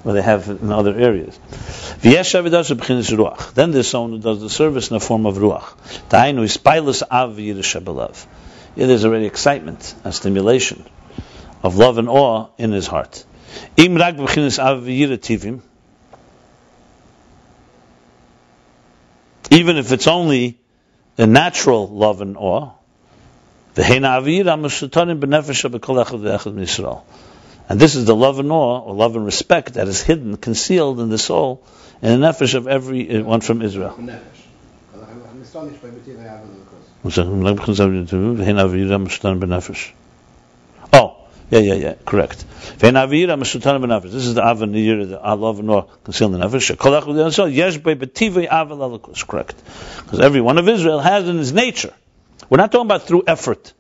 Well, 0.04 0.14
they 0.14 0.22
have 0.22 0.48
in 0.48 0.72
other 0.72 0.94
areas. 0.96 1.40
Then 2.04 3.72
there's 3.72 3.88
someone 3.88 4.12
who 4.12 4.20
does 4.20 4.40
the 4.40 4.52
service 4.52 4.92
in 4.92 4.94
the 4.94 5.00
form 5.00 5.26
of 5.26 5.38
ruach. 5.38 5.74
Yeah, 8.76 8.86
there's 8.86 9.04
already 9.04 9.26
excitement 9.26 9.96
and 10.04 10.14
stimulation 10.14 10.86
of 11.64 11.76
love 11.78 11.98
and 11.98 12.08
awe 12.08 12.50
in 12.60 12.72
his 12.72 12.86
heart. 12.86 13.26
Even 19.50 19.78
if 19.78 19.92
it's 19.92 20.08
only 20.08 20.60
a 21.18 21.26
natural 21.26 21.88
love 21.88 22.22
and 22.22 22.38
awe, 22.38 22.75
And 27.68 27.80
this 27.80 27.96
is 27.96 28.06
the 28.06 28.16
love 28.16 28.40
and 28.40 28.52
awe, 28.52 28.80
or 28.80 28.94
love 28.94 29.16
and 29.16 29.26
respect 29.26 29.74
that 29.74 29.88
is 29.88 30.02
hidden, 30.02 30.38
concealed 30.38 31.00
in 31.00 31.10
the 31.10 31.18
soul 31.18 31.64
and 32.02 32.22
the 32.22 32.28
nefesh 32.28 32.54
of 32.54 32.68
every 32.68 33.18
uh, 33.18 33.24
one 33.24 33.42
from 33.42 33.62
Israel. 33.62 33.96
Nefesh. 34.00 34.20
I'm 34.94 35.42
astonished 35.42 35.82
by 35.82 35.90
B'tiv 35.90 36.18
Hayavim, 36.18 36.66
Oh, 40.94 41.28
yeah, 41.52 41.60
yeah, 41.60 41.74
yeah, 41.74 41.94
correct. 42.06 42.46
This 42.80 42.92
is 44.26 44.34
the 44.34 44.44
avenir, 44.44 45.06
the 45.06 45.20
love 45.36 45.60
and 45.60 45.70
awe 45.70 45.84
concealed 46.04 46.34
in 46.34 46.40
the 46.40 46.48
nefesh. 46.48 46.78
Correct. 49.28 49.64
Because 49.98 50.20
every 50.20 50.42
one 50.42 50.58
of 50.58 50.68
Israel 50.68 51.00
has 51.00 51.28
in 51.30 51.38
his 51.38 51.54
nature. 51.54 51.94
We're 52.50 52.58
not 52.58 52.72
talking 52.72 52.88
about 52.88 53.04
through 53.04 53.24
effort 53.28 53.74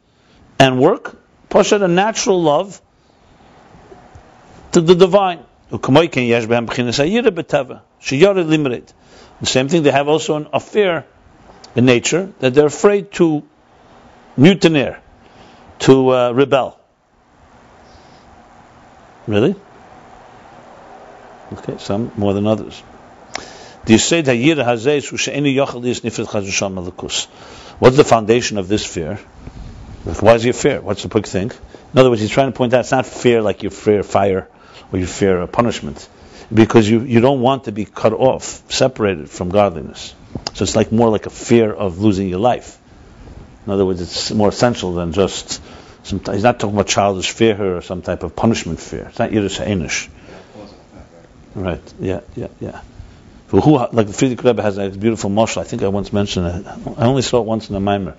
and 0.59 0.79
work. 0.79 1.17
Pasha, 1.49 1.83
a 1.83 1.87
natural 1.87 2.41
love 2.41 2.81
to 4.71 4.81
the 4.81 4.95
divine. 4.95 5.39
The 5.71 5.79
same 9.43 9.67
thing, 9.67 9.83
they 9.83 9.91
have 9.91 10.07
also 10.07 10.35
an 10.35 10.47
affair 10.53 11.05
in 11.75 11.85
nature 11.85 12.31
that 12.39 12.53
they're 12.53 12.67
afraid 12.67 13.11
to 13.13 13.43
mutineer, 14.37 14.99
to 15.79 16.09
uh, 16.09 16.31
rebel. 16.31 16.79
Really? 19.27 19.55
Okay, 21.53 21.77
some 21.79 22.11
more 22.15 22.33
than 22.33 22.47
others. 22.47 22.81
Do 23.85 23.93
you 23.93 23.99
say 23.99 24.23
Hayir 24.23 24.55
Hazeh 24.55 25.03
Shu 25.03 25.17
She'enu 25.17 25.49
Yochel 25.49 25.85
Yis 25.85 25.99
Nifrit 26.01 26.25
Chazusha 26.25 26.73
Malakus. 26.73 27.27
What's 27.79 27.97
the 27.97 28.03
foundation 28.03 28.57
of 28.57 28.67
this 28.67 28.85
fear? 28.85 29.15
Why 30.19 30.35
is 30.35 30.43
he 30.43 30.51
fear? 30.51 30.81
What's 30.81 31.03
the 31.03 31.09
big 31.09 31.25
thing? 31.25 31.51
In 31.93 31.99
other 31.99 32.09
words, 32.09 32.21
he's 32.21 32.29
trying 32.29 32.51
to 32.51 32.57
point 32.57 32.73
out 32.73 32.81
it's 32.81 32.91
not 32.91 33.05
fear 33.05 33.41
like 33.41 33.63
you 33.63 33.69
fear 33.69 34.03
fire 34.03 34.47
or 34.91 34.99
you 34.99 35.05
fear 35.05 35.41
a 35.41 35.47
punishment, 35.47 36.07
because 36.53 36.87
you, 36.89 37.01
you 37.01 37.19
don't 37.21 37.41
want 37.41 37.63
to 37.65 37.71
be 37.71 37.85
cut 37.85 38.13
off, 38.13 38.71
separated 38.71 39.29
from 39.29 39.49
godliness. 39.49 40.13
So 40.53 40.63
it's 40.63 40.75
like 40.75 40.91
more 40.91 41.09
like 41.09 41.25
a 41.25 41.29
fear 41.29 41.73
of 41.73 41.99
losing 41.99 42.29
your 42.29 42.39
life. 42.39 42.77
In 43.65 43.71
other 43.71 43.85
words, 43.85 44.01
it's 44.01 44.31
more 44.31 44.49
essential 44.49 44.93
than 44.93 45.11
just. 45.11 45.61
Some, 46.03 46.19
he's 46.19 46.43
not 46.43 46.59
talking 46.59 46.75
about 46.75 46.87
childish 46.87 47.31
fear 47.31 47.55
here 47.55 47.77
or 47.77 47.81
some 47.81 48.03
type 48.03 48.21
of 48.21 48.35
punishment 48.35 48.79
fear. 48.79 49.07
It's 49.09 49.17
not 49.17 49.31
Yiddish 49.31 49.57
Einish. 49.59 50.07
Right. 51.55 51.81
Yeah. 51.99 52.21
Yeah. 52.35 52.49
Yeah. 52.59 52.81
Like 53.55 54.07
the 54.07 54.13
Frierdiker 54.13 54.43
Rebbe 54.43 54.61
has 54.61 54.77
a 54.77 54.89
beautiful 54.89 55.29
moshe. 55.29 55.57
I 55.57 55.63
think 55.63 55.81
I 55.81 55.87
once 55.87 56.11
mentioned 56.11 56.47
it. 56.47 56.67
I 56.97 57.05
only 57.05 57.21
saw 57.21 57.39
it 57.39 57.45
once 57.45 57.69
in 57.69 57.75
a 57.75 57.79
mimer. 57.79 58.17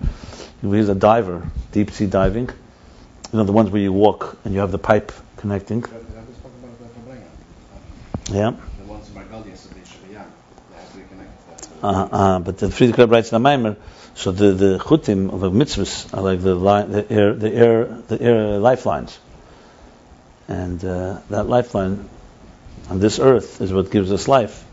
He's 0.62 0.88
a 0.88 0.94
diver, 0.94 1.50
deep 1.72 1.90
sea 1.90 2.06
diving. 2.06 2.48
You 3.32 3.38
know 3.38 3.44
the 3.44 3.52
ones 3.52 3.70
where 3.70 3.82
you 3.82 3.92
walk 3.92 4.38
and 4.44 4.54
you 4.54 4.60
have 4.60 4.72
the 4.72 4.78
pipe 4.78 5.12
connecting. 5.36 5.84
Yeah. 8.30 8.52
The 8.78 8.84
ones 8.84 9.08
in 9.08 9.14
Margalius 9.14 9.66
of 9.66 9.74
the 9.74 10.08
they 10.08 10.14
have 10.16 10.92
to 10.92 10.98
be 10.98 11.04
connected. 11.04 11.84
Uh, 11.84 12.08
uh, 12.10 12.38
but 12.38 12.58
the 12.58 12.68
Frierdiker 12.68 12.98
Rebbe 12.98 13.12
writes 13.12 13.30
in 13.30 13.34
the 13.34 13.40
mimer. 13.40 13.76
So 14.14 14.32
the 14.32 14.52
the 14.52 14.78
chutim 14.78 15.30
of 15.32 15.40
the 15.40 15.50
mitzvahs 15.50 16.16
are 16.16 16.22
like 16.22 16.40
the 16.40 16.54
line, 16.54 16.90
the 16.90 17.12
air, 17.12 17.34
the 17.34 17.52
air, 17.52 17.84
the 17.84 18.20
air 18.20 18.58
lifelines, 18.58 19.18
and 20.48 20.82
uh, 20.82 21.20
that 21.28 21.46
lifeline 21.46 22.08
on 22.88 22.98
this 22.98 23.18
earth 23.18 23.60
is 23.60 23.72
what 23.72 23.90
gives 23.90 24.10
us 24.10 24.26
life. 24.26 24.65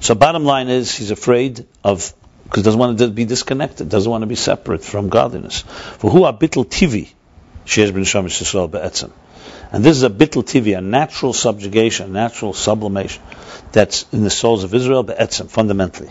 So 0.00 0.14
bottom 0.14 0.44
line 0.44 0.68
is 0.68 0.94
he's 0.94 1.10
afraid 1.10 1.66
of 1.82 2.12
because 2.44 2.62
doesn't 2.62 2.78
want 2.78 2.98
to 2.98 3.08
be 3.08 3.24
disconnected, 3.24 3.88
doesn't 3.88 4.10
want 4.10 4.22
to 4.22 4.26
be 4.26 4.34
separate 4.34 4.84
from 4.84 5.08
godliness. 5.08 5.62
For 5.98 6.10
who 6.10 6.24
are 6.24 6.32
bittel 6.32 6.64
tivi, 6.66 7.10
sheyesh 7.64 7.92
ben 7.92 8.04
shamish 8.04 8.40
Yisrael 8.42 8.70
be'etzem. 8.70 9.10
And 9.72 9.84
this 9.84 9.96
is 9.96 10.02
a 10.02 10.10
bittel 10.10 10.44
tivi, 10.44 10.76
a 10.76 10.80
natural 10.80 11.32
subjugation, 11.32 12.06
a 12.06 12.12
natural 12.12 12.52
sublimation 12.52 13.22
that's 13.72 14.06
in 14.12 14.22
the 14.22 14.30
souls 14.30 14.62
of 14.62 14.74
Israel 14.74 15.02
be'etzem, 15.02 15.48
fundamentally. 15.48 16.10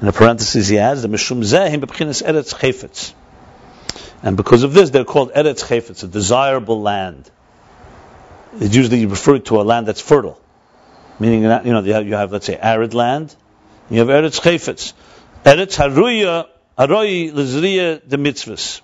In 0.00 0.06
the 0.06 0.12
parentheses 0.12 0.68
he 0.68 0.78
adds, 0.78 1.02
the 1.02 1.08
mishum 1.08 1.42
zehim 1.44 1.80
bebchinas 1.80 2.22
eretz 2.26 2.54
chayfetz. 2.54 3.12
And 4.22 4.36
because 4.36 4.62
of 4.62 4.74
this, 4.74 4.90
they're 4.90 5.04
called 5.04 5.32
eretz 5.34 5.62
chayfetz, 5.62 6.02
a 6.02 6.08
desirable 6.08 6.80
land. 6.80 7.30
It's 8.58 8.74
usually 8.74 9.06
referred 9.06 9.44
to 9.46 9.60
a 9.60 9.62
land 9.62 9.86
that's 9.86 10.00
fertile. 10.00 10.40
Meaning, 11.18 11.42
you 11.42 11.48
know, 11.48 11.80
you 11.80 11.92
have, 11.92 12.06
you 12.06 12.14
have, 12.14 12.32
let's 12.32 12.46
say, 12.46 12.56
arid 12.56 12.94
land, 12.94 13.34
you 13.90 14.00
have 14.00 14.08
eretz 14.08 14.40
chayfetz. 14.40 14.92
Eretz 15.44 15.76
haruya, 15.76 16.46
haroi 16.78 17.32
lezriya 17.32 18.06
de 18.06 18.16
mitzvahs. 18.16 18.80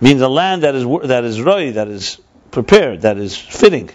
Means 0.00 0.20
a 0.22 0.28
land 0.28 0.62
that 0.62 0.74
is, 0.74 0.84
that 1.08 1.24
is 1.24 1.42
roi, 1.42 1.72
that 1.72 1.88
is 1.88 2.20
prepared, 2.50 3.02
that 3.02 3.18
is 3.18 3.36
fitting 3.36 3.90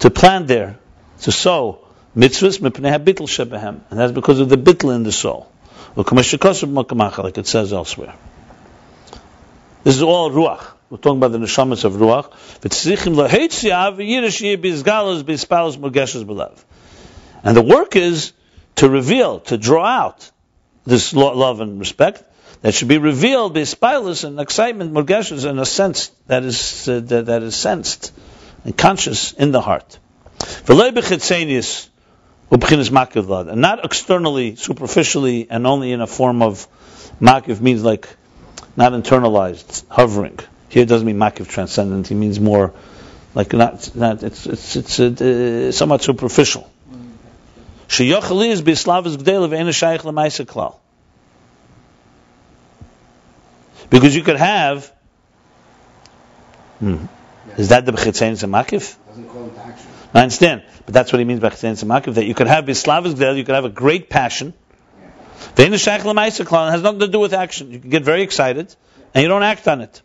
to 0.00 0.10
plant 0.10 0.48
there, 0.48 0.78
to 1.20 1.32
sow 1.32 1.86
mitzvahs 2.16 2.58
mipnei 2.60 2.96
habitl 2.96 3.28
shebehem, 3.28 3.80
and 3.90 3.98
that's 3.98 4.12
because 4.12 4.40
of 4.40 4.48
the 4.48 4.56
bitl 4.56 4.94
in 4.94 5.02
the 5.02 5.12
soul. 5.12 5.50
Like 5.96 7.38
it 7.38 7.46
says 7.46 7.72
elsewhere. 7.72 8.14
This 9.84 9.96
is 9.96 10.02
all 10.02 10.30
ruach. 10.30 10.72
We're 10.90 10.98
talking 10.98 11.18
about 11.18 11.32
the 11.32 11.38
neshamas 11.38 11.84
of 11.84 11.94
ruach. 11.94 12.30
And 17.44 17.56
the 17.56 17.62
work 17.62 17.96
is 17.96 18.32
to 18.76 18.88
reveal, 18.88 19.40
to 19.40 19.58
draw 19.58 19.84
out 19.84 20.30
this 20.86 21.12
love 21.12 21.60
and 21.60 21.78
respect 21.78 22.24
that 22.62 22.74
should 22.74 22.88
be 22.88 22.98
revealed 22.98 23.54
by 23.54 23.60
spilus 23.60 24.24
and 24.24 24.40
excitement, 24.40 24.92
murgeshes, 24.92 25.48
in 25.48 25.58
a 25.58 25.66
sense 25.66 26.08
that 26.26 26.42
is 26.42 26.88
uh, 26.88 27.00
that, 27.00 27.26
that 27.26 27.42
is 27.42 27.54
sensed 27.54 28.12
and 28.64 28.76
conscious 28.76 29.32
in 29.32 29.52
the 29.52 29.60
heart. 29.60 29.98
And 30.66 30.78
not 33.60 33.84
externally, 33.84 34.56
superficially, 34.56 35.46
and 35.50 35.66
only 35.66 35.92
in 35.92 36.00
a 36.00 36.06
form 36.06 36.42
of 36.42 36.66
makiv 37.20 37.60
means 37.60 37.84
like 37.84 38.08
not 38.76 38.92
internalized, 38.92 39.84
hovering. 39.88 40.38
Here 40.68 40.82
it 40.82 40.88
doesn't 40.88 41.06
mean 41.06 41.16
makiv 41.16 41.48
transcendent. 41.48 42.08
He 42.08 42.14
means 42.14 42.38
more 42.38 42.74
like 43.34 43.52
not, 43.52 43.94
not 43.94 44.22
it's 44.22 44.46
it's 44.46 44.76
it's 44.76 45.00
uh, 45.00 45.72
somewhat 45.72 46.02
superficial. 46.02 46.70
Is 47.88 48.62
bislavas 48.62 49.16
gdel 49.16 49.48
ve'ena 49.48 49.72
shaykh 49.72 50.02
lemaisa 50.02 50.44
klal. 50.44 50.76
Because 53.90 54.14
you 54.14 54.22
could 54.22 54.36
have. 54.36 54.92
Hmm, 56.80 57.06
is 57.56 57.70
that 57.70 57.86
the 57.86 57.92
b'chitzein 57.92 58.36
makiv? 58.50 58.96
Doesn't 59.08 59.28
call 59.28 59.44
into 59.44 59.60
action. 59.60 59.86
I 60.14 60.22
understand, 60.22 60.62
but 60.84 60.94
that's 60.94 61.12
what 61.12 61.18
he 61.18 61.24
means 61.24 61.40
by 61.40 61.48
chitzein 61.50 61.84
makiv. 61.84 62.14
That 62.14 62.26
you 62.26 62.34
could 62.34 62.46
have 62.46 62.64
bislavas 62.64 63.14
gdel, 63.14 63.36
you 63.36 63.44
could 63.44 63.54
have 63.54 63.64
a 63.64 63.70
great 63.70 64.10
passion. 64.10 64.52
Ve'ena 65.54 65.78
shaykh 65.82 66.02
lemaisa 66.02 66.44
klal 66.44 66.70
has 66.70 66.82
nothing 66.82 67.00
to 67.00 67.08
do 67.08 67.20
with 67.20 67.32
action. 67.32 67.72
You 67.72 67.78
can 67.78 67.90
get 67.90 68.02
very 68.02 68.22
excited, 68.22 68.74
and 69.14 69.22
you 69.22 69.28
don't 69.28 69.42
act 69.42 69.66
on 69.66 69.80
it. 69.80 70.02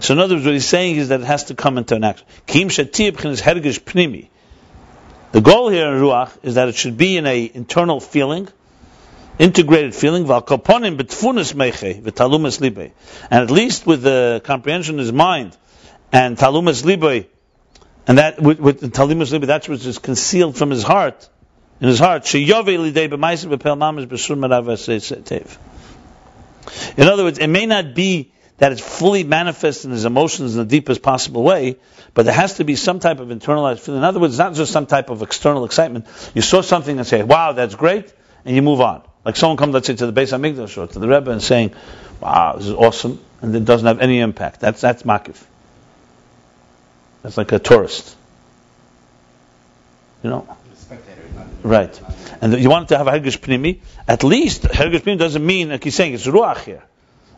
So 0.00 0.14
in 0.14 0.20
other 0.20 0.34
words, 0.34 0.44
what 0.44 0.54
he's 0.54 0.66
saying 0.66 0.96
is 0.96 1.08
that 1.08 1.20
it 1.20 1.26
has 1.26 1.44
to 1.44 1.54
come 1.54 1.78
into 1.78 1.94
an 1.94 2.04
action. 2.04 2.26
Kim 2.46 2.68
is 2.68 2.76
hergish 2.76 3.80
pnimi. 3.80 4.28
The 5.32 5.40
goal 5.40 5.68
here 5.68 5.86
in 5.86 6.00
ruach 6.00 6.32
is 6.42 6.56
that 6.56 6.68
it 6.68 6.74
should 6.74 6.96
be 6.96 7.16
in 7.16 7.24
a 7.26 7.50
internal 7.54 8.00
feeling, 8.00 8.48
integrated 9.38 9.94
feeling, 9.94 10.24
valkoponim 10.24 10.98
betfunis 10.98 11.54
meche 11.54 12.02
v'talumas 12.02 12.60
libe, 12.60 12.90
and 13.30 13.42
at 13.42 13.50
least 13.50 13.86
with 13.86 14.02
the 14.02 14.40
comprehension 14.42 14.98
his 14.98 15.12
mind 15.12 15.56
and 16.10 16.36
talumas 16.36 16.82
libe, 16.82 17.26
and 18.08 18.18
that 18.18 18.42
with, 18.42 18.58
with 18.58 18.80
talumas 18.92 19.32
libe, 19.32 19.46
that's 19.46 19.68
what 19.68 19.84
is 19.84 19.98
concealed 19.98 20.56
from 20.56 20.70
his 20.70 20.82
heart, 20.82 21.28
in 21.80 21.86
his 21.86 22.00
heart. 22.00 22.24
Sheyove 22.24 22.66
lidei 22.66 23.08
b'maisim 23.08 23.56
b'pel 23.56 23.78
mamas 23.78 24.06
b'sur 24.06 24.36
In 26.98 27.06
other 27.06 27.22
words, 27.22 27.38
it 27.38 27.46
may 27.46 27.66
not 27.66 27.94
be 27.94 28.32
that 28.60 28.72
it's 28.72 28.80
fully 28.82 29.24
manifest 29.24 29.86
in 29.86 29.90
his 29.90 30.04
emotions 30.04 30.54
in 30.54 30.58
the 30.58 30.66
deepest 30.66 31.00
possible 31.00 31.42
way, 31.42 31.76
but 32.12 32.26
there 32.26 32.34
has 32.34 32.58
to 32.58 32.64
be 32.64 32.76
some 32.76 33.00
type 33.00 33.18
of 33.18 33.28
internalized 33.28 33.80
feeling. 33.80 34.00
In 34.00 34.04
other 34.04 34.20
words, 34.20 34.36
not 34.36 34.52
just 34.52 34.70
some 34.70 34.84
type 34.84 35.08
of 35.08 35.22
external 35.22 35.64
excitement. 35.64 36.06
You 36.34 36.42
saw 36.42 36.60
something 36.60 36.98
and 36.98 37.06
say, 37.06 37.22
wow, 37.22 37.52
that's 37.52 37.74
great, 37.74 38.12
and 38.44 38.54
you 38.54 38.60
move 38.60 38.82
on. 38.82 39.02
Like 39.24 39.36
someone 39.36 39.56
comes, 39.56 39.72
let's 39.72 39.86
say, 39.86 39.96
to 39.96 40.06
the 40.06 40.12
Beis 40.12 40.38
Hamikdash 40.38 40.76
or 40.76 40.86
to 40.86 40.98
the 40.98 41.08
Rebbe 41.08 41.30
and 41.30 41.42
saying, 41.42 41.74
wow, 42.20 42.56
this 42.56 42.66
is 42.66 42.74
awesome, 42.74 43.18
and 43.40 43.56
it 43.56 43.64
doesn't 43.64 43.86
have 43.86 44.00
any 44.00 44.20
impact. 44.20 44.60
That's, 44.60 44.82
that's 44.82 45.04
makif. 45.04 45.42
That's 47.22 47.38
like 47.38 47.52
a 47.52 47.58
tourist. 47.58 48.14
You 50.22 50.28
know? 50.28 50.56
Right. 51.62 52.00
And 52.42 52.60
you 52.60 52.68
want 52.68 52.90
to 52.90 52.98
have 52.98 53.06
a 53.06 53.12
Hergish 53.12 53.38
Pnimi, 53.38 53.80
at 54.06 54.22
least 54.22 54.64
Hergish 54.64 55.00
Pnimi 55.00 55.18
doesn't 55.18 55.44
mean, 55.44 55.70
like 55.70 55.82
he's 55.82 55.94
saying, 55.94 56.12
it's 56.12 56.26
Ruach 56.26 56.58
here. 56.58 56.82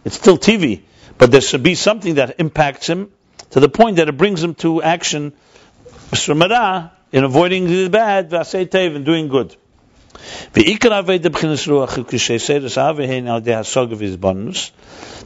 It's 0.04 0.16
still 0.16 0.36
TV. 0.36 0.82
But 1.18 1.30
there 1.30 1.40
should 1.40 1.62
be 1.62 1.74
something 1.74 2.14
that 2.14 2.40
impacts 2.40 2.88
him 2.88 3.10
to 3.50 3.60
the 3.60 3.68
point 3.68 3.96
that 3.96 4.08
it 4.08 4.16
brings 4.16 4.42
him 4.42 4.54
to 4.56 4.82
action 4.82 5.32
in 7.12 7.24
avoiding 7.24 7.66
the 7.66 7.88
bad, 7.88 8.32
and 8.32 9.04
doing 9.04 9.28
good. 9.28 9.56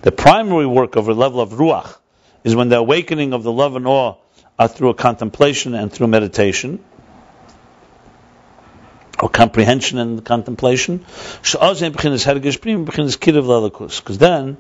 The 0.03 0.13
primary 0.17 0.67
work 0.67 0.97
of 0.97 1.09
a 1.09 1.15
level 1.15 1.41
of 1.41 1.51
ruach 1.51 1.97
is 2.45 2.55
when 2.55 2.69
the 2.69 2.77
awakening 2.79 3.33
of 3.33 3.43
the 3.43 3.53
love 3.53 3.77
and 3.77 3.87
awe 3.87 4.15
are 4.59 4.69
through 4.69 4.91
a 4.91 4.95
contemplation 4.95 5.75
and 5.75 5.93
through 5.93 6.07
meditation, 6.07 6.81
or 9.21 9.29
comprehension 9.29 9.99
and 9.99 10.25
contemplation. 10.25 11.05
Because 11.43 11.59
then 14.19 14.57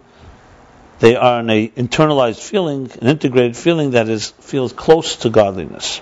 they 0.99 1.17
are 1.17 1.41
in 1.41 1.51
a 1.51 1.69
internalized 1.69 2.41
feeling, 2.41 2.91
an 3.01 3.09
integrated 3.09 3.57
feeling 3.57 3.91
that 3.93 4.09
is 4.09 4.31
feels 4.31 4.73
close 4.73 5.17
to 5.17 5.31
godliness. 5.31 6.01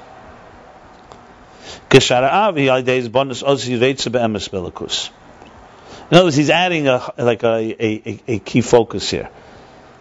In 6.11 6.17
other 6.17 6.25
words, 6.25 6.37
he's 6.37 6.51
adding 6.51 6.89
a, 6.89 7.13
like 7.19 7.43
a, 7.43 7.85
a, 7.85 8.21
a 8.29 8.39
key 8.39 8.61
focus 8.61 9.11
here. 9.11 9.31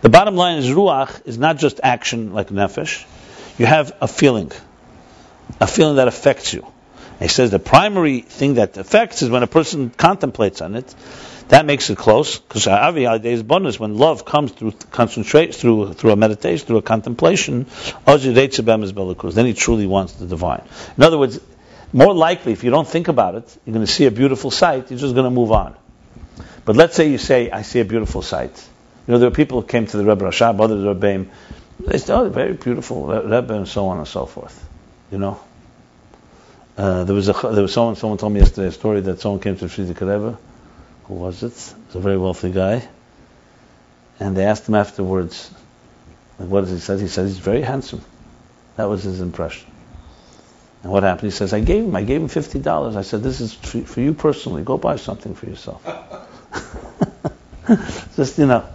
The 0.01 0.09
bottom 0.09 0.35
line 0.35 0.57
is 0.57 0.67
ruach 0.67 1.25
is 1.25 1.37
not 1.37 1.57
just 1.57 1.79
action 1.81 2.33
like 2.33 2.49
nefesh. 2.49 3.05
You 3.57 3.65
have 3.65 3.93
a 4.01 4.07
feeling, 4.07 4.51
a 5.61 5.67
feeling 5.67 5.95
that 5.95 6.07
affects 6.07 6.53
you, 6.53 6.67
He 7.19 7.27
says 7.27 7.51
the 7.51 7.59
primary 7.59 8.21
thing 8.21 8.55
that 8.55 8.75
affects 8.77 9.21
is 9.21 9.29
when 9.29 9.43
a 9.43 9.47
person 9.47 9.89
contemplates 9.89 10.61
on 10.61 10.75
it. 10.75 10.93
That 11.49 11.65
makes 11.65 11.89
it 11.89 11.97
close 11.97 12.39
because 12.39 12.67
avi 12.67 13.05
is 13.05 13.43
bonus 13.43 13.79
when 13.79 13.97
love 13.97 14.25
comes 14.25 14.51
through 14.51 14.73
concentrate 14.91 15.53
through 15.53 15.93
through 15.93 16.11
a 16.11 16.15
meditation 16.15 16.65
through 16.65 16.77
a 16.77 16.81
contemplation. 16.81 17.65
Then 18.05 19.45
he 19.45 19.53
truly 19.53 19.85
wants 19.85 20.13
the 20.13 20.25
divine. 20.25 20.63
In 20.97 21.03
other 21.03 21.17
words, 21.17 21.39
more 21.91 22.13
likely 22.13 22.53
if 22.53 22.63
you 22.63 22.71
don't 22.71 22.87
think 22.87 23.07
about 23.07 23.35
it, 23.35 23.57
you're 23.65 23.73
going 23.73 23.85
to 23.85 23.91
see 23.91 24.05
a 24.05 24.11
beautiful 24.11 24.51
sight. 24.51 24.89
You're 24.89 24.99
just 24.99 25.13
going 25.15 25.25
to 25.25 25.31
move 25.31 25.51
on. 25.51 25.75
But 26.65 26.75
let's 26.75 26.95
say 26.95 27.09
you 27.09 27.17
say, 27.17 27.51
"I 27.51 27.61
see 27.63 27.81
a 27.81 27.85
beautiful 27.85 28.21
sight." 28.21 28.69
You 29.05 29.11
know, 29.11 29.19
there 29.19 29.29
were 29.29 29.35
people 29.35 29.61
who 29.61 29.67
came 29.67 29.85
to 29.85 29.97
the 29.97 30.05
Rebbe 30.05 30.23
Rashab, 30.23 30.61
others 30.61 30.83
Rebbeim. 30.83 31.27
They 31.79 31.97
said, 31.97 32.17
"Oh, 32.17 32.29
very 32.29 32.53
beautiful 32.53 33.05
Rebbe," 33.05 33.53
and 33.53 33.67
so 33.67 33.87
on 33.87 33.97
and 33.97 34.07
so 34.07 34.25
forth. 34.25 34.57
You 35.11 35.17
know. 35.17 35.39
Uh, 36.77 37.03
there 37.03 37.13
was 37.13 37.27
a 37.29 37.33
there 37.33 37.61
was 37.61 37.73
someone 37.73 37.95
someone 37.95 38.17
told 38.17 38.33
me 38.33 38.39
yesterday 38.39 38.69
a 38.69 38.71
story 38.71 39.01
that 39.01 39.19
someone 39.19 39.41
came 39.41 39.57
to 39.57 39.65
Frierdiker 39.65 40.07
Rebbe 40.07 40.37
who 41.05 41.15
was 41.15 41.43
it? 41.43 41.53
He's 41.53 41.95
a 41.95 41.99
very 41.99 42.17
wealthy 42.17 42.51
guy. 42.51 42.87
And 44.19 44.37
they 44.37 44.45
asked 44.45 44.67
him 44.67 44.75
afterwards, 44.75 45.49
like, 46.39 46.49
what 46.49 46.61
does 46.61 46.71
he 46.71 46.79
say? 46.79 46.99
He 46.99 47.07
said 47.07 47.27
he's 47.27 47.39
very 47.39 47.61
handsome. 47.61 48.03
That 48.77 48.85
was 48.85 49.03
his 49.03 49.21
impression. 49.21 49.69
And 50.83 50.91
what 50.91 51.03
happened? 51.03 51.31
He 51.31 51.35
says, 51.35 51.53
I 51.53 51.61
gave 51.61 51.85
him, 51.85 51.95
I 51.95 52.03
gave 52.03 52.21
him 52.21 52.27
fifty 52.27 52.59
dollars. 52.59 52.95
I 52.95 53.01
said, 53.03 53.23
this 53.23 53.39
is 53.39 53.53
for, 53.53 54.01
you 54.01 54.13
personally. 54.13 54.63
Go 54.63 54.77
buy 54.77 54.97
something 54.97 55.35
for 55.35 55.45
yourself. 55.45 55.81
Just 58.15 58.37
you 58.37 58.45
know, 58.45 58.67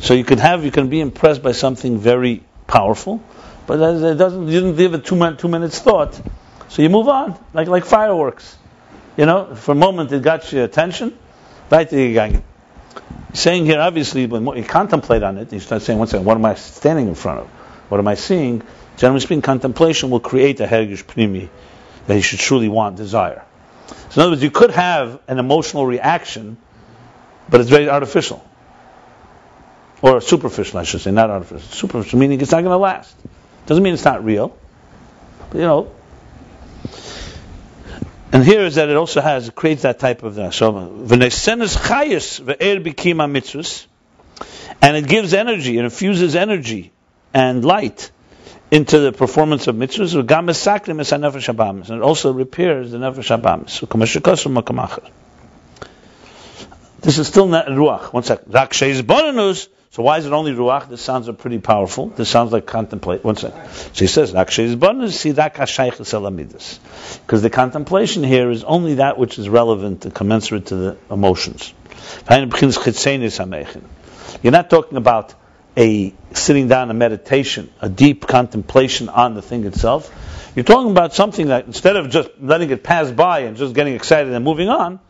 so 0.00 0.14
you 0.14 0.24
can 0.24 0.38
have, 0.38 0.64
you 0.64 0.72
can 0.72 0.88
be 0.88 1.00
impressed 1.00 1.42
by 1.42 1.52
something 1.52 1.98
very 1.98 2.42
powerful, 2.66 3.22
but 3.66 3.74
it 3.74 4.18
doesn't, 4.18 4.48
you 4.48 4.60
didn't 4.60 4.76
give 4.76 4.94
it 4.94 5.04
two, 5.04 5.36
two 5.36 5.48
minutes 5.48 5.78
thought. 5.78 6.20
So 6.68 6.82
you 6.82 6.88
move 6.88 7.08
on, 7.08 7.38
like 7.54 7.68
like 7.68 7.84
fireworks. 7.84 8.56
You 9.16 9.26
know, 9.26 9.54
for 9.54 9.72
a 9.72 9.76
moment 9.76 10.10
it 10.10 10.22
got 10.22 10.50
your 10.52 10.64
attention, 10.64 11.16
Weitergegangen. 11.72 12.42
Saying 13.32 13.64
here, 13.64 13.80
obviously, 13.80 14.26
when 14.26 14.44
you 14.58 14.62
contemplate 14.62 15.22
on 15.22 15.38
it, 15.38 15.50
you 15.54 15.60
start 15.60 15.80
saying, 15.80 15.98
one 15.98 16.06
second, 16.06 16.26
what 16.26 16.36
am 16.36 16.44
I 16.44 16.54
standing 16.54 17.08
in 17.08 17.14
front 17.14 17.40
of? 17.40 17.46
What 17.88 17.98
am 17.98 18.06
I 18.08 18.14
seeing? 18.14 18.62
Generally 18.98 19.20
speaking, 19.20 19.40
contemplation 19.40 20.10
will 20.10 20.20
create 20.20 20.60
a 20.60 20.66
hergish 20.66 21.04
pnimi 21.04 21.48
that 22.06 22.14
you 22.14 22.20
should 22.20 22.40
truly 22.40 22.68
want, 22.68 22.96
desire. 22.96 23.42
So 24.10 24.20
in 24.20 24.22
other 24.22 24.30
words, 24.32 24.42
you 24.42 24.50
could 24.50 24.70
have 24.72 25.18
an 25.28 25.38
emotional 25.38 25.86
reaction, 25.86 26.58
but 27.48 27.62
it's 27.62 27.70
very 27.70 27.88
artificial. 27.88 28.44
Or 30.02 30.20
superficial, 30.20 30.78
I 30.78 30.82
should 30.82 31.00
say, 31.00 31.10
not 31.10 31.30
artificial. 31.30 31.68
Superficial, 31.70 32.18
meaning 32.18 32.40
it's 32.42 32.50
not 32.50 32.60
going 32.60 32.72
to 32.72 32.76
last. 32.76 33.16
Doesn't 33.64 33.82
mean 33.82 33.94
it's 33.94 34.04
not 34.04 34.22
real. 34.22 34.54
But, 35.48 35.58
you 35.58 35.64
know, 35.64 35.92
and 38.32 38.44
here 38.44 38.62
is 38.62 38.76
that 38.76 38.88
it 38.88 38.96
also 38.96 39.20
has 39.20 39.48
it 39.48 39.54
creates 39.54 39.82
that 39.82 39.98
type 39.98 40.22
of 40.22 40.38
uh, 40.38 40.50
so 40.50 40.72
v'nesenes 40.72 41.76
chayis 41.76 42.40
ve'er 42.40 42.82
bikima 42.82 43.30
mitzvus, 43.30 43.86
and 44.80 44.96
it 44.96 45.06
gives 45.06 45.34
energy, 45.34 45.78
it 45.78 45.84
infuses 45.84 46.34
energy 46.34 46.92
and 47.34 47.64
light 47.64 48.10
into 48.70 48.98
the 49.00 49.12
performance 49.12 49.66
of 49.66 49.76
mitzvahs. 49.76 50.14
And 51.88 51.98
it 51.98 52.02
also 52.02 52.32
repairs 52.32 52.90
the 52.90 52.98
nefesh 52.98 53.38
habamis. 53.38 53.80
This 57.02 57.18
is 57.18 57.26
still 57.28 57.48
not 57.48 57.66
ruach. 57.66 58.12
One 58.12 58.22
second. 58.22 58.52
So 59.92 60.02
why 60.02 60.16
is 60.16 60.24
it 60.24 60.32
only 60.32 60.52
ruach? 60.52 60.88
This 60.88 61.02
sounds 61.02 61.28
are 61.28 61.34
pretty 61.34 61.58
powerful. 61.58 62.06
This 62.06 62.30
sounds 62.30 62.50
like 62.50 62.64
contemplate. 62.64 63.22
One 63.22 63.36
second. 63.36 63.68
So 63.70 63.90
he 63.92 64.06
says, 64.06 64.32
because 64.32 64.62
the 67.42 67.50
contemplation 67.50 68.24
here 68.24 68.50
is 68.50 68.64
only 68.64 68.94
that 68.94 69.18
which 69.18 69.38
is 69.38 69.50
relevant 69.50 70.06
and 70.06 70.14
commensurate 70.14 70.64
to 70.66 70.76
the 70.76 70.96
emotions. 71.10 71.74
You're 74.42 74.52
not 74.52 74.70
talking 74.70 74.96
about 74.96 75.34
a 75.76 76.14
sitting 76.32 76.68
down 76.68 76.90
a 76.90 76.94
meditation, 76.94 77.70
a 77.82 77.90
deep 77.90 78.26
contemplation 78.26 79.10
on 79.10 79.34
the 79.34 79.42
thing 79.42 79.66
itself. 79.66 80.10
You're 80.56 80.64
talking 80.64 80.90
about 80.90 81.12
something 81.12 81.48
that 81.48 81.66
instead 81.66 81.96
of 81.96 82.08
just 82.08 82.30
letting 82.40 82.70
it 82.70 82.82
pass 82.82 83.10
by 83.10 83.40
and 83.40 83.58
just 83.58 83.74
getting 83.74 83.94
excited 83.94 84.32
and 84.32 84.42
moving 84.42 84.70
on, 84.70 85.00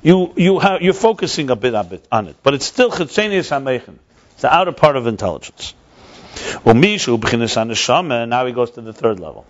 you 0.00 0.32
you 0.36 0.58
have, 0.58 0.80
you're 0.80 0.94
focusing 0.94 1.50
a 1.50 1.56
bit, 1.56 1.74
a 1.74 1.84
bit 1.84 2.08
on 2.10 2.28
it. 2.28 2.36
But 2.42 2.54
it's 2.54 2.64
still 2.64 2.90
chitzenius 2.90 3.50
hamechin 3.50 3.98
the 4.42 4.54
outer 4.54 4.72
part 4.72 4.96
of 4.96 5.06
intelligence. 5.06 5.74
Well, 6.64 6.74
Mishu 6.74 7.18
neshama, 7.18 8.28
now 8.28 8.46
he 8.46 8.52
goes 8.52 8.72
to 8.72 8.80
the 8.80 8.92
third 8.92 9.20
level. 9.20 9.46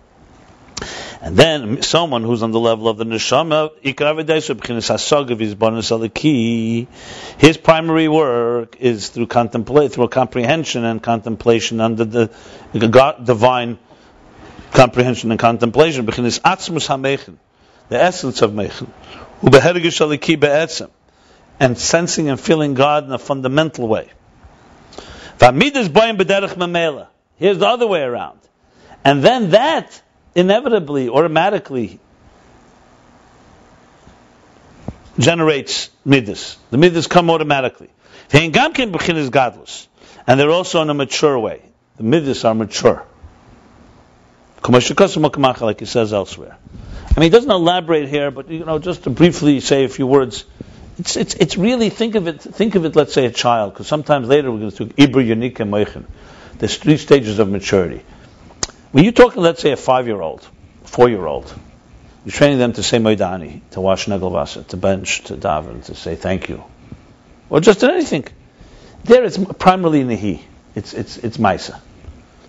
And 1.21 1.37
then 1.37 1.81
someone 1.81 2.23
who's 2.23 2.43
on 2.43 2.51
the 2.51 2.59
level 2.59 2.89
of 2.89 2.97
the 2.97 3.05
neshama, 3.05 3.71
his 7.37 7.57
primary 7.57 8.07
work 8.09 8.75
is 8.79 9.09
through 9.09 9.27
contemplate, 9.27 9.93
through 9.93 10.09
comprehension 10.09 10.83
and 10.83 11.01
contemplation 11.01 11.79
under 11.79 12.03
the 12.03 12.29
divine 12.73 13.79
comprehension 14.71 15.31
and 15.31 15.39
contemplation, 15.39 16.05
the 16.05 16.39
essence 17.91 18.41
of 18.41 18.53
mechen, 18.53 18.91
and 21.59 21.77
sensing 21.77 22.29
and 22.29 22.39
feeling 22.39 22.73
God 22.73 23.05
in 23.05 23.11
a 23.11 23.19
fundamental 23.19 23.87
way. 23.87 24.09
Here's 27.35 27.57
the 27.57 27.67
other 27.67 27.87
way 27.87 28.01
around. 28.01 28.39
And 29.03 29.21
then 29.21 29.51
that 29.51 30.01
inevitably, 30.35 31.09
automatically 31.09 31.99
generates 35.19 35.89
midas. 36.05 36.57
The 36.71 36.77
midas 36.77 37.07
come 37.07 37.29
automatically. 37.29 37.89
And 38.31 38.53
they're 40.39 40.49
also 40.49 40.81
in 40.81 40.89
a 40.89 40.93
mature 40.93 41.37
way. 41.37 41.61
The 41.97 42.03
midas 42.03 42.45
are 42.45 42.55
mature. 42.55 43.05
Like 44.65 45.79
he 45.79 45.85
says 45.85 46.13
elsewhere. 46.13 46.57
I 47.15 47.19
mean, 47.19 47.23
he 47.23 47.29
doesn't 47.29 47.51
elaborate 47.51 48.07
here, 48.07 48.31
but 48.31 48.49
you 48.49 48.65
know, 48.65 48.79
just 48.79 49.03
to 49.03 49.09
briefly 49.09 49.59
say 49.59 49.83
a 49.83 49.89
few 49.89 50.07
words 50.07 50.45
it's, 50.99 51.15
it's, 51.17 51.33
it's 51.35 51.57
really, 51.57 51.89
think 51.89 52.15
of 52.15 52.27
it, 52.27 52.41
think 52.41 52.75
of 52.75 52.85
it, 52.85 52.95
let's 52.95 53.13
say 53.13 53.25
a 53.25 53.31
child, 53.31 53.73
because 53.73 53.87
sometimes 53.87 54.27
later 54.27 54.51
we're 54.51 54.59
going 54.59 54.71
to 54.71 54.77
talk 54.77 54.95
Ibra 54.95 55.27
Yanik 55.27 55.59
and 55.59 55.71
Moichin. 55.71 56.05
There's 56.59 56.77
three 56.77 56.97
stages 56.97 57.39
of 57.39 57.49
maturity. 57.49 58.03
When 58.91 59.03
you're 59.03 59.13
talking, 59.13 59.41
let's 59.41 59.61
say, 59.61 59.71
a 59.71 59.77
five-year-old, 59.77 60.47
four-year-old, 60.83 61.53
you're 62.25 62.31
training 62.31 62.59
them 62.59 62.73
to 62.73 62.83
say 62.83 62.99
Moidani, 62.99 63.61
to 63.71 63.81
wash 63.81 64.05
Negelvasa, 64.05 64.67
to 64.67 64.77
bench, 64.77 65.23
to 65.25 65.35
daven, 65.35 65.83
to 65.85 65.95
say 65.95 66.15
thank 66.15 66.47
you. 66.47 66.63
Or 67.49 67.59
just 67.59 67.83
anything. 67.83 68.25
There 69.03 69.23
it's 69.23 69.37
primarily 69.37 70.03
Nihi. 70.03 70.41
It's, 70.75 70.93
it's, 70.93 71.17
it's 71.17 71.37
Maisa. 71.37 71.79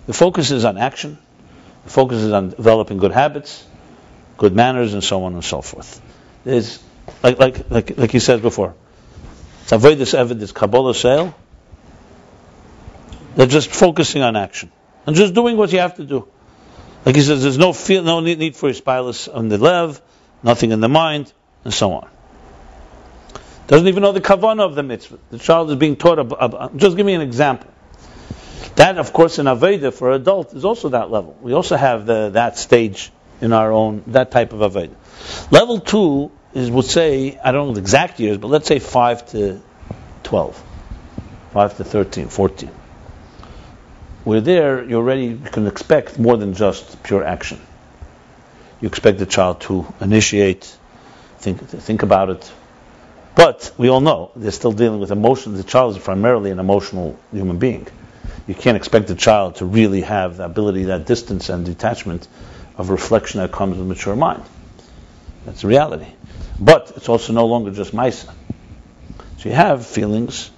The 0.07 0.13
focus 0.13 0.51
is 0.51 0.65
on 0.65 0.77
action. 0.77 1.17
The 1.83 1.89
focus 1.89 2.19
is 2.19 2.31
on 2.31 2.49
developing 2.49 2.97
good 2.97 3.11
habits, 3.11 3.65
good 4.37 4.55
manners, 4.55 4.93
and 4.93 5.03
so 5.03 5.23
on 5.25 5.33
and 5.33 5.43
so 5.43 5.61
forth. 5.61 6.01
There's 6.43 6.79
like 7.23 7.39
like 7.39 7.69
like 7.69 7.97
like 7.97 8.11
he 8.11 8.19
said 8.19 8.41
before. 8.41 8.75
Avoid 9.71 9.97
this 9.97 10.13
evidence, 10.13 10.51
Kabbalah 10.51 10.93
sale. 10.93 11.35
They're 13.35 13.47
just 13.47 13.69
focusing 13.69 14.21
on 14.21 14.35
action 14.35 14.71
and 15.05 15.15
just 15.15 15.33
doing 15.33 15.57
what 15.57 15.71
you 15.73 15.79
have 15.79 15.95
to 15.95 16.05
do. 16.05 16.27
Like 17.05 17.15
he 17.15 17.21
says, 17.21 17.43
there's 17.43 17.57
no 17.57 17.73
feel, 17.73 18.03
no 18.03 18.19
need 18.19 18.55
for 18.55 18.69
ispilus 18.69 19.33
on 19.33 19.49
the 19.49 19.57
lev, 19.57 20.01
nothing 20.41 20.71
in 20.71 20.79
the 20.79 20.89
mind, 20.89 21.31
and 21.63 21.73
so 21.73 21.93
on. 21.93 22.09
Doesn't 23.67 23.87
even 23.87 24.03
know 24.03 24.11
the 24.11 24.21
kavana 24.21 24.61
of 24.61 24.75
the 24.75 24.83
mitzvah. 24.83 25.19
The 25.31 25.39
child 25.39 25.69
is 25.71 25.77
being 25.77 25.95
taught. 25.95 26.19
About, 26.19 26.43
about, 26.43 26.77
just 26.77 26.95
give 26.95 27.05
me 27.05 27.13
an 27.13 27.21
example. 27.21 27.71
That, 28.75 28.97
of 28.97 29.13
course, 29.13 29.39
in 29.39 29.45
Aveda 29.45 29.93
for 29.93 30.11
adult 30.11 30.53
is 30.53 30.65
also 30.65 30.89
that 30.89 31.09
level. 31.09 31.35
We 31.41 31.53
also 31.53 31.75
have 31.75 32.05
the, 32.05 32.29
that 32.31 32.57
stage 32.57 33.11
in 33.41 33.53
our 33.53 33.71
own, 33.71 34.03
that 34.07 34.31
type 34.31 34.53
of 34.53 34.59
Aveda. 34.59 34.93
Level 35.51 35.79
two 35.79 36.31
is 36.55 36.71
would 36.71 36.85
say, 36.85 37.37
I 37.43 37.51
don't 37.51 37.67
know 37.67 37.73
the 37.73 37.81
exact 37.81 38.19
years, 38.19 38.37
but 38.37 38.47
let's 38.47 38.67
say 38.67 38.79
5 38.79 39.31
to 39.31 39.61
12, 40.23 40.63
5 41.51 41.77
to 41.77 41.83
13, 41.83 42.27
14. 42.29 42.69
Where 44.23 44.41
there, 44.41 44.83
you 44.83 44.95
already 44.95 45.37
can 45.37 45.67
expect 45.67 46.17
more 46.17 46.37
than 46.37 46.53
just 46.53 47.03
pure 47.03 47.23
action. 47.23 47.61
You 48.81 48.87
expect 48.87 49.19
the 49.19 49.25
child 49.25 49.61
to 49.61 49.85
initiate, 50.01 50.75
think, 51.39 51.59
think 51.59 52.03
about 52.03 52.29
it. 52.29 52.51
But 53.35 53.73
we 53.77 53.89
all 53.89 54.01
know 54.01 54.31
they're 54.35 54.51
still 54.51 54.71
dealing 54.71 55.01
with 55.01 55.11
emotions. 55.11 55.57
The 55.57 55.63
child 55.63 55.97
is 55.97 56.01
primarily 56.01 56.51
an 56.51 56.59
emotional 56.59 57.19
human 57.33 57.59
being. 57.59 57.87
You 58.47 58.55
can't 58.55 58.77
expect 58.77 59.07
the 59.07 59.15
child 59.15 59.55
to 59.57 59.65
really 59.65 60.01
have 60.01 60.37
the 60.37 60.45
ability, 60.45 60.85
that 60.85 61.05
distance 61.05 61.49
and 61.49 61.65
detachment 61.65 62.27
of 62.77 62.89
reflection 62.89 63.41
that 63.41 63.51
comes 63.51 63.77
with 63.77 63.87
mature 63.87 64.15
mind. 64.15 64.43
That's 65.45 65.63
reality. 65.63 66.07
But 66.59 66.93
it's 66.95 67.09
also 67.09 67.33
no 67.33 67.45
longer 67.47 67.71
just 67.71 67.93
Maisa. 67.93 68.33
So 69.37 69.49
you 69.49 69.55
have 69.55 69.85
feelings, 69.85 70.51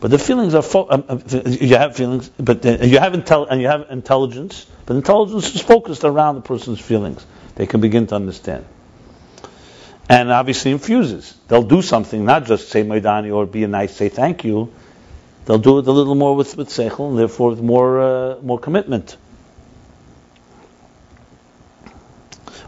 but 0.00 0.10
the 0.10 0.18
feelings 0.18 0.54
are 0.54 0.62
fo- 0.62 0.88
um, 0.90 1.04
uh, 1.08 1.18
you 1.46 1.76
have 1.76 1.96
feelings, 1.96 2.30
but 2.38 2.64
uh, 2.66 2.78
you 2.82 2.98
have 2.98 3.12
intel- 3.12 3.48
and 3.50 3.60
you 3.60 3.68
have 3.68 3.86
intelligence, 3.90 4.66
but 4.86 4.96
intelligence 4.96 5.54
is 5.54 5.60
focused 5.60 6.04
around 6.04 6.36
the 6.36 6.40
person's 6.42 6.80
feelings. 6.80 7.24
They 7.56 7.66
can 7.66 7.80
begin 7.80 8.06
to 8.08 8.14
understand. 8.16 8.64
and 10.08 10.30
obviously 10.30 10.70
infuses. 10.72 11.34
They'll 11.48 11.62
do 11.62 11.82
something, 11.82 12.24
not 12.24 12.44
just 12.44 12.68
say 12.68 12.84
Maidani 12.84 13.34
or 13.34 13.46
be 13.46 13.64
a 13.64 13.68
nice, 13.68 13.94
say 13.96 14.08
thank 14.10 14.44
you. 14.44 14.72
They'll 15.46 15.58
do 15.58 15.78
it 15.78 15.86
a 15.86 15.92
little 15.92 16.14
more 16.14 16.36
with, 16.36 16.56
with 16.56 16.68
Seichel, 16.68 17.10
and 17.10 17.18
therefore 17.18 17.50
with 17.50 17.60
more, 17.62 18.00
uh, 18.00 18.36
more 18.42 18.58
commitment. 18.58 19.16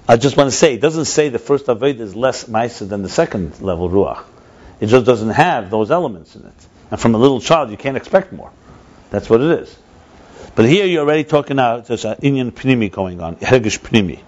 I 0.07 0.17
just 0.17 0.37
want 0.37 0.51
to 0.51 0.57
say, 0.57 0.75
it 0.75 0.81
doesn't 0.81 1.07
say 1.07 1.31
the 1.31 1.39
first 1.39 1.67
Aved 1.67 1.99
is 1.99 2.15
less 2.15 2.45
Maisa 2.45 2.87
than 2.89 3.03
the 3.03 3.09
second 3.09 3.61
level 3.63 3.89
Ruach. 3.89 4.23
It 4.81 4.89
just 4.89 5.07
doesn't 5.07 5.31
have 5.31 5.71
those 5.71 5.91
elements 5.91 6.37
in 6.37 6.45
it. 6.45 6.53
And 6.91 7.01
from 7.01 7.15
a 7.15 7.19
little 7.19 7.41
child, 7.41 7.71
you 7.71 7.79
can't 7.79 7.97
expect 7.97 8.33
more. 8.33 8.53
That's 9.11 9.31
what 9.31 9.41
it 9.41 9.63
is. 9.63 9.75
But 10.55 10.67
here 10.67 10.85
you're 10.85 11.03
already 11.03 11.25
talking 11.25 11.59
out, 11.59 11.87
there's 11.87 12.05
an 12.05 12.17
Inyan 12.17 12.53
Pnimi 12.53 12.91
going 12.91 13.23
on, 13.23 13.37
Hergish 13.37 13.81
Pnimi. 13.81 14.21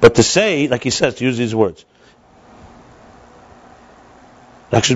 But 0.00 0.16
to 0.16 0.22
say, 0.22 0.68
like 0.68 0.84
he 0.84 0.90
says, 0.90 1.14
to 1.16 1.24
use 1.24 1.38
these 1.38 1.54
words, 1.54 1.84
here, 4.70 4.94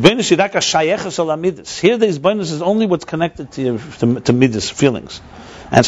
these 1.99 2.19
bonus 2.21 2.53
is 2.53 2.63
only 2.63 2.87
what's 2.87 3.05
connected 3.05 3.51
to, 3.53 3.63
your, 3.63 3.79
to, 3.79 4.21
to 4.21 4.33
midas 4.33 4.71
feelings, 4.71 5.21
and 5.73 5.85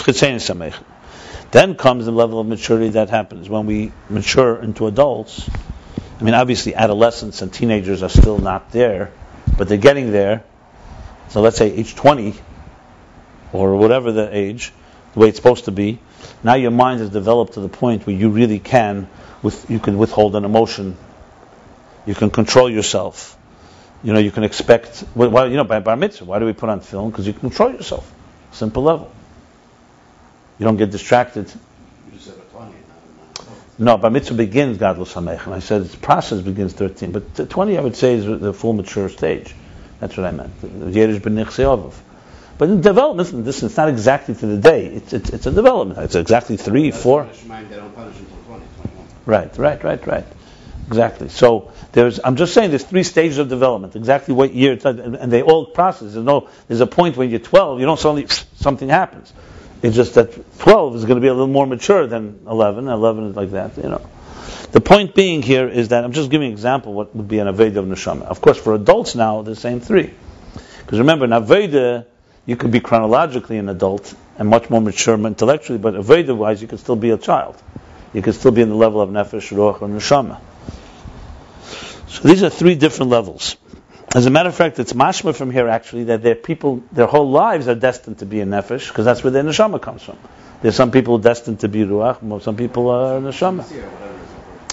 Then 1.56 1.74
comes 1.74 2.04
the 2.04 2.12
level 2.12 2.38
of 2.38 2.46
maturity 2.46 2.90
that 2.90 3.08
happens 3.08 3.48
when 3.48 3.64
we 3.64 3.90
mature 4.10 4.60
into 4.62 4.88
adults. 4.88 5.48
I 6.20 6.22
mean, 6.22 6.34
obviously, 6.34 6.74
adolescents 6.74 7.40
and 7.40 7.50
teenagers 7.50 8.02
are 8.02 8.10
still 8.10 8.36
not 8.36 8.72
there, 8.72 9.10
but 9.56 9.66
they're 9.66 9.78
getting 9.78 10.12
there. 10.12 10.44
So 11.30 11.40
let's 11.40 11.56
say 11.56 11.72
age 11.72 11.94
20, 11.94 12.34
or 13.54 13.74
whatever 13.76 14.12
the 14.12 14.28
age, 14.36 14.70
the 15.14 15.20
way 15.20 15.28
it's 15.28 15.38
supposed 15.38 15.64
to 15.64 15.72
be. 15.72 15.98
Now 16.44 16.56
your 16.56 16.72
mind 16.72 17.00
has 17.00 17.08
developed 17.08 17.54
to 17.54 17.60
the 17.60 17.70
point 17.70 18.06
where 18.06 18.14
you 18.14 18.28
really 18.28 18.58
can, 18.58 19.08
with 19.42 19.70
you 19.70 19.78
can 19.78 19.96
withhold 19.96 20.36
an 20.36 20.44
emotion, 20.44 20.94
you 22.04 22.14
can 22.14 22.28
control 22.28 22.68
yourself 22.68 23.38
you 24.04 24.12
know, 24.12 24.18
you 24.18 24.30
can 24.30 24.44
expect, 24.44 24.98
why, 25.14 25.46
you 25.46 25.56
know, 25.56 25.64
by 25.64 25.80
bar 25.80 25.96
mitzvah, 25.96 26.26
why 26.26 26.38
do 26.38 26.44
we 26.44 26.52
put 26.52 26.68
on 26.68 26.80
film? 26.80 27.10
Because 27.10 27.26
you 27.26 27.32
control 27.32 27.72
yourself. 27.72 28.12
Simple 28.52 28.82
level. 28.82 29.10
You 30.58 30.64
don't 30.64 30.76
get 30.76 30.90
distracted. 30.90 31.48
You 31.48 32.18
just 32.18 32.28
have 32.28 32.38
a 32.38 32.40
20 32.40 32.72
No, 33.78 33.98
bar 33.98 34.10
mitzvah 34.10 34.34
begins 34.34 34.78
gadlus 34.78 35.12
hamech, 35.12 35.44
and 35.44 35.54
I 35.54 35.58
said 35.58 35.82
its 35.82 35.94
process 35.94 36.40
begins 36.40 36.72
13, 36.72 37.12
but 37.12 37.50
20 37.50 37.76
I 37.76 37.80
would 37.80 37.96
say 37.96 38.14
is 38.14 38.24
the 38.24 38.52
full 38.52 38.72
mature 38.72 39.08
stage. 39.08 39.54
That's 40.00 40.16
what 40.16 40.26
I 40.26 40.30
meant. 40.30 40.52
But 42.58 42.68
in 42.70 42.80
development, 42.80 43.44
this 43.44 43.62
it's 43.62 43.76
not 43.76 43.88
exactly 43.88 44.34
to 44.34 44.46
the 44.46 44.56
day. 44.56 44.86
It's, 44.86 45.12
it's, 45.12 45.30
it's 45.30 45.46
a 45.46 45.50
development. 45.50 46.00
It's 46.00 46.14
exactly 46.14 46.56
three, 46.56 46.90
four. 46.90 47.24
Right, 49.26 49.58
right, 49.58 49.82
right, 49.84 50.06
right. 50.06 50.24
Exactly. 50.86 51.28
So 51.28 51.72
there's, 51.92 52.20
I'm 52.22 52.36
just 52.36 52.54
saying, 52.54 52.70
there's 52.70 52.84
three 52.84 53.02
stages 53.02 53.38
of 53.38 53.48
development. 53.48 53.96
Exactly 53.96 54.34
what 54.34 54.54
year, 54.54 54.78
and 54.84 55.32
they 55.32 55.42
all 55.42 55.66
process. 55.66 56.12
There's 56.12 56.24
no, 56.24 56.48
there's 56.68 56.80
a 56.80 56.86
point 56.86 57.16
when 57.16 57.28
you're 57.30 57.40
12, 57.40 57.80
you 57.80 57.86
don't 57.86 57.98
suddenly 57.98 58.26
something 58.56 58.88
happens. 58.88 59.32
It's 59.86 59.94
just 59.94 60.14
that 60.14 60.58
12 60.58 60.96
is 60.96 61.04
going 61.04 61.14
to 61.14 61.20
be 61.20 61.28
a 61.28 61.32
little 61.32 61.46
more 61.46 61.64
mature 61.64 62.08
than 62.08 62.40
11. 62.48 62.88
11 62.88 63.30
is 63.30 63.36
like 63.36 63.52
that, 63.52 63.76
you 63.76 63.84
know. 63.84 64.04
The 64.72 64.80
point 64.80 65.14
being 65.14 65.42
here 65.42 65.68
is 65.68 65.88
that 65.88 66.02
I'm 66.02 66.10
just 66.10 66.28
giving 66.28 66.48
an 66.48 66.52
example 66.52 66.92
what 66.92 67.14
would 67.14 67.28
be 67.28 67.38
an 67.38 67.46
Aveda 67.46 67.76
of 67.76 67.84
Neshama. 67.84 68.22
Of 68.22 68.40
course, 68.40 68.58
for 68.58 68.74
adults 68.74 69.14
now, 69.14 69.42
the 69.42 69.54
same 69.54 69.78
three. 69.78 70.12
Because 70.80 70.98
remember, 70.98 71.24
in 71.24 71.30
Aveda, 71.30 72.04
you 72.46 72.56
could 72.56 72.72
be 72.72 72.80
chronologically 72.80 73.58
an 73.58 73.68
adult 73.68 74.12
and 74.38 74.48
much 74.48 74.68
more 74.70 74.80
mature 74.80 75.14
intellectually, 75.14 75.78
but 75.78 75.94
Aveda 75.94 76.36
wise, 76.36 76.60
you 76.60 76.66
could 76.66 76.80
still 76.80 76.96
be 76.96 77.10
a 77.10 77.18
child. 77.18 77.56
You 78.12 78.22
could 78.22 78.34
still 78.34 78.50
be 78.50 78.62
in 78.62 78.70
the 78.70 78.74
level 78.74 79.00
of 79.00 79.10
Nefesh, 79.10 79.56
Ruach, 79.56 79.82
or 79.82 79.88
Neshama. 79.88 80.40
So 82.08 82.26
these 82.26 82.42
are 82.42 82.50
three 82.50 82.74
different 82.74 83.12
levels. 83.12 83.56
As 84.14 84.26
a 84.26 84.30
matter 84.30 84.48
of 84.48 84.54
fact, 84.54 84.78
it's 84.78 84.92
mashma 84.92 85.34
from 85.34 85.50
here 85.50 85.68
actually 85.68 86.04
that 86.04 86.22
their 86.22 86.34
people, 86.34 86.82
their 86.92 87.06
whole 87.06 87.30
lives 87.30 87.68
are 87.68 87.74
destined 87.74 88.18
to 88.20 88.26
be 88.26 88.40
a 88.40 88.46
nefesh 88.46 88.88
because 88.88 89.04
that's 89.04 89.22
where 89.22 89.30
their 89.30 89.42
neshama 89.42 89.80
comes 89.80 90.02
from. 90.02 90.18
There's 90.62 90.76
some 90.76 90.90
people 90.90 91.18
destined 91.18 91.60
to 91.60 91.68
be 91.68 91.80
ruach, 91.80 92.42
some 92.42 92.56
people 92.56 92.88
are 92.90 93.20
neshama. 93.20 93.64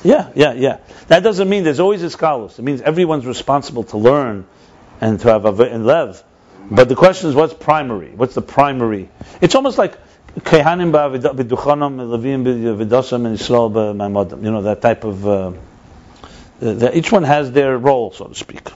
Yeah, 0.04 0.32
yeah, 0.36 0.54
yeah. 0.54 0.78
That 1.08 1.24
doesn't 1.24 1.48
mean 1.50 1.64
there's 1.64 1.80
always 1.80 2.04
a 2.04 2.10
scholars. 2.10 2.60
It 2.60 2.62
means 2.62 2.82
everyone's 2.82 3.26
responsible 3.26 3.84
to 3.86 3.98
learn 3.98 4.46
and 5.00 5.20
to 5.22 5.30
have 5.30 5.46
a 5.46 5.64
and 5.64 5.86
lev. 5.86 6.22
But 6.70 6.90
the 6.90 6.96
question 6.96 7.30
is, 7.30 7.36
what's 7.36 7.54
primary? 7.54 8.12
What's 8.12 8.36
the 8.36 8.42
primary? 8.42 9.10
It's 9.42 9.56
almost 9.56 9.78
like 9.78 9.98
kehanim 10.40 10.92
b'duchanam, 10.92 11.98
levim 12.00 12.44
b'vidosam, 12.44 13.26
and 13.26 13.38
Yisrael 13.38 13.72
b'maimadim. 13.72 14.44
You 14.44 14.52
know 14.52 14.62
that 14.64 14.82
type 14.82 15.04
of. 15.04 15.28
Uh, 15.28 15.54
each 16.94 17.12
one 17.12 17.24
has 17.24 17.52
their 17.52 17.78
role, 17.78 18.12
so 18.12 18.28
to 18.28 18.36
speak. 18.36 18.70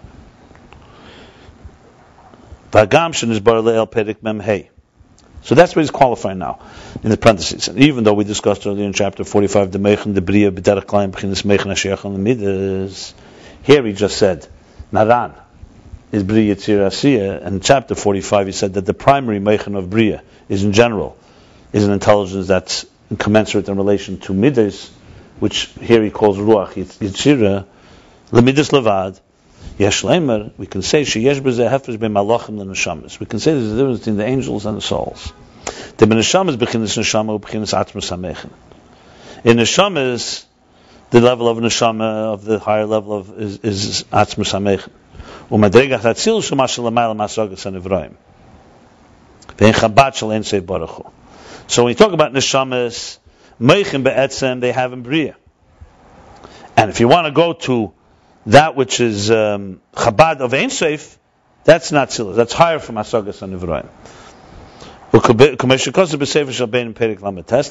So 2.71 2.85
that's 5.55 5.75
what 5.75 5.81
he's 5.81 5.91
qualifying 5.91 6.39
now 6.39 6.59
in 7.03 7.09
the 7.09 7.17
parentheses. 7.17 7.69
And 7.69 7.79
even 7.79 8.03
though 8.03 8.13
we 8.13 8.25
discussed 8.25 8.67
earlier 8.67 8.85
in 8.85 8.93
chapter 8.93 9.23
45 9.23 9.71
the 9.71 9.79
Meichen, 9.79 10.13
the 10.13 10.21
Bria, 10.21 10.51
B'derach 10.51 10.85
Klein, 10.85 11.11
B'chinas 11.11 11.45
Meichen, 11.45 11.71
and 12.13 12.23
Midas, 12.23 13.13
here 13.63 13.85
he 13.85 13.93
just 13.93 14.17
said, 14.17 14.45
Naran 14.91 15.33
is 16.11 16.23
Bria 16.23 16.55
Yitzir 16.55 17.45
and 17.45 17.55
in 17.55 17.61
chapter 17.61 17.95
45 17.95 18.47
he 18.47 18.51
said 18.53 18.73
that 18.73 18.85
the 18.85 18.93
primary 18.93 19.39
Meichen 19.39 19.75
of 19.75 19.89
Bria 19.89 20.21
is 20.49 20.63
in 20.63 20.73
general, 20.73 21.17
is 21.71 21.85
an 21.85 21.91
intelligence 21.91 22.47
that's 22.47 22.85
commensurate 23.17 23.69
in 23.69 23.77
relation 23.77 24.19
to 24.19 24.33
Midas, 24.33 24.91
which 25.39 25.69
here 25.79 26.03
he 26.03 26.09
calls 26.09 26.37
Ruach 26.37 26.73
Yitzira, 26.73 27.65
Lemidus 28.31 28.69
levad, 28.71 29.21
yesh 29.77 30.03
lemer, 30.03 30.51
we 30.57 30.65
can 30.65 30.81
say 30.81 31.03
sheyesh 31.03 31.41
b'zeh 31.41 31.69
hefesh 31.69 31.97
b'malachim 31.97 32.57
l'neshamas. 32.57 33.19
We 33.19 33.25
can 33.25 33.39
say 33.39 33.53
there's 33.53 33.71
a 33.71 33.75
difference 33.75 33.99
between 33.99 34.17
the 34.17 34.25
angels 34.25 34.65
and 34.65 34.77
the 34.77 34.81
souls. 34.81 35.31
The 35.97 36.05
b'neshamas 36.05 36.55
b'chinas 36.55 36.97
neshama 36.97 37.39
u'b'chinas 37.39 37.77
atmas 37.77 38.09
hamechen. 38.09 38.51
In 39.43 39.57
neshamas, 39.57 40.45
the 41.11 41.21
level 41.21 41.47
of 41.47 41.57
neshama 41.57 42.33
of 42.33 42.45
the 42.45 42.59
higher 42.59 42.85
level 42.85 43.17
of 43.17 43.39
is, 43.39 43.59
is 43.59 44.03
atmas 44.11 44.53
hamechen. 44.53 44.91
U'madregach 45.49 46.01
atzil 46.01 46.43
shema 46.43 46.65
shalamayla 46.65 47.15
masagas 47.15 47.65
hanivraim. 47.65 48.15
Ve'en 49.57 49.73
chabad 49.73 50.15
shal 50.15 50.31
ein 50.31 50.65
baruch 50.65 50.89
hu. 50.89 51.11
So 51.67 51.83
when 51.83 51.91
you 51.91 51.95
talk 51.95 52.13
about 52.13 52.33
neshamas, 52.33 53.19
meichin 53.59 54.03
be'etzem, 54.03 54.61
they 54.61 54.71
have 54.71 54.93
in 54.93 55.03
bria. 55.03 55.35
And 56.75 56.89
if 56.89 56.99
you 56.99 57.07
want 57.07 57.25
to 57.25 57.31
go 57.31 57.53
to 57.53 57.91
that 58.47 58.75
which 58.75 58.99
is 58.99 59.29
um, 59.29 59.81
Chabad 59.93 60.39
of 60.39 60.53
Ein 60.53 60.69
Sof, 60.69 61.19
that's 61.63 61.91
not 61.91 62.09
Tzilus. 62.09 62.35
That's 62.35 62.53
higher 62.53 62.79
from 62.79 62.95
Asagas 62.95 63.41
and 63.41 63.53
Ivraim. 63.53 63.87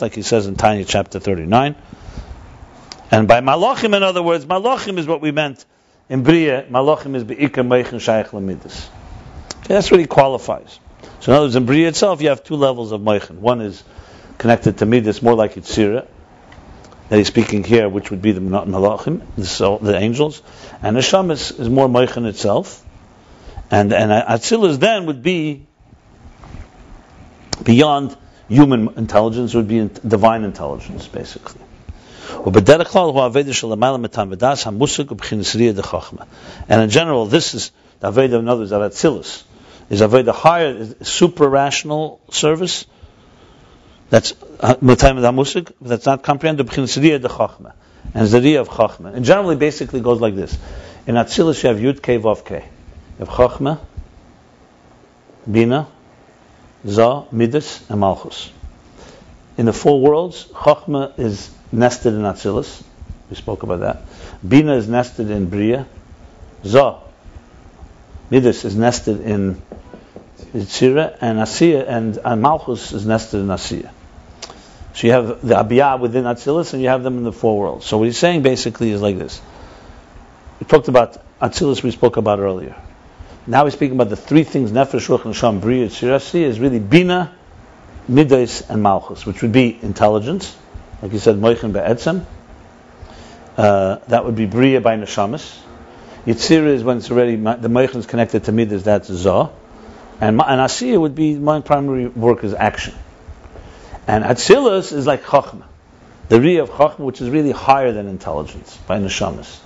Like 0.01 0.15
he 0.15 0.23
says 0.23 0.47
in 0.47 0.57
Tanya 0.57 0.85
chapter 0.85 1.19
39. 1.19 1.75
And 3.11 3.29
by 3.29 3.41
Malachim, 3.41 3.97
in 3.97 4.03
other 4.03 4.23
words, 4.23 4.45
Malachim 4.45 4.99
is 4.99 5.07
what 5.07 5.21
we 5.21 5.31
meant 5.31 5.65
in 6.09 6.23
Bria. 6.23 6.65
Malachim 6.65 7.15
is 7.15 7.25
Be'ikar 7.25 7.65
Meichin 7.65 8.01
Shaykh 8.01 8.29
Lamidus. 8.29 8.89
Okay, 9.61 9.75
that's 9.75 9.91
what 9.91 10.01
he 10.01 10.07
qualifies. 10.07 10.79
So 11.21 11.33
in 11.33 11.37
other 11.37 11.47
words, 11.47 11.57
in 11.57 11.67
Bria 11.67 11.89
itself, 11.89 12.21
you 12.21 12.29
have 12.29 12.45
two 12.45 12.57
levels 12.57 12.93
of 12.93 13.01
Meichin. 13.01 13.39
One 13.39 13.61
is 13.61 13.83
connected 14.39 14.79
to 14.79 14.87
Midas, 14.87 15.23
more 15.23 15.35
like 15.35 15.55
Yitzira, 15.55 16.07
that 17.09 17.17
he's 17.17 17.29
speaking 17.29 17.63
here, 17.65 17.89
which 17.89 18.11
would 18.11 18.23
be 18.23 18.33
the 18.33 18.41
malachim, 18.41 19.23
the, 19.37 19.79
the 19.83 19.97
angels, 19.97 20.43
and 20.83 20.97
Hashem 20.97 21.31
is, 21.31 21.53
is 21.53 21.69
more 21.69 21.89
moichin 21.89 22.27
itself, 22.27 22.85
and 23.71 23.93
and 23.93 24.11
Atzilus 24.11 24.79
then 24.79 25.07
would 25.07 25.23
be 25.23 25.67
beyond 27.63 28.17
human 28.49 28.89
intelligence, 28.97 29.55
would 29.55 29.69
be 29.69 29.89
divine 30.07 30.45
intelligence, 30.45 31.07
basically. 31.09 31.61
And 36.69 36.83
in 36.83 36.91
general, 36.91 37.27
this 37.27 37.55
is 37.55 37.73
the 38.01 38.13
Aveda 38.13 38.35
of 38.35 38.49
others 38.49 38.71
that 38.71 38.81
Atzilus 38.81 39.45
is 39.91 40.01
Aveda 40.01 40.35
higher, 40.35 40.95
super 41.03 41.49
rational 41.49 42.21
service 42.31 42.87
that's 44.09 44.33
uh, 44.61 44.77
Matayim 44.77 45.35
Musik, 45.35 45.73
that's 45.81 46.07
not 46.07 46.23
comprehended, 46.23 46.67
Zariya 46.67 47.21
de 47.21 47.29
Chachma. 47.29 47.73
And 48.15 48.29
Zariya 48.29 48.61
of 48.61 48.69
Chachma. 48.69 49.15
And 49.15 49.25
generally, 49.25 49.57
basically 49.57 50.01
goes 50.01 50.21
like 50.21 50.37
this. 50.37 50.57
In 51.07 51.17
Atzilus, 51.17 51.63
you 51.63 51.69
have 51.69 51.79
Yud 51.79 52.03
K 52.03 52.19
Vav 52.19 52.45
K. 52.45 52.65
You 53.19 53.25
have 53.25 53.29
Chachma, 53.29 53.81
Bina, 55.51 55.89
Za, 56.87 57.27
Midas, 57.33 57.85
and 57.91 58.01
Malchus. 58.01 58.51
In 59.57 59.67
the 59.67 59.73
four 59.73 60.01
worlds, 60.01 60.45
Chachma 60.47 61.19
is 61.19 61.51
nested 61.73 62.15
in 62.15 62.21
Atzilus. 62.21 62.83
We 63.29 63.37
spoke 63.37 63.65
about 63.65 63.81
that. 63.81 64.03
Bina 64.47 64.77
is 64.77 64.89
nested 64.89 65.31
in 65.31 65.49
Bria. 65.49 65.87
Za, 66.65 67.01
Midas 68.31 68.65
is 68.65 68.77
nested 68.77 69.21
in 69.21 69.61
Yitzira, 70.53 71.17
and 71.21 71.39
Asiya, 71.39 71.89
and, 71.89 72.19
and 72.25 72.43
Malchus 72.43 72.93
is 72.93 73.07
nested 73.07 73.41
in 73.41 73.47
Asiya. 73.49 73.91
So 74.97 75.07
you 75.07 75.13
have 75.13 75.47
the 75.47 75.57
Abiyah 75.57 76.01
within 76.01 76.25
Atzilus, 76.25 76.73
and 76.73 76.83
you 76.83 76.89
have 76.89 77.03
them 77.03 77.19
in 77.19 77.25
the 77.25 77.33
four 77.33 77.59
worlds. 77.59 77.85
So 77.85 77.99
what 77.99 78.05
he's 78.05 78.17
saying 78.17 78.41
basically 78.41 78.91
is 78.93 79.03
like 79.03 79.19
this. 79.19 79.43
we 80.59 80.65
talked 80.65 80.89
about 80.89 81.23
Atzilus 81.39 81.83
we 81.83 81.91
spoke 81.91 82.17
about 82.17 82.39
earlier. 82.39 82.75
Now 83.47 83.65
we're 83.65 83.73
speaking 83.73 83.97
about 83.97 84.09
the 84.09 84.17
three 84.17 84.43
things 84.43 84.73
Nefesh, 84.73 85.07
Ruach, 85.09 85.27
and 85.27 85.37
Sham, 85.37 85.61
Bria, 85.61 85.89
Tzirasi, 85.89 86.41
is 86.41 86.59
really 86.59 86.79
Bina, 86.79 87.37
Midas, 88.09 88.63
and 88.71 88.83
Malchus, 88.83 89.27
which 89.27 89.43
would 89.43 89.53
be 89.53 89.79
intelligence, 89.83 90.57
like 91.03 91.13
you 91.13 91.19
said, 91.19 91.37
Moichin 91.37 91.75
Be'etzem. 91.75 92.25
Uh, 93.59 93.97
that 94.09 94.25
would 94.25 94.35
be 94.35 94.47
Bria 94.47 94.81
by 94.81 94.97
Neshamas. 94.97 95.59
Yitzira 96.25 96.69
is 96.69 96.83
when 96.83 96.97
it's 96.97 97.11
already, 97.11 97.37
the 97.37 97.69
Moichin 97.69 97.97
is 97.97 98.07
connected 98.07 98.45
to 98.45 98.53
Midas, 98.53 98.85
that's 98.85 99.09
Zah. 99.09 99.51
And, 100.23 100.41
and 100.41 100.61
Asiya 100.63 100.99
would 100.99 101.15
be 101.15 101.35
my 101.35 101.61
primary 101.61 102.07
work 102.07 102.45
is 102.45 102.55
action. 102.55 102.95
And 104.07 104.25
Atzilus 104.25 104.93
is 104.93 105.07
like 105.07 105.25
Chachma, 105.25 105.65
the 106.29 106.41
Ria 106.41 106.63
of 106.63 106.71
Chachma, 106.71 107.01
which 107.01 107.21
is 107.21 107.29
really 107.29 107.51
higher 107.51 107.93
than 107.93 108.07
intelligence 108.07 108.77
by 108.87 108.99
Neshamas. 108.99 109.59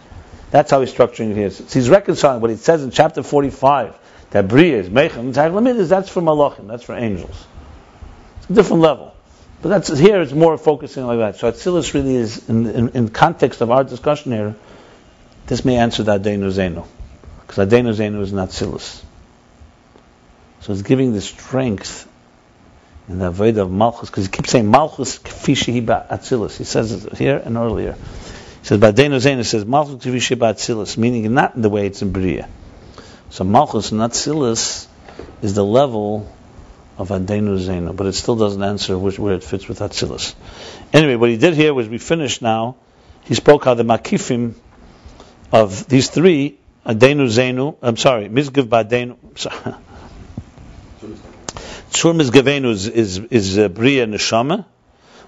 That's 0.50 0.70
how 0.70 0.80
he's 0.80 0.92
structuring 0.92 1.30
it 1.30 1.36
here. 1.36 1.50
So 1.50 1.64
he's 1.64 1.88
reconciling 1.88 2.40
what 2.40 2.50
he 2.50 2.56
says 2.56 2.82
in 2.82 2.90
chapter 2.90 3.22
45, 3.22 3.96
that 4.30 4.48
Bria 4.48 4.78
is 4.78 4.88
Mechem, 4.88 5.76
is 5.78 5.88
that's 5.88 6.08
for 6.08 6.22
Malachim, 6.22 6.66
that's 6.66 6.82
for 6.82 6.94
angels. 6.94 7.46
It's 8.38 8.50
a 8.50 8.52
different 8.54 8.82
level. 8.82 9.14
But 9.62 9.68
that's 9.68 9.98
here 9.98 10.22
it's 10.22 10.32
more 10.32 10.56
focusing 10.56 11.06
like 11.06 11.18
that. 11.18 11.36
So 11.36 11.52
Atzilus 11.52 11.92
really 11.92 12.16
is, 12.16 12.48
in, 12.48 12.66
in, 12.66 12.88
in 12.90 13.08
context 13.10 13.60
of 13.60 13.70
our 13.70 13.84
discussion 13.84 14.32
here, 14.32 14.56
this 15.46 15.64
may 15.64 15.76
answer 15.76 16.02
the 16.02 16.18
Adenu 16.18 16.50
Zenu. 16.50 16.86
Because 17.46 17.68
Adenu 17.68 17.94
Zenu 17.94 18.22
is 18.22 18.32
not 18.32 18.48
Atzilus. 18.48 19.02
So 20.60 20.72
it's 20.72 20.82
giving 20.82 21.12
the 21.12 21.20
strength 21.20 22.09
in 23.10 23.18
the 23.18 23.32
Avodah 23.32 23.62
of 23.62 23.70
Malchus, 23.72 24.08
because 24.08 24.26
he 24.26 24.30
keeps 24.30 24.50
saying 24.50 24.70
Malchus 24.70 25.18
kfi 25.18 25.84
Atzilus. 25.84 26.56
He 26.56 26.64
says 26.64 26.92
it 26.92 27.18
here 27.18 27.36
and 27.44 27.56
earlier. 27.56 27.94
He 27.94 28.66
says, 28.66 28.78
Badenu 28.78 29.16
Zainu 29.16 29.44
says, 29.44 29.64
Malchus 29.64 29.96
kfi 29.96 30.36
Atzilus, 30.36 30.96
meaning 30.96 31.34
not 31.34 31.56
in 31.56 31.62
the 31.62 31.68
way 31.68 31.86
it's 31.86 32.02
in 32.02 32.12
Bria. 32.12 32.48
So 33.30 33.42
Malchus 33.42 33.90
and 33.90 34.00
Atzilus 34.00 34.86
is 35.42 35.54
the 35.54 35.64
level 35.64 36.32
of 36.98 37.08
Adenu 37.08 37.58
Zainu, 37.58 37.96
but 37.96 38.06
it 38.06 38.12
still 38.12 38.36
doesn't 38.36 38.62
answer 38.62 38.96
which, 38.96 39.18
where 39.18 39.34
it 39.34 39.42
fits 39.42 39.66
with 39.66 39.80
Atzilus. 39.80 40.34
Anyway, 40.92 41.16
what 41.16 41.30
he 41.30 41.36
did 41.36 41.54
here 41.54 41.74
was 41.74 41.88
we 41.88 41.98
finished 41.98 42.42
now. 42.42 42.76
He 43.24 43.34
spoke 43.34 43.64
how 43.64 43.74
the 43.74 43.82
Makifim 43.82 44.54
of 45.50 45.88
these 45.88 46.10
three, 46.10 46.58
Adenu 46.86 47.26
Zainu, 47.26 47.76
I'm 47.82 47.96
sorry, 47.96 48.28
Mizgav 48.28 48.68
Badenu, 48.68 49.16
Tzur 51.90 52.14
Mizgavenu 52.14 52.70
is, 52.70 52.86
is, 52.86 53.18
is 53.18 53.58
uh, 53.58 53.68
Bria 53.68 54.06
Neshama, 54.06 54.64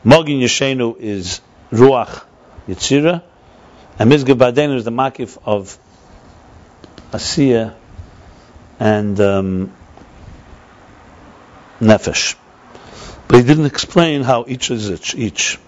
Mogin 0.04 0.40
Yeshenu 0.40 0.96
is 0.98 1.40
Ruach 1.72 2.24
Yitzira, 2.68 3.22
and 3.98 4.10
Mizgav 4.10 4.36
Badenu 4.36 4.76
is 4.76 4.84
the 4.84 4.92
Makif 4.92 5.38
of 5.44 5.76
Asiya 7.10 7.74
and 8.78 9.20
um, 9.20 9.72
Nefesh. 11.80 12.36
But 13.26 13.38
he 13.38 13.42
didn't 13.42 13.66
explain 13.66 14.22
how 14.22 14.44
each 14.46 14.70
is 14.70 15.14
each. 15.14 15.58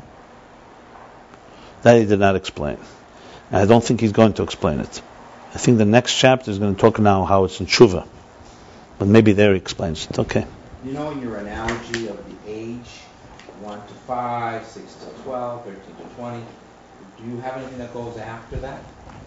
That 1.82 1.98
he 1.98 2.06
did 2.06 2.20
not 2.20 2.36
explain. 2.36 2.78
And 3.50 3.56
I 3.56 3.66
don't 3.66 3.82
think 3.82 4.00
he's 4.00 4.12
going 4.12 4.34
to 4.34 4.42
explain 4.42 4.80
it. 4.80 5.02
I 5.54 5.58
think 5.58 5.78
the 5.78 5.84
next 5.84 6.14
chapter 6.14 6.50
is 6.50 6.58
going 6.58 6.74
to 6.74 6.80
talk 6.80 6.98
now 6.98 7.24
how 7.24 7.44
it's 7.44 7.60
in 7.60 7.66
Tshuva. 7.66 8.06
But 8.98 9.08
maybe 9.08 9.32
there 9.32 9.52
he 9.52 9.58
explains 9.58 10.06
it. 10.06 10.18
Okay. 10.18 10.46
You 10.84 10.92
know 10.92 11.10
in 11.12 11.22
your 11.22 11.36
analogy 11.36 12.08
of 12.08 12.18
the 12.28 12.36
age, 12.46 13.00
1 13.60 13.86
to 13.86 13.94
5, 14.06 14.66
6 14.66 14.94
to 14.96 15.06
12, 15.22 15.64
13 15.64 15.80
to 15.80 16.14
20, 16.16 16.44
do 17.16 17.24
you 17.24 17.40
have 17.40 17.56
anything 17.56 17.78
that 17.78 17.94
goes 17.94 18.18
after 18.18 18.56
that? 18.56 18.80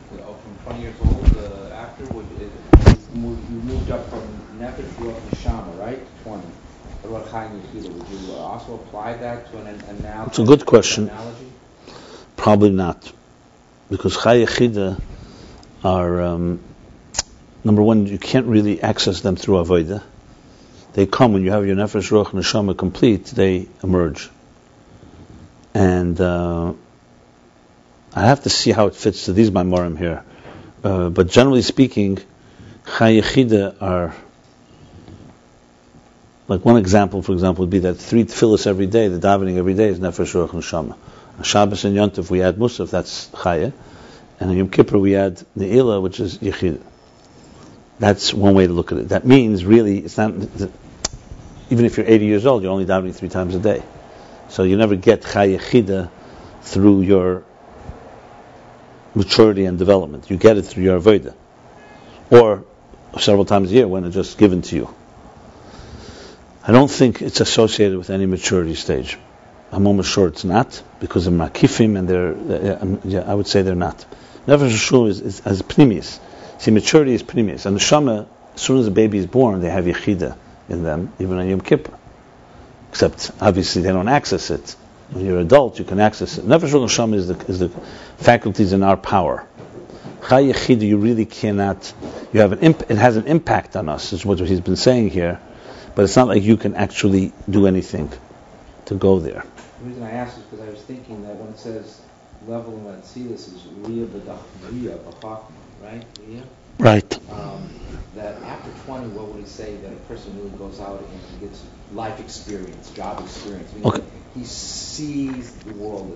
From 0.10 0.55
20 0.66 0.82
years 0.82 0.95
old 1.01 1.38
uh, 1.38 1.74
after? 1.74 2.05
Would 2.14 2.28
it, 2.39 2.51
you 3.12 3.58
moved 3.66 3.89
up 3.89 4.08
from 4.08 4.22
Nefesh 4.60 4.76
to 4.97 5.36
Neshama, 5.36 5.80
right? 5.80 5.99
20. 6.24 6.43
What 7.01 7.10
about 7.10 7.28
Chaim 7.30 7.60
Yechida? 7.60 7.91
Would 7.91 8.08
you 8.08 8.36
also 8.36 8.76
apply 8.76 9.18
that 9.18 9.51
to 9.51 9.58
an 9.58 9.68
analogy? 9.68 10.30
It's 10.30 10.39
a 10.39 10.43
good 10.43 10.64
question. 10.64 11.10
Analogy? 11.10 11.51
Probably 12.36 12.70
not. 12.70 13.12
Because 13.89 14.14
Chai 14.14 14.45
Yechida 14.45 15.01
are, 15.84 16.22
um, 16.22 16.60
number 17.64 17.82
one, 17.82 18.05
you 18.05 18.20
can't 18.20 18.45
really 18.45 18.80
access 18.80 19.22
them 19.22 19.36
through 19.36 19.55
Avodah 19.55 20.03
they 20.97 21.05
come 21.05 21.33
when 21.33 21.43
you 21.43 21.51
have 21.51 21.67
your 21.67 21.75
nefesh, 21.75 22.09
ruach, 22.09 22.31
neshama 22.31 22.75
complete. 22.75 23.25
They 23.25 23.67
emerge, 23.83 24.31
and 25.75 26.19
uh, 26.19 26.73
I 28.15 28.21
have 28.21 28.41
to 28.45 28.49
see 28.49 28.71
how 28.71 28.87
it 28.87 28.95
fits 28.95 29.25
to 29.25 29.33
these 29.33 29.51
maimorim 29.51 29.95
here. 29.95 30.23
Uh, 30.83 31.09
but 31.11 31.27
generally 31.27 31.61
speaking, 31.61 32.17
chayechida 32.85 33.79
are 33.79 34.15
like 36.47 36.65
one 36.65 36.77
example, 36.77 37.21
for 37.21 37.33
example, 37.33 37.65
would 37.65 37.69
be 37.69 37.79
that 37.79 37.93
three 37.93 38.23
tefillas 38.23 38.65
every 38.65 38.87
day, 38.87 39.07
the 39.07 39.19
davening 39.19 39.57
every 39.57 39.75
day 39.75 39.89
is 39.89 39.99
nefesh, 39.99 40.33
ruach, 40.33 40.49
neshama. 40.49 40.97
On 41.37 41.43
Shabbos 41.43 41.85
and 41.85 41.93
Yom 41.93 42.09
Yontif 42.09 42.31
we 42.31 42.41
add 42.41 42.55
musaf, 42.55 42.89
that's 42.89 43.27
chaya, 43.27 43.71
and 44.39 44.49
on 44.49 44.57
Yom 44.57 44.69
Kippur 44.71 44.97
we 44.97 45.15
add 45.15 45.45
ne'ilah, 45.55 46.01
which 46.01 46.19
is 46.19 46.39
yechida. 46.39 46.81
That's 47.99 48.33
one 48.33 48.55
way 48.55 48.65
to 48.65 48.73
look 48.73 48.91
at 48.91 48.97
it. 48.97 49.09
That 49.09 49.27
means 49.27 49.63
really, 49.63 49.99
it's 49.99 50.17
not 50.17 50.33
even 51.70 51.86
if 51.86 51.97
you're 51.97 52.05
80 52.07 52.26
years 52.26 52.45
old, 52.45 52.63
you're 52.63 52.72
only 52.72 52.86
davening 52.86 53.13
three 53.13 53.30
times 53.30 53.55
a 53.55 53.59
day. 53.59 53.84
So 54.49 54.63
you 54.63 54.78
never 54.78 54.95
get 54.95 55.22
chayechida 55.22 56.09
through 56.61 57.01
your 57.01 57.43
maturity 59.13 59.65
and 59.65 59.78
development. 59.78 60.30
You 60.30 60.38
get 60.38 60.57
it 60.57 60.63
through 60.63 60.84
your 60.84 60.99
avodah. 60.99 61.34
Or 62.30 62.65
several 63.20 63.45
times 63.45 63.72
a 63.72 63.76
year 63.76 63.88
when 63.88 64.05
it's 64.05 64.15
just 64.15 64.38
given 64.38 64.61
to 64.63 64.76
you. 64.76 64.93
I 66.63 66.72
don't 66.72 66.91
think 66.91 67.22
it's 67.22 67.39
associated 67.39 67.97
with 67.97 68.09
any 68.09 68.26
maturity 68.26 68.76
stage. 68.76 69.18
I'm 69.72 69.88
almost 69.88 70.11
sure 70.11 70.28
it's 70.28 70.43
not, 70.43 70.82
because 70.99 71.28
of 71.28 71.34
makifim, 71.34 71.97
and 71.97 72.07
they're, 72.07 72.34
uh, 72.34 72.97
yeah, 73.03 73.20
I 73.22 73.34
would 73.34 73.47
say 73.47 73.61
they're 73.61 73.76
not. 73.76 74.05
Never 74.45 74.70
sure 74.70 75.09
is, 75.09 75.20
is 75.20 75.39
as 75.41 75.61
pnimius. 75.61 76.20
See, 76.59 76.72
maturity 76.72 77.13
is 77.13 77.24
pnimius. 77.24 77.65
And 77.65 77.76
the 77.76 77.80
shama, 77.82 78.28
as 78.55 78.61
soon 78.61 78.80
as 78.80 78.88
a 78.88 78.91
baby 78.91 79.18
is 79.18 79.26
born, 79.26 79.59
they 79.59 79.70
have 79.70 79.86
yechida 79.86 80.38
in 80.70 80.84
them, 80.84 81.13
even 81.20 81.38
on 81.38 81.47
Yom 81.47 81.61
Kippur. 81.61 81.97
Except, 82.89 83.32
obviously, 83.41 83.82
they 83.82 83.91
don't 83.91 84.07
access 84.07 84.49
it. 84.49 84.76
When 85.11 85.26
you're 85.26 85.39
adult, 85.39 85.80
you 85.80 85.86
can 85.86 85.99
access 85.99 86.38
it. 86.38 86.45
Nefesh 86.45 86.89
Shama 86.89 87.15
is 87.18 87.28
the, 87.28 87.38
is 87.45 87.59
the 87.59 87.70
faculties 88.18 88.74
in 88.74 88.84
our 88.84 88.97
power. 88.97 89.47
Chai 90.28 90.39
you 90.39 90.97
really 90.97 91.26
cannot, 91.26 91.93
you 92.34 92.41
have 92.41 92.51
an 92.51 92.59
imp, 92.59 92.89
it 92.91 92.97
has 92.97 93.15
an 93.15 93.28
impact 93.28 93.76
on 93.76 93.88
us, 93.88 94.11
is 94.11 94.26
what 94.26 94.39
he's 94.39 94.59
been 94.59 94.76
saying 94.76 95.09
here, 95.09 95.39
but 95.95 96.03
it's 96.03 96.15
not 96.15 96.28
like 96.28 96.43
you 96.43 96.57
can 96.57 96.76
actually 96.76 97.32
do 97.49 97.68
anything 97.68 98.11
to 98.86 98.95
go 98.95 99.20
there. 99.20 99.45
The 99.80 99.86
reason 99.86 100.03
I 100.03 100.11
asked 100.11 100.38
is 100.38 100.43
because 100.45 100.68
I 100.68 100.70
was 100.70 100.82
thinking 100.82 101.22
that 101.24 101.36
when 101.36 101.49
it 101.49 101.59
says 101.59 102.01
level 102.47 102.89
and 102.89 103.03
see 103.03 103.24
this 103.24 103.47
is 103.47 103.65
Ria 103.82 104.05
right? 105.82 106.03
Ria? 106.28 106.43
Right. 106.80 107.32
Um, 107.32 107.69
that 108.15 108.41
after 108.43 108.71
20, 108.86 109.07
what 109.09 109.30
would 109.30 109.41
he 109.41 109.47
say 109.47 109.75
that 109.78 109.91
a 109.91 109.95
person 110.07 110.38
really 110.38 110.55
goes 110.57 110.80
out 110.80 110.99
and 110.99 111.39
gets 111.39 111.63
life 111.93 112.19
experience, 112.19 112.91
job 112.91 113.19
experience? 113.23 113.71
okay. 113.84 114.03
He 114.36 114.43
sees 114.43 115.51
the 115.63 115.73
world. 115.73 116.15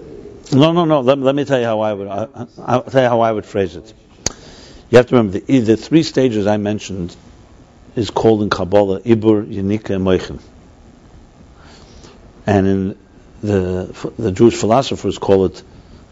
No, 0.53 0.73
no, 0.73 0.85
no. 0.85 1.01
Let, 1.01 1.17
let 1.17 1.33
me 1.33 1.45
tell 1.45 1.59
you 1.59 1.65
how 1.65 1.79
I 1.79 1.93
would. 1.93 2.07
I, 2.07 2.27
will 2.75 2.83
tell 2.83 3.01
you 3.01 3.09
how 3.09 3.21
I 3.21 3.31
would 3.31 3.45
phrase 3.45 3.75
it. 3.75 3.91
You 4.91 4.97
have 4.97 5.07
to 5.07 5.15
remember 5.15 5.39
the, 5.39 5.59
the 5.59 5.77
three 5.77 6.03
stages 6.03 6.45
I 6.45 6.57
mentioned 6.57 7.15
is 7.95 8.11
called 8.11 8.43
in 8.43 8.49
Kabbalah 8.49 9.01
Ibur, 9.01 9.45
Yanika, 9.45 9.95
and 9.95 10.05
Moichin. 10.05 10.39
And 12.45 12.67
in 12.67 12.97
the 13.41 14.13
the 14.19 14.31
Jewish 14.31 14.55
philosophers 14.55 15.17
call 15.17 15.45
it 15.45 15.63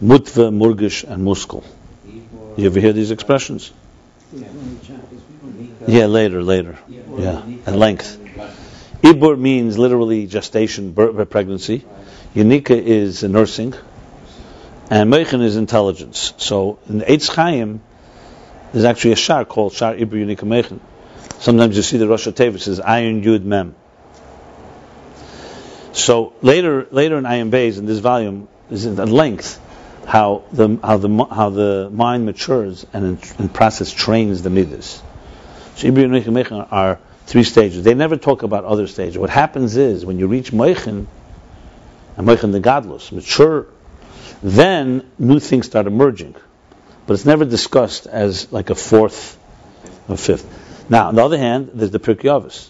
Mutva, 0.02 0.52
Murgish, 0.52 1.04
and 1.04 1.24
Muskel. 1.24 1.64
You 2.58 2.66
ever 2.66 2.80
hear 2.80 2.94
these 2.94 3.12
expressions? 3.12 3.72
Yeah, 5.88 6.06
later, 6.06 6.44
later. 6.44 6.78
Yeah, 6.88 7.44
at 7.66 7.76
length. 7.76 8.18
Ibur 9.02 9.40
means 9.40 9.78
literally 9.78 10.28
gestation, 10.28 10.92
birth, 10.92 11.30
pregnancy. 11.30 11.84
Yanika 12.36 12.80
is 12.80 13.24
nursing. 13.24 13.74
And 14.92 15.12
Meichin 15.12 15.42
is 15.42 15.56
intelligence. 15.56 16.34
So 16.38 16.80
in 16.88 17.00
the 17.00 17.06
Eitz 17.06 17.34
Chaim, 17.34 17.82
there's 18.72 18.86
actually 18.86 19.14
a 19.14 19.16
shar 19.16 19.46
called 19.46 19.74
Shar 19.74 19.96
Ibur 19.96 20.12
Yanika 20.12 20.46
Meichin. 20.48 20.80
Sometimes 21.40 21.76
you 21.76 21.82
see 21.82 21.98
the 21.98 22.08
Rosh 22.08 22.28
Tevis 22.28 22.62
says 22.62 22.80
Ayin 22.80 23.24
Yud 23.24 23.44
Mem. 23.44 23.76
So 25.94 26.34
later, 26.42 26.88
later 26.92 27.18
in 27.18 27.24
Ayin 27.24 27.50
Bays 27.50 27.78
in 27.78 27.86
this 27.86 28.00
volume 28.00 28.48
is 28.70 28.86
at 28.86 29.10
length 29.10 29.60
how 30.10 30.44
the 30.52 30.78
how 30.84 30.98
the 30.98 31.26
how 31.26 31.50
the 31.52 31.90
mind 31.94 32.26
matures 32.26 32.86
and 32.94 33.20
in, 33.38 33.50
process 33.50 33.92
trains 33.92 34.42
the 34.42 34.50
midas. 34.50 35.02
So 35.76 35.88
Ibri 35.88 36.04
and 36.06 36.36
Meichin 36.36 36.68
are 36.72 37.00
three 37.28 37.44
stages. 37.44 37.84
They 37.84 37.94
never 37.94 38.18
talk 38.18 38.42
about 38.44 38.66
other 38.66 38.88
stages. 38.88 39.18
What 39.18 39.30
happens 39.30 39.78
is 39.78 40.04
when 40.06 40.18
you 40.18 40.28
reach 40.28 40.52
Meichin, 40.52 41.06
and 42.18 42.28
Meichin 42.28 42.52
the 42.52 42.60
godless, 42.60 43.12
mature, 43.12 43.68
then 44.42 45.10
new 45.20 45.40
things 45.40 45.68
start 45.68 45.86
emerging. 45.86 46.36
but 47.06 47.14
it's 47.14 47.26
never 47.26 47.46
discussed 47.46 48.06
as 48.06 48.52
like 48.52 48.70
a 48.70 48.76
fourth 48.76 49.36
or 50.08 50.16
fifth. 50.16 50.46
Now, 50.90 51.08
on 51.08 51.16
the 51.16 51.24
other 51.24 51.38
hand, 51.38 51.72
there's 51.74 51.92
the 51.92 52.00
Pirkei. 52.00 52.52
So 52.52 52.70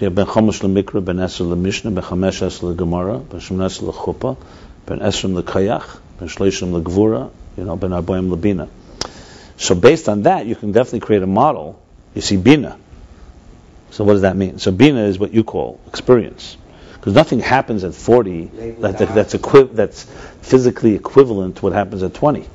you 0.00 0.04
have 0.04 0.14
Ben 0.14 0.26
Chomesh 0.26 0.60
LeMikra, 0.60 1.04
Ben 1.04 1.16
Esr 1.16 1.46
LeMishnah, 1.46 1.94
Ben 1.94 2.04
Chamesh 2.04 2.42
Esr 2.42 2.74
LeGemara, 2.74 3.26
Ben 3.28 3.40
Shemoneh 3.40 3.90
LeChuppah, 3.90 4.36
Ben 4.86 4.98
Esrim 4.98 5.40
LeKayach, 5.40 5.98
Ben 6.18 6.28
Shloshim 6.28 6.80
LeGvura, 6.80 7.30
you 7.56 7.64
know, 7.64 7.76
Ben 7.76 7.90
Arboim 7.90 8.34
LeBina. 8.34 8.68
So 9.56 9.74
based 9.74 10.08
on 10.08 10.22
that, 10.22 10.46
you 10.46 10.56
can 10.56 10.72
definitely 10.72 11.00
create 11.00 11.22
a 11.22 11.26
model. 11.26 11.80
You 12.14 12.22
see 12.22 12.36
Bina. 12.36 12.78
So 13.90 14.04
what 14.04 14.14
does 14.14 14.22
that 14.22 14.36
mean? 14.36 14.58
So 14.58 14.72
Bina 14.72 15.04
is 15.04 15.18
what 15.18 15.32
you 15.32 15.44
call 15.44 15.80
experience. 15.86 16.56
Because 16.94 17.14
nothing 17.14 17.40
happens 17.40 17.84
at 17.84 17.94
40 17.94 18.46
that, 18.80 18.98
that, 18.98 19.14
that's, 19.14 19.34
equi- 19.34 19.68
that's 19.72 20.04
physically 20.42 20.94
equivalent 20.94 21.56
to 21.56 21.62
what 21.62 21.72
happens 21.72 22.02
at 22.02 22.14
20. 22.14 22.48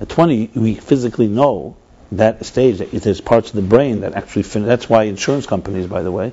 At 0.00 0.08
20, 0.08 0.50
we 0.54 0.74
physically 0.74 1.26
know 1.26 1.76
that 2.12 2.44
stage 2.44 2.78
that 2.78 2.90
there's 2.90 3.20
parts 3.20 3.50
of 3.50 3.56
the 3.56 3.62
brain 3.62 4.00
that 4.00 4.14
actually 4.14 4.42
fin- 4.42 4.66
that's 4.66 4.88
why 4.88 5.04
insurance 5.04 5.46
companies 5.46 5.86
by 5.86 6.02
the 6.02 6.12
way 6.12 6.32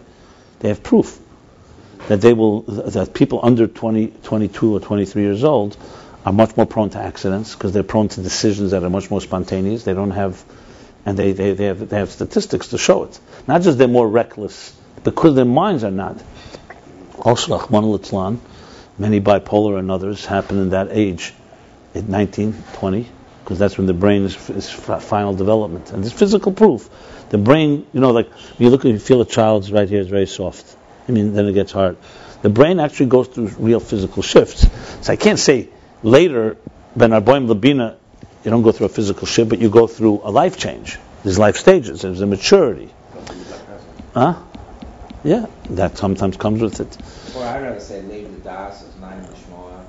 they 0.59 0.67
have 0.67 0.83
proof 0.83 1.17
that 2.07 2.21
they 2.21 2.33
will 2.33 2.61
that 2.61 3.13
people 3.13 3.39
under 3.41 3.67
20 3.67 4.07
22 4.23 4.75
or 4.75 4.79
23 4.79 5.21
years 5.21 5.43
old 5.43 5.77
are 6.25 6.33
much 6.33 6.55
more 6.55 6.65
prone 6.65 6.89
to 6.89 6.99
accidents 6.99 7.53
because 7.53 7.73
they're 7.73 7.83
prone 7.83 8.07
to 8.07 8.21
decisions 8.21 8.71
that 8.71 8.83
are 8.83 8.89
much 8.89 9.09
more 9.09 9.21
spontaneous 9.21 9.83
they 9.83 9.93
don't 9.93 10.11
have 10.11 10.43
and 11.03 11.17
they, 11.17 11.31
they, 11.31 11.53
they, 11.53 11.65
have, 11.65 11.89
they 11.89 11.97
have 11.97 12.11
statistics 12.11 12.69
to 12.69 12.77
show 12.77 13.03
it 13.03 13.19
not 13.47 13.61
just 13.61 13.77
they're 13.77 13.87
more 13.87 14.07
reckless 14.07 14.75
because 15.03 15.35
their 15.35 15.45
minds 15.45 15.83
are 15.83 15.91
not 15.91 16.21
also 17.17 17.57
Rahman 17.57 17.83
al 17.83 18.39
many 18.97 19.21
bipolar 19.21 19.79
and 19.79 19.89
others 19.89 20.25
happen 20.25 20.59
in 20.59 20.69
that 20.69 20.89
age 20.91 21.33
at 21.95 22.07
19 22.07 22.63
20 22.73 23.07
because 23.43 23.59
that's 23.59 23.77
when 23.77 23.87
the 23.87 23.93
brain 23.93 24.23
is, 24.23 24.49
is 24.49 24.69
final 24.69 25.33
development. 25.33 25.91
And 25.91 26.03
there's 26.03 26.13
physical 26.13 26.51
proof. 26.51 26.89
The 27.29 27.37
brain, 27.37 27.85
you 27.91 27.99
know, 27.99 28.11
like 28.11 28.29
you 28.57 28.69
look 28.69 28.83
you 28.83 28.99
feel 28.99 29.21
a 29.21 29.25
child's 29.25 29.71
right 29.71 29.89
here 29.89 29.99
is 29.99 30.07
very 30.07 30.27
soft. 30.27 30.75
I 31.07 31.11
mean, 31.11 31.33
then 31.33 31.47
it 31.47 31.53
gets 31.53 31.71
hard. 31.71 31.97
The 32.43 32.49
brain 32.49 32.79
actually 32.79 33.07
goes 33.07 33.27
through 33.27 33.47
real 33.59 33.79
physical 33.79 34.23
shifts. 34.23 34.67
So 35.01 35.11
I 35.11 35.15
can't 35.15 35.39
say 35.39 35.69
later, 36.03 36.57
Ben 36.95 37.11
Arboim 37.11 37.47
Labina, 37.47 37.97
you 38.43 38.51
don't 38.51 38.63
go 38.63 38.71
through 38.71 38.87
a 38.87 38.89
physical 38.89 39.27
shift, 39.27 39.49
but 39.49 39.59
you 39.59 39.69
go 39.69 39.87
through 39.87 40.21
a 40.23 40.31
life 40.31 40.57
change. 40.57 40.97
There's 41.23 41.37
life 41.37 41.57
stages. 41.57 42.01
There's 42.01 42.21
a 42.21 42.25
maturity. 42.25 42.91
Huh? 44.13 44.41
Yeah, 45.23 45.45
that 45.69 45.97
sometimes 45.97 46.37
comes 46.37 46.61
with 46.61 46.79
it. 46.79 46.97
Or 47.35 47.43
I'd 47.43 47.61
rather 47.61 47.79
say 47.79 48.01
leave 48.01 48.31
the 48.31 48.39
das 48.39 48.83
as 48.83 48.95
nine. 48.99 49.25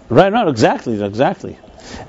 Right, 0.09 0.31
right, 0.31 0.47
exactly, 0.47 1.03
exactly. 1.03 1.59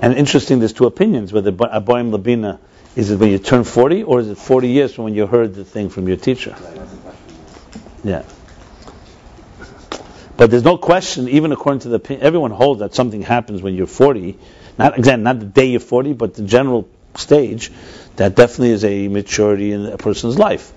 And 0.00 0.14
interesting, 0.14 0.58
there's 0.58 0.74
two 0.74 0.84
opinions 0.84 1.32
whether 1.32 1.50
Aboim 1.52 2.14
Labina 2.14 2.58
is 2.96 3.10
it 3.10 3.18
when 3.18 3.30
you 3.30 3.38
turn 3.38 3.64
40 3.64 4.02
or 4.04 4.20
is 4.20 4.28
it 4.28 4.38
40 4.38 4.68
years 4.68 4.94
from 4.94 5.04
when 5.04 5.14
you 5.14 5.26
heard 5.26 5.54
the 5.54 5.64
thing 5.64 5.88
from 5.88 6.06
your 6.06 6.16
teacher? 6.16 6.54
Yeah. 8.04 8.22
But 10.36 10.50
there's 10.50 10.64
no 10.64 10.76
question, 10.76 11.28
even 11.28 11.52
according 11.52 11.80
to 11.80 11.88
the 11.88 11.96
opinion, 11.96 12.26
everyone 12.26 12.50
holds 12.50 12.80
that 12.80 12.94
something 12.94 13.22
happens 13.22 13.62
when 13.62 13.74
you're 13.74 13.86
40. 13.86 14.36
Not 14.78 14.98
again, 14.98 15.22
not 15.22 15.38
the 15.38 15.46
day 15.46 15.66
you're 15.66 15.80
40, 15.80 16.14
but 16.14 16.34
the 16.34 16.42
general 16.42 16.88
stage. 17.16 17.70
That 18.16 18.34
definitely 18.34 18.70
is 18.70 18.84
a 18.84 19.08
maturity 19.08 19.72
in 19.72 19.86
a 19.86 19.96
person's 19.96 20.38
life. 20.38 20.72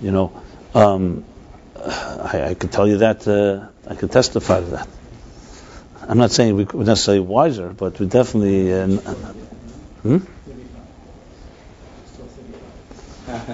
You 0.00 0.10
know, 0.10 0.42
um, 0.74 1.24
I, 1.76 2.46
I 2.50 2.54
could 2.54 2.72
tell 2.72 2.86
you 2.86 2.98
that. 2.98 3.26
Uh, 3.26 3.68
I 3.88 3.94
could 3.94 4.10
testify 4.10 4.60
to 4.60 4.66
that. 4.66 4.88
I'm 6.02 6.18
not 6.18 6.30
saying 6.30 6.56
we're 6.56 6.84
necessarily 6.84 7.20
wiser, 7.20 7.68
but 7.68 7.98
we 7.98 8.06
definitely. 8.06 8.72
Uh, 8.72 8.86
hmm? 10.02 10.18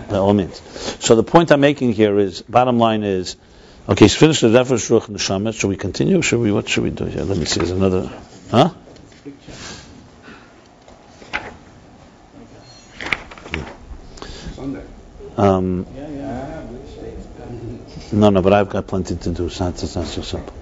By 0.09 0.16
all 0.16 0.32
means. 0.32 0.61
So 1.01 1.16
the 1.16 1.24
point 1.24 1.51
I'm 1.51 1.61
making 1.61 1.92
here 1.92 2.18
is, 2.18 2.42
bottom 2.42 2.78
line 2.78 3.03
is, 3.03 3.36
okay, 3.89 4.09
so 4.09 4.18
finish 4.18 4.41
the 4.41 4.49
Nefesh 4.49 4.91
Ruach 4.91 5.09
Neshama. 5.09 5.53
Should 5.55 5.68
we 5.68 5.76
continue? 5.76 6.22
Should 6.22 6.41
we? 6.41 6.53
What 6.53 6.68
should 6.68 6.85
we 6.85 6.91
do 6.91 7.05
here? 7.05 7.22
Let 7.24 7.39
me 7.39 7.45
see. 7.45 7.61
There's 7.61 7.70
another. 7.70 8.11
Huh? 8.51 8.70
Um, 15.37 15.85
no, 18.12 18.30
no, 18.30 18.43
but 18.43 18.53
I've 18.53 18.70
got 18.70 18.87
plenty 18.87 19.16
to 19.16 19.30
do. 19.30 19.47
It's 19.47 19.59
not, 19.59 19.82
it's 19.82 19.97
not 19.97 20.07
so 20.07 20.22
simple. 20.22 20.55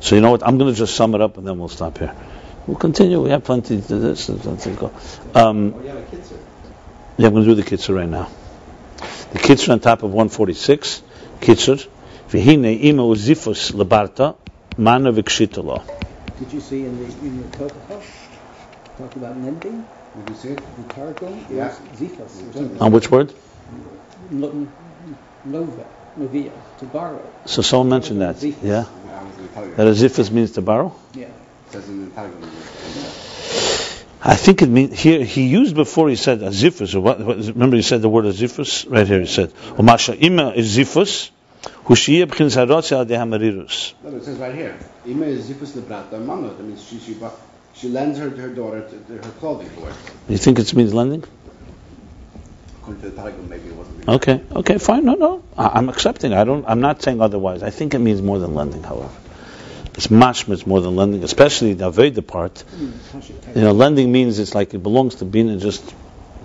So 0.00 0.14
you 0.14 0.20
know 0.20 0.30
what? 0.30 0.46
I'm 0.46 0.58
going 0.58 0.72
to 0.72 0.78
just 0.78 0.94
sum 0.94 1.14
it 1.14 1.20
up 1.20 1.38
and 1.38 1.46
then 1.46 1.58
we'll 1.58 1.68
stop 1.68 1.98
here. 1.98 2.14
We'll 2.66 2.76
continue. 2.76 3.22
We 3.22 3.30
have 3.30 3.44
plenty 3.44 3.80
to 3.80 3.88
do 3.88 3.98
this 3.98 4.26
plenty 4.26 4.74
to 4.74 4.76
go. 4.76 4.92
Um, 5.34 5.74
Oh, 5.74 5.80
you 5.80 5.88
have 5.88 5.98
a 5.98 6.02
kitzur. 6.02 6.38
yeah, 7.16 7.26
I'm 7.26 7.32
going 7.32 7.44
to 7.46 7.54
do 7.54 7.54
the 7.54 7.62
kitzur 7.62 7.94
right 7.94 8.08
now. 8.08 8.28
The 9.32 9.38
kitzur 9.38 9.72
on 9.72 9.80
top 9.80 10.02
of 10.02 10.10
146. 10.10 11.02
Kitzur. 11.40 11.86
V'hine 12.32 12.78
ima 12.80 13.02
uzifus 13.02 13.72
lebarta 13.74 14.34
mana 14.78 15.10
v'kshitalo. 15.12 15.82
Did 16.38 16.52
you 16.52 16.60
see 16.60 16.84
in 16.84 16.96
the 16.98 17.04
in 17.26 17.42
the 17.42 17.48
Tokach 17.58 18.02
talk 18.98 19.16
about 19.16 19.36
lending? 19.40 19.84
Did 20.16 20.28
you 20.30 20.34
see 20.36 20.48
it? 20.48 20.60
The 20.76 20.94
Targum 20.94 21.44
Yeah. 21.50 21.68
is 21.68 22.00
zifas. 22.00 22.80
On 22.80 22.92
which 22.92 23.10
word? 23.10 23.32
Lo- 24.32 24.66
Lova, 25.48 25.84
novia, 26.16 26.52
to 26.78 26.84
borrow. 26.86 27.22
So 27.46 27.62
someone 27.62 27.88
mentioned 27.90 28.20
that. 28.20 28.36
Zifus. 28.36 28.62
Yeah? 28.62 28.84
I 28.84 29.24
was 29.24 29.36
in 29.36 29.42
the 29.42 29.48
Telegram. 29.48 29.76
That 29.76 29.86
azifus 29.94 30.30
means 30.30 30.52
to 30.52 30.62
borrow? 30.62 30.92
Yeah. 31.14 31.26
Says 31.70 31.88
in 31.88 32.04
the 32.04 32.10
Telegram. 32.14 32.50
I 34.22 34.36
think 34.36 34.60
it 34.62 34.68
means 34.68 34.98
here 35.00 35.24
he 35.24 35.46
used 35.48 35.74
before 35.74 36.08
he 36.10 36.16
said 36.16 36.40
azifus 36.40 36.94
or 36.94 37.00
what, 37.00 37.20
what 37.20 37.38
remember 37.38 37.76
he 37.76 37.82
said 37.82 38.02
the 38.02 38.08
word 38.08 38.26
azifus 38.26 38.86
right 38.90 39.06
here 39.06 39.20
he 39.20 39.26
said 39.26 39.50
umasha 39.78 40.14
ima 40.20 40.52
azifus 40.52 41.30
hushiyah 41.90 42.26
b'chinas 42.30 42.56
harotze 42.60 42.92
al 42.96 43.04
dehamerirus 43.04 43.94
No, 44.04 44.16
it 44.16 44.24
says 44.24 44.38
right 44.38 44.54
here. 44.54 44.74
Ima 45.06 45.26
is 45.26 45.50
zifus 45.50 45.72
lebrata 45.76 46.24
mana. 46.24 46.48
That 46.48 46.62
means 46.62 46.84
she 46.88 46.98
she 46.98 47.16
she 47.74 47.88
lends 47.88 48.18
her 48.18 48.30
her 48.30 48.48
daughter 48.48 48.82
to, 48.88 49.14
her 49.14 49.32
clothing 49.40 49.68
for 49.70 49.88
it. 49.88 49.96
you 50.28 50.38
think 50.38 50.58
it 50.60 50.74
means 50.74 50.94
lending? 50.94 51.24
According 52.76 53.02
to 53.02 53.10
the 53.10 53.16
Telegram, 53.16 53.48
maybe 53.48 53.68
it 53.68 53.74
wasn't. 53.74 54.08
okay 54.08 54.40
okay 54.62 54.78
fine. 54.78 55.04
No 55.04 55.14
no. 55.14 55.42
I, 55.56 55.70
I'm 55.80 55.88
accepting. 55.88 56.32
I 56.32 56.44
don't 56.44 56.64
I'm 56.66 56.80
not 56.80 57.02
saying 57.02 57.20
otherwise. 57.20 57.64
I 57.64 57.70
think 57.70 57.94
it 57.94 57.98
means 57.98 58.22
more 58.22 58.38
than 58.38 58.54
lending 58.54 58.84
however. 58.84 59.10
It's 59.94 60.06
mashma 60.06 60.54
it's 60.54 60.66
more 60.66 60.80
than 60.80 60.94
lending 60.94 61.24
especially 61.24 61.74
the 61.74 61.90
aveda 61.90 62.24
part. 62.24 62.60
Hmm, 62.60 63.58
you 63.58 63.62
know 63.62 63.72
lending 63.72 64.12
means 64.12 64.38
it's 64.38 64.54
like 64.54 64.74
it 64.74 64.82
belongs 64.90 65.16
to 65.16 65.24
being 65.24 65.58
just 65.58 65.94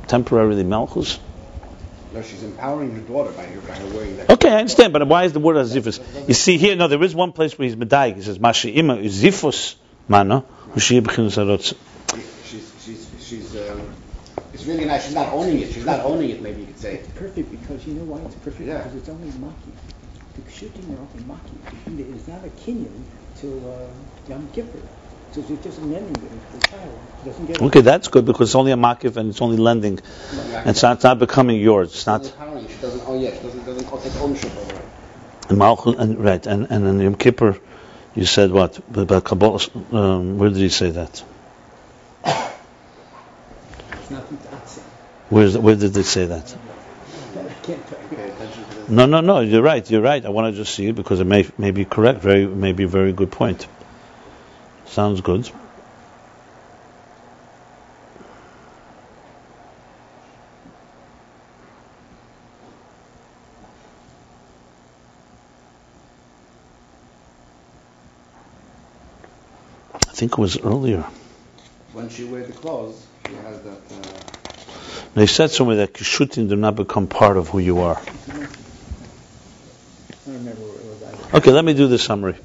temporarily 0.08 0.64
malchus 0.64 1.20
No, 2.16 2.22
she's 2.22 2.44
empowering 2.44 2.96
her 2.96 3.02
daughter 3.02 3.32
by 3.32 3.44
her 3.44 3.60
by 3.60 3.76
her 3.76 3.88
wearing 3.94 4.16
that. 4.16 4.30
Okay, 4.30 4.50
I 4.50 4.60
understand, 4.60 4.94
but 4.94 5.06
why 5.06 5.26
is 5.26 5.34
the 5.34 5.42
word 5.42 5.58
azifus? 5.58 6.00
You 6.30 6.34
see 6.34 6.58
here, 6.58 6.78
no, 6.78 6.88
there 6.88 7.04
is 7.04 7.14
one 7.14 7.34
place 7.34 7.58
where 7.60 7.68
he's 7.68 7.76
medayik. 7.76 8.16
He 8.16 8.22
says, 8.22 8.40
"Masha 8.40 8.70
ima 8.70 8.96
zifus 9.00 9.76
mano 10.08 10.46
ushiyah 10.76 11.02
b'chinas 11.02 11.36
harotz." 11.36 11.76
She's 12.46 12.72
she's 12.80 13.10
she's. 13.20 13.56
Um, 13.58 13.94
it's 14.54 14.66
really 14.66 14.86
nice. 14.86 15.08
She's 15.08 15.14
not 15.14 15.34
owning 15.34 15.60
it. 15.60 15.74
She's 15.74 15.86
not 15.86 16.06
owning 16.06 16.30
it. 16.30 16.42
Maybe 16.42 16.62
you 16.62 16.68
could 16.68 16.80
say. 16.80 16.96
It's 16.96 17.10
perfect 17.20 17.52
because 17.52 17.86
you 17.86 17.96
know 17.96 18.06
why 18.06 18.22
it's 18.22 18.36
perfect? 18.36 18.70
Yeah. 18.70 18.78
Because 18.78 18.96
it's 18.96 19.10
only 19.10 19.28
maki. 19.32 19.76
The 20.38 20.50
shooting 20.50 20.86
are 20.96 21.02
only 21.04 21.24
maki. 21.28 22.16
It's 22.16 22.30
not 22.30 22.46
a 22.46 22.50
kinyan 22.64 23.04
till 23.42 23.60
uh, 23.70 23.88
Yom 24.30 24.48
Kippur. 24.54 24.80
So 25.36 25.42
it's 25.42 25.64
just 25.66 25.82
lending 25.82 26.16
it 26.16 26.64
to. 27.26 27.52
It 27.52 27.62
Okay, 27.62 27.82
that's 27.82 28.08
good 28.08 28.24
because 28.24 28.48
it's 28.48 28.56
only 28.56 28.72
a 28.72 28.78
makif 28.78 29.18
and 29.18 29.32
it's 29.32 29.42
only 29.42 29.58
lending. 29.58 30.00
And 30.30 30.70
it's 30.70 30.82
not, 30.82 30.96
it's 30.96 31.04
not 31.04 31.20
becoming 31.20 31.60
yours. 31.60 31.94
It's 31.94 32.06
not 32.06 32.24
She 32.24 32.32
doesn't. 32.32 33.02
Oh 33.06 33.20
yeah. 33.20 33.32
She 33.34 33.40
doesn't 33.40 33.66
doesn't 33.66 34.02
take 34.02 34.22
ownership 34.22 34.56
over 34.56 34.76
it. 34.76 34.86
and 35.50 35.58
malchus 35.58 35.96
and 35.98 36.24
right. 36.24 36.48
And 36.48 36.68
and 36.70 36.88
in 36.88 37.00
Yom 37.02 37.16
Kippur, 37.16 37.60
you 38.16 38.26
said 38.26 38.50
what? 38.52 38.78
About 38.96 39.26
Kabbalah. 39.26 39.60
Um, 39.92 40.38
where 40.38 40.48
did 40.48 40.60
he 40.60 40.70
say 40.70 40.92
that? 40.92 41.22
It's 42.24 44.12
not. 44.12 44.24
Where's 45.28 45.58
where 45.58 45.76
did 45.76 45.94
they 45.94 46.04
say 46.04 46.28
that? 46.28 46.56
I 46.56 47.54
can't 47.62 47.86
tell 47.88 48.02
you. 48.04 48.16
Pay 48.16 48.30
attention 48.30 48.64
to 48.64 48.76
this. 48.76 48.90
No, 48.90 49.06
no, 49.06 49.20
no. 49.20 49.42
You're 49.42 49.64
right. 49.64 49.90
You're 49.92 50.02
right. 50.02 50.26
I 50.26 50.30
want 50.30 50.54
to 50.54 50.58
just 50.58 50.74
see 50.74 50.88
it 50.88 50.96
because 50.96 51.20
it 51.20 51.26
may 51.26 51.46
may 51.58 51.72
be 51.72 51.84
correct. 51.84 52.22
Very 52.22 52.46
may 52.46 52.72
be 52.72 52.86
a 52.86 52.88
very 52.88 53.12
good 53.12 53.32
point. 53.32 53.68
Sounds 54.96 55.20
good. 55.20 55.52
I 69.94 69.98
think 70.14 70.32
it 70.32 70.38
was 70.38 70.58
earlier. 70.62 71.02
When 71.92 72.08
she 72.08 72.24
wears 72.24 72.48
the 72.48 72.54
clothes, 72.54 73.06
she 73.28 73.34
has 73.36 73.60
that. 73.64 73.72
Uh, 73.72 74.08
They 75.14 75.26
said 75.26 75.52
somewhere 75.52 75.76
that 75.76 75.94
kishutim 75.94 76.48
do 76.48 76.56
not 76.56 76.78
become 76.78 77.08
part 77.08 77.36
of 77.36 77.50
who 77.50 77.60
you 77.60 77.82
are. 77.82 77.98
I 77.98 78.08
remember 80.28 80.62
where 80.62 80.80
it 80.80 80.86
was. 80.86 81.34
Okay, 81.34 81.52
let 81.52 81.66
me 81.66 81.74
do 81.74 81.88
the 81.90 82.00
summary. 82.00 82.38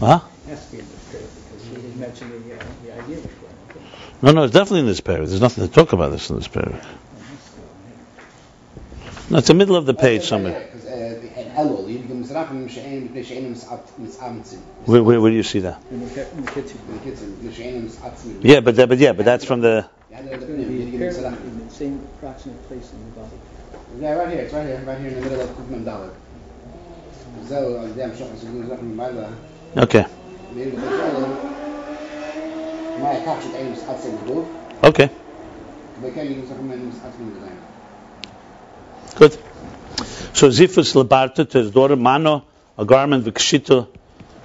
Huh? 0.00 0.20
has 0.48 0.64
to 0.66 0.72
be 0.72 0.78
in 0.78 0.88
the 0.88 0.96
script 0.96 1.32
because 1.44 1.66
he 1.66 1.74
didn't 1.76 1.98
mention 1.98 2.30
the, 2.30 2.54
uh, 2.54 2.64
the 2.82 2.92
idea 2.92 3.16
before. 3.20 3.48
No, 4.20 4.32
no, 4.32 4.42
it's 4.42 4.52
definitely 4.52 4.80
in 4.80 4.86
this 4.86 5.00
period. 5.00 5.28
There's 5.28 5.40
nothing 5.40 5.66
to 5.66 5.72
talk 5.72 5.92
about 5.92 6.10
this 6.10 6.28
in 6.30 6.36
this 6.36 6.48
period. 6.48 6.80
No, 9.30 9.38
it's 9.38 9.48
the 9.48 9.54
middle 9.54 9.76
of 9.76 9.86
the 9.86 9.94
page 9.94 10.24
somewhere. 10.24 10.68
Where, 14.86 15.02
where, 15.02 15.20
where 15.20 15.30
do 15.30 15.36
you 15.36 15.42
see 15.42 15.60
that? 15.60 15.80
Yeah, 18.42 18.60
but 18.60 18.76
that, 18.76 18.88
but 18.88 18.98
yeah, 18.98 19.12
but 19.12 19.24
that's 19.24 19.44
from 19.44 19.60
the. 19.60 19.88
Same 21.70 22.00
approximate 22.16 22.66
place 22.68 22.90
in 22.90 23.04
the 23.04 23.20
body. 23.20 23.36
Yeah, 24.00 24.12
right 24.14 24.32
here. 24.32 24.40
It's 24.40 24.52
right 24.52 24.66
here. 24.66 24.82
Right 24.84 24.98
here 24.98 25.08
in 25.08 25.14
the 25.14 25.20
middle 25.20 25.40
of 25.42 25.50
Kufman 25.50 25.84
Dalar. 25.84 26.10
Uh, 29.76 29.82
okay. 29.82 30.06
ما 33.02 33.12
يخافش 33.12 33.46
من 33.46 33.54
أي 33.54 33.70
مساحات 33.70 33.96
سيجدوه 34.00 34.44
أوكي 34.84 35.08
من 36.02 36.10
من 36.68 37.58
Good. 39.16 39.36
So 40.32 40.48
Zifus 40.48 40.94
Labarta 40.94 41.50
his 41.50 41.72
daughter 41.72 41.96
Mano, 41.96 42.44
a 42.76 42.84
garment 42.84 43.24
Vikshita 43.24 43.88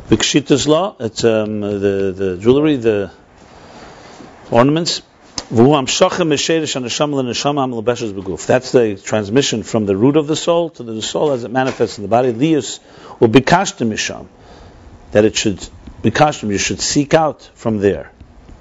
Vikshita's 0.09 0.67
law, 0.67 0.95
it's 0.99 1.23
um, 1.23 1.61
the, 1.61 2.13
the 2.15 2.37
jewelry, 2.37 2.75
the 2.75 3.11
ornaments. 4.51 5.01
That's 5.49 5.71
the 8.71 9.01
transmission 9.03 9.63
from 9.63 9.85
the 9.85 9.95
root 9.95 10.17
of 10.17 10.27
the 10.27 10.35
soul 10.35 10.69
to 10.71 10.83
the 10.83 11.01
soul 11.01 11.31
as 11.31 11.43
it 11.43 11.51
manifests 11.51 11.97
in 11.97 12.01
the 12.03 12.07
body. 12.07 12.31
Lius 12.31 12.79
will 13.19 13.27
be 13.27 13.41
misham, 13.41 14.27
that 15.11 15.25
it 15.25 15.35
should 15.35 15.67
be 16.01 16.11
you 16.11 16.57
should 16.57 16.81
seek 16.81 17.13
out 17.13 17.49
from 17.53 17.77
there 17.79 18.12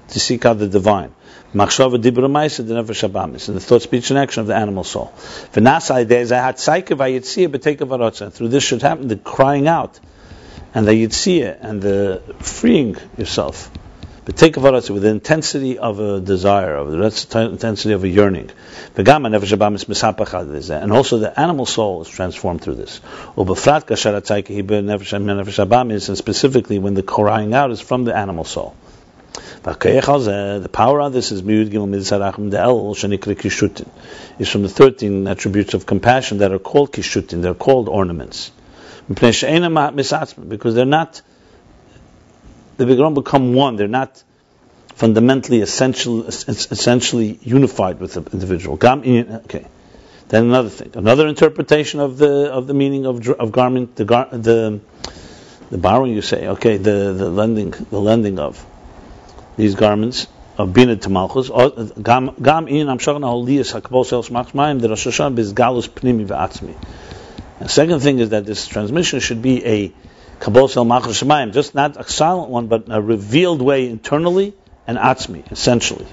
to 0.09 0.19
seek 0.19 0.45
out 0.45 0.59
the 0.59 0.67
divine. 0.67 1.13
Machshava 1.53 2.01
dibra 2.01 2.27
ma'isa 2.27 2.65
the 2.67 2.73
nefesh 2.73 3.07
habamis, 3.07 3.47
in 3.47 3.53
the 3.53 3.59
thought, 3.59 3.83
speech, 3.83 4.09
and 4.09 4.17
action 4.17 4.41
of 4.41 4.47
the 4.47 4.55
animal 4.55 4.83
soul. 4.83 5.13
V'nasa 5.53 6.03
idei 6.03 6.23
zahat 6.23 6.55
saika 6.55 6.97
vayitzia 6.97 7.47
b'teka 7.47 7.87
varotza. 7.87 8.31
Through 8.33 8.47
this 8.47 8.63
should 8.63 8.81
happen 8.81 9.07
the 9.07 9.17
crying 9.17 9.67
out, 9.67 9.99
and 10.73 10.87
the 10.87 10.93
yitzia, 10.93 11.55
and 11.61 11.79
the 11.79 12.23
freeing 12.39 12.97
yourself. 13.17 13.69
B'teka 14.25 14.53
varotza, 14.53 14.89
with 14.89 15.03
the 15.03 15.09
intensity 15.09 15.77
of 15.77 15.99
a 15.99 16.19
desire, 16.19 16.75
of 16.75 16.89
the 16.91 17.49
intensity 17.51 17.93
of 17.93 18.03
a 18.03 18.09
yearning. 18.09 18.49
V'gama 18.95 19.29
nefesh 19.29 19.55
habamis 19.55 19.85
misapachad. 19.85 20.81
And 20.81 20.91
also 20.91 21.19
the 21.19 21.39
animal 21.39 21.67
soul 21.67 22.01
is 22.01 22.07
transformed 22.07 22.61
through 22.61 22.75
this. 22.75 22.99
U'b'frat 23.37 23.85
kasher 23.85 24.19
atzaika 24.19 24.55
hi 24.55 24.63
b'nefesh 24.63 25.65
habamis, 25.67 26.07
and 26.07 26.17
specifically 26.17 26.79
when 26.79 26.95
the 26.95 27.03
crying 27.03 27.53
out 27.53 27.69
is 27.69 27.79
from 27.79 28.05
the 28.05 28.17
animal 28.17 28.43
soul. 28.43 28.75
The 29.63 30.69
power 30.71 31.01
of 31.01 31.13
this 31.13 31.31
is 31.31 31.41
Shenikri 31.41 33.35
Kishutin. 33.35 33.87
Is 34.37 34.49
from 34.49 34.63
the 34.63 34.69
13 34.69 35.25
attributes 35.27 35.73
of 35.73 35.85
compassion 35.85 36.39
that 36.39 36.51
are 36.51 36.59
called 36.59 36.91
Kishutin, 36.91 37.41
they're 37.41 37.53
called 37.53 37.87
ornaments. 37.87 38.51
Because 39.07 39.39
they're 39.41 40.85
not, 40.85 41.21
the 42.77 42.85
Begron 42.85 43.13
become 43.13 43.53
one, 43.53 43.77
they're 43.77 43.87
not 43.87 44.21
fundamentally 44.95 45.61
essential, 45.61 46.25
essentially 46.27 47.39
unified 47.41 48.01
with 48.01 48.15
the 48.15 48.23
individual. 48.33 48.75
Okay. 48.75 49.65
Then 50.27 50.45
another 50.45 50.69
thing, 50.69 50.91
another 50.95 51.27
interpretation 51.27 51.99
of 51.99 52.17
the 52.17 52.51
of 52.51 52.65
the 52.65 52.73
meaning 52.73 53.05
of 53.05 53.27
of 53.29 53.51
garment, 53.51 53.95
the 53.95 54.05
gar, 54.05 54.29
the 54.31 54.79
the 55.69 55.77
borrowing 55.77 56.13
you 56.13 56.21
say, 56.21 56.47
okay, 56.47 56.77
the 56.77 57.13
the 57.13 57.29
lending, 57.29 57.71
the 57.71 57.99
lending 57.99 58.39
of 58.39 58.65
these 59.55 59.75
garments 59.75 60.27
of 60.57 60.73
Bina 60.73 60.95
to 60.95 61.09
Malchus. 61.09 61.49
Gam 61.49 62.29
in 62.29 62.87
Amshachna 62.87 63.25
Holiyas 63.25 63.79
Hakabos 63.79 64.11
El 64.11 64.23
Shmach 64.23 64.51
Shmaim 64.51 64.81
the 64.81 64.89
Rosh 64.89 65.07
Hashanah 65.07 65.37
is 65.39 65.53
Galus 65.53 65.87
Pnimi 65.89 66.25
Ve'atzmi. 66.25 66.75
The 67.59 67.69
second 67.69 68.01
thing 68.01 68.19
is 68.19 68.29
that 68.29 68.45
this 68.45 68.67
transmission 68.67 69.19
should 69.19 69.41
be 69.41 69.65
a 69.65 69.93
Kabos 70.39 70.75
El 70.75 70.85
Malchus 70.85 71.21
just 71.53 71.73
not 71.73 71.95
a 71.97 72.03
silent 72.03 72.49
one, 72.49 72.67
but 72.67 72.85
a 72.89 73.01
revealed 73.01 73.61
way 73.61 73.87
internally 73.87 74.53
and 74.85 74.97
Atzmi, 74.97 75.49
essentially. 75.51 76.05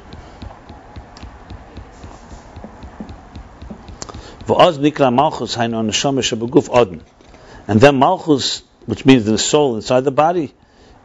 And 7.68 7.80
then 7.80 7.98
Malchus, 7.98 8.62
which 8.86 9.06
means 9.06 9.24
the 9.24 9.38
soul 9.38 9.76
inside 9.76 10.00
the 10.04 10.10
body, 10.10 10.54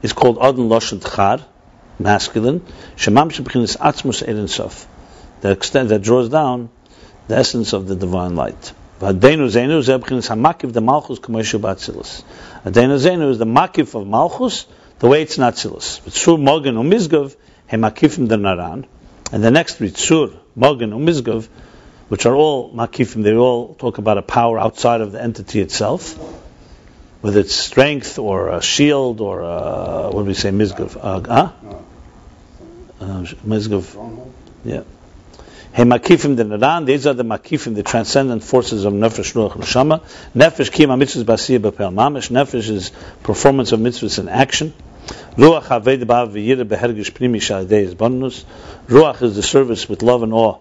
is 0.02 0.14
called 0.14 0.38
Odin 0.40 0.70
Loshen 0.70 1.00
Tchar, 1.00 1.44
masculine, 2.00 2.60
shemam 2.96 3.32
shebchinis 3.32 3.78
atzmus 3.78 4.28
ein 4.28 4.48
sof, 4.48 4.88
the 5.42 5.52
extent 5.52 5.90
that 5.90 6.02
draws 6.02 6.30
down 6.30 6.70
the 7.28 7.36
essence 7.36 7.74
of 7.74 7.88
the 7.88 7.96
divine 7.96 8.36
light. 8.36 8.74
V'adenu 9.00 9.48
zenu 9.50 9.82
zeh 9.82 10.00
b'chinis 10.00 10.30
hamakiv 10.30 10.74
the 10.74 10.82
malchus 10.82 11.20
k'moishu 11.20 11.60
b'atzilus. 11.60 12.24
Adenu 12.66 12.98
zenu 12.98 13.32
is 13.32 13.38
the 13.38 13.46
makif 13.46 13.96
of 14.00 14.08
malchus, 14.08 14.66
the 15.00 15.08
way 15.08 15.22
it's 15.22 15.38
not 15.38 15.56
tzilus. 15.56 16.02
Tzur 16.02 16.40
mogen 16.40 16.76
umizgov 16.76 17.36
hemakifim 17.70 18.28
the 18.28 18.38
naran, 18.38 18.86
and 19.32 19.44
the 19.44 19.52
next 19.52 19.76
three 19.76 19.92
tzur 19.92 20.38
mogen 20.58 20.92
umizgov, 20.92 21.48
which 22.08 22.26
are 22.26 22.36
all 22.36 22.72
makifim, 22.74 23.24
they 23.24 23.34
all 23.34 23.74
talk 23.76 23.98
about 23.98 24.18
a 24.18 24.22
power 24.22 24.60
outside 24.60 25.02
of 25.02 25.12
the 25.12 25.22
entity 25.22 25.62
itself 25.62 26.18
whether 27.26 27.40
it's 27.40 27.56
strength 27.56 28.20
or 28.20 28.50
a 28.50 28.62
shield 28.62 29.20
or 29.20 29.40
a, 29.40 30.12
what 30.12 30.22
do 30.22 30.26
we 30.26 30.36
say, 30.36 30.52
mizgav? 30.52 30.96
Uh, 30.96 31.22
huh? 31.28 31.52
Uh. 33.02 33.26
Yeah. 34.64 34.84
Hey 35.74 35.84
makifim 35.86 36.36
the 36.36 36.44
naran. 36.44 36.86
These 36.86 37.08
are 37.08 37.16
the 37.16 37.24
makifim, 37.24 37.74
the 37.74 37.82
transcendent 37.82 38.44
forces 38.44 38.86
of 38.86 38.94
nefesh, 38.94 39.34
ruach, 39.34 39.54
neshama. 39.54 40.04
Nefesh 40.36 40.70
kima 40.70 41.02
mitzvahs 41.02 41.24
basiyah 41.24 41.58
b'pel 41.58 41.92
mamish. 41.92 42.30
Nefesh 42.30 42.70
is 42.70 42.92
performance 43.24 43.72
of 43.72 43.80
mitzvahs 43.80 44.20
in 44.20 44.30
action. 44.30 44.72
Ruach 45.36 45.64
haved 45.64 46.02
ba'av 46.02 46.32
v'yira 46.32 46.64
behergish 46.64 47.12
pnimi 47.12 47.38
shalidei 47.38 47.86
is 47.86 47.96
bonus. 47.96 48.46
Ruach 48.86 49.24
is 49.24 49.36
the 49.36 49.42
service 49.42 49.90
with 49.90 50.04
love 50.04 50.22
and 50.22 50.32
awe. 50.32 50.60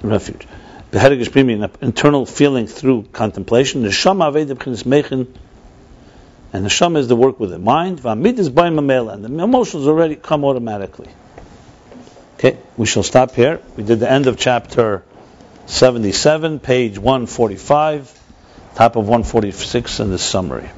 Refuge. 0.00 0.46
Behergish 0.90 1.28
pnimi, 1.28 1.62
an 1.62 1.70
internal 1.82 2.24
feeling 2.24 2.66
through 2.66 3.02
contemplation. 3.12 3.82
Neshama 3.82 4.32
aved 4.32 4.46
b'chinis 4.54 4.84
mechin 4.84 5.28
and 6.56 6.64
the 6.64 6.70
shama 6.70 6.98
is 6.98 7.06
the 7.06 7.16
work 7.16 7.38
with 7.38 7.50
the 7.50 7.58
mind. 7.58 8.00
V'amid 8.00 8.38
is 8.38 8.48
by 8.48 8.70
mamela, 8.70 9.12
and 9.12 9.22
the 9.22 9.44
emotions 9.44 9.86
already 9.86 10.16
come 10.16 10.42
automatically. 10.42 11.10
Okay, 12.38 12.56
we 12.78 12.86
shall 12.86 13.02
stop 13.02 13.34
here. 13.34 13.60
We 13.76 13.82
did 13.82 14.00
the 14.00 14.10
end 14.10 14.26
of 14.26 14.38
chapter 14.38 15.04
77, 15.66 16.60
page 16.60 16.98
145, 16.98 18.20
top 18.74 18.96
of 18.96 19.04
146 19.04 20.00
in 20.00 20.10
the 20.10 20.18
summary. 20.18 20.70